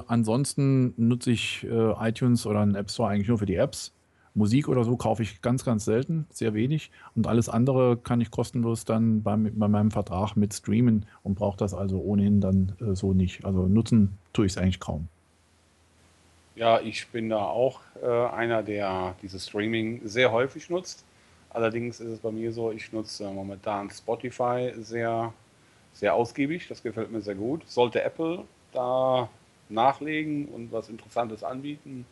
[0.08, 3.94] ansonsten nutze ich iTunes oder einen App Store eigentlich nur für die Apps
[4.34, 6.92] Musik oder so kaufe ich ganz, ganz selten, sehr wenig.
[7.16, 11.58] Und alles andere kann ich kostenlos dann bei, bei meinem Vertrag mit streamen und brauche
[11.58, 13.44] das also ohnehin dann äh, so nicht.
[13.46, 15.08] Also nutzen tue ich es eigentlich kaum.
[16.56, 21.04] Ja, ich bin da auch äh, einer, der dieses Streaming sehr häufig nutzt.
[21.54, 25.34] Allerdings ist es bei mir so, ich nutze momentan Spotify sehr,
[25.94, 26.68] sehr ausgiebig.
[26.68, 27.68] Das gefällt mir sehr gut.
[27.70, 29.30] Sollte Apple da
[29.68, 32.06] nachlegen und was Interessantes anbieten,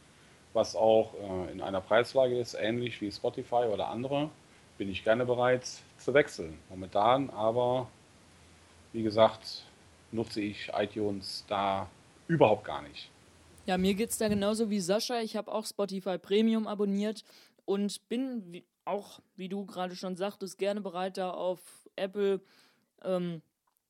[0.53, 4.30] was auch äh, in einer Preislage ist, ähnlich wie Spotify oder andere,
[4.78, 5.68] bin ich gerne bereit
[5.98, 6.57] zu wechseln.
[6.70, 7.88] Momentan aber,
[8.94, 9.64] wie gesagt,
[10.11, 11.88] nutze ich iTunes da
[12.28, 13.10] überhaupt gar nicht.
[13.66, 15.22] Ja, mir geht es da genauso wie Sascha.
[15.22, 17.24] Ich habe auch Spotify Premium abonniert
[17.66, 21.60] und bin auch, wie du gerade schon sagtest, gerne bereit, da auf
[21.95, 22.41] Apple
[23.03, 23.41] ähm,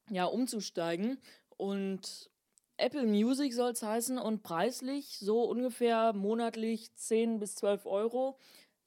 [0.10, 1.18] ja, umzusteigen.
[1.58, 2.30] Und
[2.78, 8.38] Apple Music soll es heißen und preislich so ungefähr monatlich 10 bis 12 Euro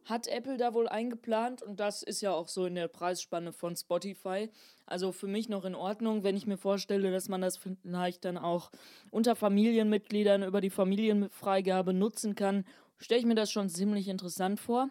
[0.05, 3.77] hat Apple da wohl eingeplant und das ist ja auch so in der Preisspanne von
[3.77, 4.51] Spotify.
[4.87, 8.37] Also für mich noch in Ordnung, wenn ich mir vorstelle, dass man das vielleicht dann
[8.37, 8.71] auch
[9.11, 12.65] unter Familienmitgliedern über die Familienfreigabe nutzen kann,
[12.99, 14.91] stelle ich mir das schon ziemlich interessant vor.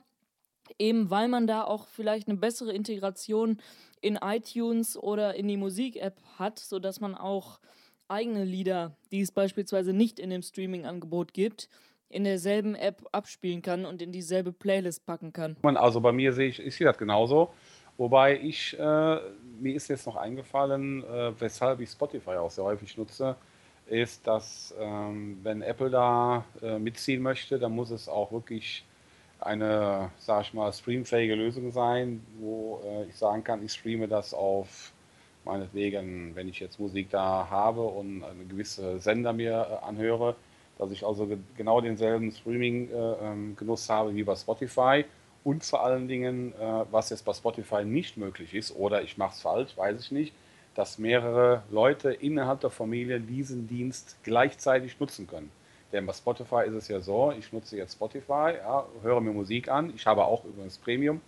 [0.80, 3.60] Eben weil man da auch vielleicht eine bessere Integration
[4.02, 7.60] in iTunes oder in die Musik-App hat, sodass man auch
[8.07, 11.69] eigene Lieder, die es beispielsweise nicht in dem Streaming-Angebot gibt,
[12.10, 15.56] in derselben App abspielen kann und in dieselbe Playlist packen kann.
[15.64, 17.53] Also bei mir sehe ich, ich sehe das genauso.
[17.98, 19.19] Wobei ich, äh,
[19.60, 23.35] mir ist jetzt noch eingefallen, äh, weshalb ich Spotify auch sehr häufig nutze,
[23.85, 28.85] ist, dass ähm, wenn Apple da äh, mitziehen möchte, dann muss es auch wirklich
[29.41, 34.34] eine, sag ich mal, streamfähige Lösung sein, wo äh, ich sagen kann, ich streame das
[34.34, 34.93] auf
[35.43, 40.35] meinetwegen, wenn ich jetzt Musik da habe und eine gewisse Sender mir äh, anhöre,
[40.77, 41.27] dass ich also
[41.57, 45.05] genau denselben Streaming-Genuss äh, ähm, habe wie bei Spotify
[45.43, 49.34] und vor allen Dingen, äh, was jetzt bei Spotify nicht möglich ist, oder ich mache
[49.34, 50.34] es falsch, weiß ich nicht,
[50.76, 55.51] dass mehrere Leute innerhalb der Familie diesen Dienst gleichzeitig nutzen können.
[55.91, 59.69] Denn bei Spotify ist es ja so, ich nutze jetzt Spotify, ja, höre mir Musik
[59.69, 61.22] an, ich habe auch übrigens Premium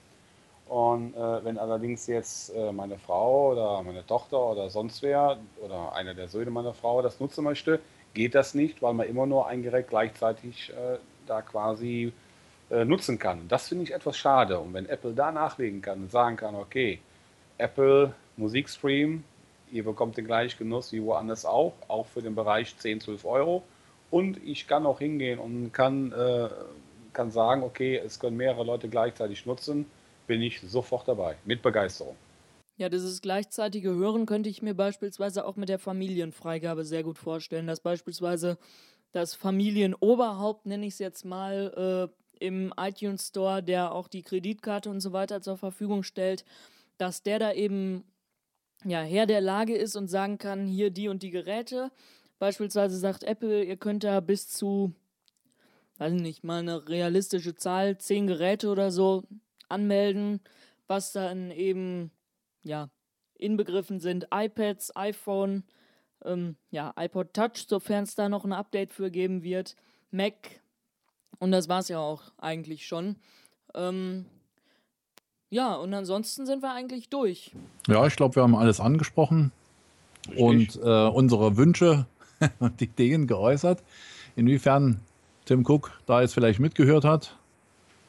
[0.67, 5.93] und äh, wenn allerdings jetzt äh, meine Frau oder meine Tochter oder sonst wer oder
[5.93, 7.79] einer der Söhne meiner Frau das nutzen möchte,
[8.13, 12.13] geht das nicht, weil man immer nur ein Gerät gleichzeitig äh, da quasi
[12.69, 13.47] äh, nutzen kann.
[13.49, 14.59] Das finde ich etwas schade.
[14.59, 16.99] Und wenn Apple da nachlegen kann und sagen kann, okay,
[17.57, 19.23] Apple Musikstream,
[19.71, 23.63] ihr bekommt den gleichen Genuss wie woanders auch, auch für den Bereich 10, 12 Euro.
[24.13, 26.47] Und ich kann auch hingehen und kann äh,
[27.13, 29.87] kann sagen, okay, es können mehrere Leute gleichzeitig nutzen,
[30.27, 32.15] bin ich sofort dabei, mit Begeisterung.
[32.77, 37.65] Ja, dieses gleichzeitige Hören könnte ich mir beispielsweise auch mit der Familienfreigabe sehr gut vorstellen,
[37.65, 38.59] dass beispielsweise
[39.13, 44.91] das Familienoberhaupt, nenne ich es jetzt mal, äh, im iTunes Store, der auch die Kreditkarte
[44.91, 46.45] und so weiter zur Verfügung stellt,
[46.99, 48.03] dass der da eben
[48.85, 51.89] ja, Herr der Lage ist und sagen kann, hier die und die Geräte.
[52.43, 54.93] Beispielsweise sagt Apple, ihr könnt da bis zu,
[55.99, 59.23] weiß nicht, mal eine realistische Zahl, zehn Geräte oder so
[59.69, 60.41] anmelden,
[60.85, 62.11] was dann eben
[62.61, 62.89] ja,
[63.35, 65.63] inbegriffen sind iPads, iPhone,
[66.25, 69.77] ähm, ja, iPod Touch, sofern es da noch ein Update für geben wird,
[70.11, 70.35] Mac
[71.39, 73.15] und das war es ja auch eigentlich schon.
[73.73, 74.25] Ähm,
[75.49, 77.55] ja, und ansonsten sind wir eigentlich durch.
[77.87, 79.53] Ja, ich glaube, wir haben alles angesprochen
[80.27, 80.41] Richtig.
[80.41, 82.05] und äh, unsere Wünsche
[82.59, 83.83] und Ideen geäußert.
[84.35, 84.99] Inwiefern
[85.45, 87.37] Tim Cook da jetzt vielleicht mitgehört hat,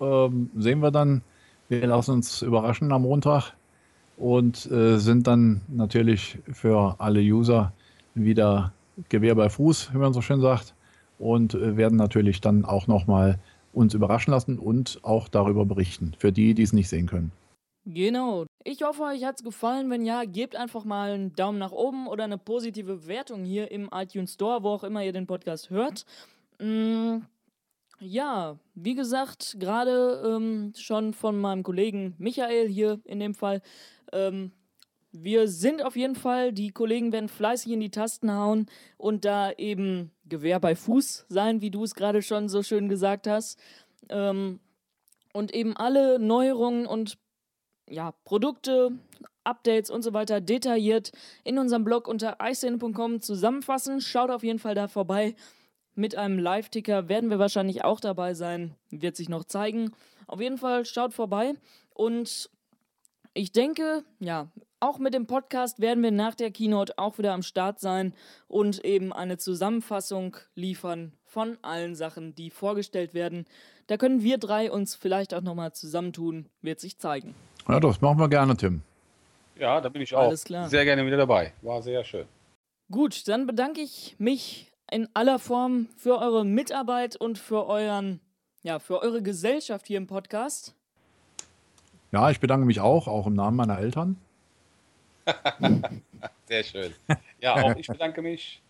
[0.01, 1.23] ähm, sehen wir dann.
[1.69, 3.55] Wir lassen uns überraschen am Montag
[4.17, 7.73] und äh, sind dann natürlich für alle User
[8.15, 8.73] wieder
[9.09, 10.75] Gewehr bei Fuß, wie man so schön sagt,
[11.19, 13.39] und äh, werden natürlich dann auch nochmal
[13.73, 17.33] uns überraschen lassen und auch darüber berichten, für die, die es nicht sehen können.
[17.87, 18.47] Genau.
[18.65, 19.91] Ich hoffe, euch hat es gefallen.
[19.91, 23.91] Wenn ja, gebt einfach mal einen Daumen nach oben oder eine positive Wertung hier im
[23.93, 26.07] iTunes Store, wo auch immer ihr den Podcast hört.
[26.59, 27.19] Mm,
[28.01, 33.61] ja, wie gesagt, gerade ähm, schon von meinem Kollegen Michael hier in dem Fall
[34.13, 34.53] ähm,
[35.17, 38.67] wir sind auf jeden Fall, die Kollegen werden fleißig in die Tasten hauen
[38.97, 43.29] und da eben Gewehr bei Fuß sein, wie du es gerade schon so schön gesagt
[43.29, 43.59] hast.
[44.09, 44.59] Ähm,
[45.33, 47.17] und eben alle Neuerungen und
[47.89, 48.93] ja, Produkte,
[49.45, 51.13] Updates und so weiter detailliert
[51.45, 54.01] in unserem Blog unter icn.com zusammenfassen.
[54.01, 55.37] Schaut auf jeden Fall da vorbei.
[55.95, 58.75] Mit einem Live-Ticker werden wir wahrscheinlich auch dabei sein.
[58.91, 59.93] Wird sich noch zeigen.
[60.27, 61.55] Auf jeden Fall schaut vorbei
[61.91, 62.51] und
[63.35, 64.49] ich denke, ja,
[64.81, 68.15] auch mit dem Podcast werden wir nach der Keynote auch wieder am Start sein
[68.49, 73.47] und eben eine Zusammenfassung liefern von allen Sachen, die vorgestellt werden.
[73.87, 77.35] Da können wir drei uns vielleicht auch nochmal zusammentun, wird sich zeigen.
[77.69, 78.83] Ja, das machen wir gerne, Tim.
[79.57, 80.69] Ja, da bin ich auch Alles klar.
[80.69, 81.53] sehr gerne wieder dabei.
[81.63, 82.27] War sehr schön.
[82.91, 88.21] Gut, dann bedanke ich mich in aller Form für eure Mitarbeit und für euren,
[88.63, 90.75] ja, für eure Gesellschaft hier im Podcast.
[92.13, 94.19] Ja, ich bedanke mich auch, auch im Namen meiner Eltern.
[96.47, 96.95] Sehr schön.
[97.41, 98.61] Ja, auch ich bedanke mich.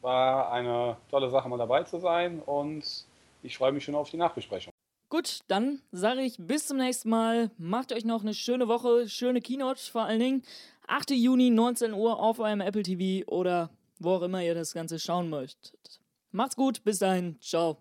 [0.00, 3.04] War eine tolle Sache, mal dabei zu sein und
[3.42, 4.72] ich freue mich schon auf die Nachbesprechung.
[5.10, 7.50] Gut, dann sage ich bis zum nächsten Mal.
[7.58, 10.42] Macht euch noch eine schöne Woche, schöne Keynote vor allen Dingen.
[10.86, 11.10] 8.
[11.10, 15.28] Juni, 19 Uhr auf eurem Apple TV oder wo auch immer ihr das Ganze schauen
[15.28, 16.00] möchtet.
[16.30, 17.76] Macht's gut, bis dahin, ciao.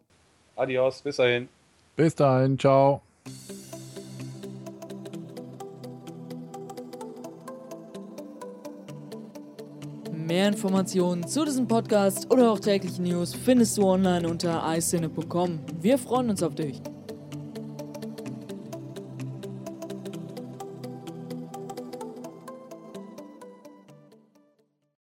[0.55, 1.47] Adios, bis dahin.
[1.95, 3.03] Bis dahin, ciao.
[10.11, 15.59] Mehr Informationen zu diesem Podcast oder auch tägliche News findest du online unter iCine.com.
[15.79, 16.81] Wir freuen uns auf dich.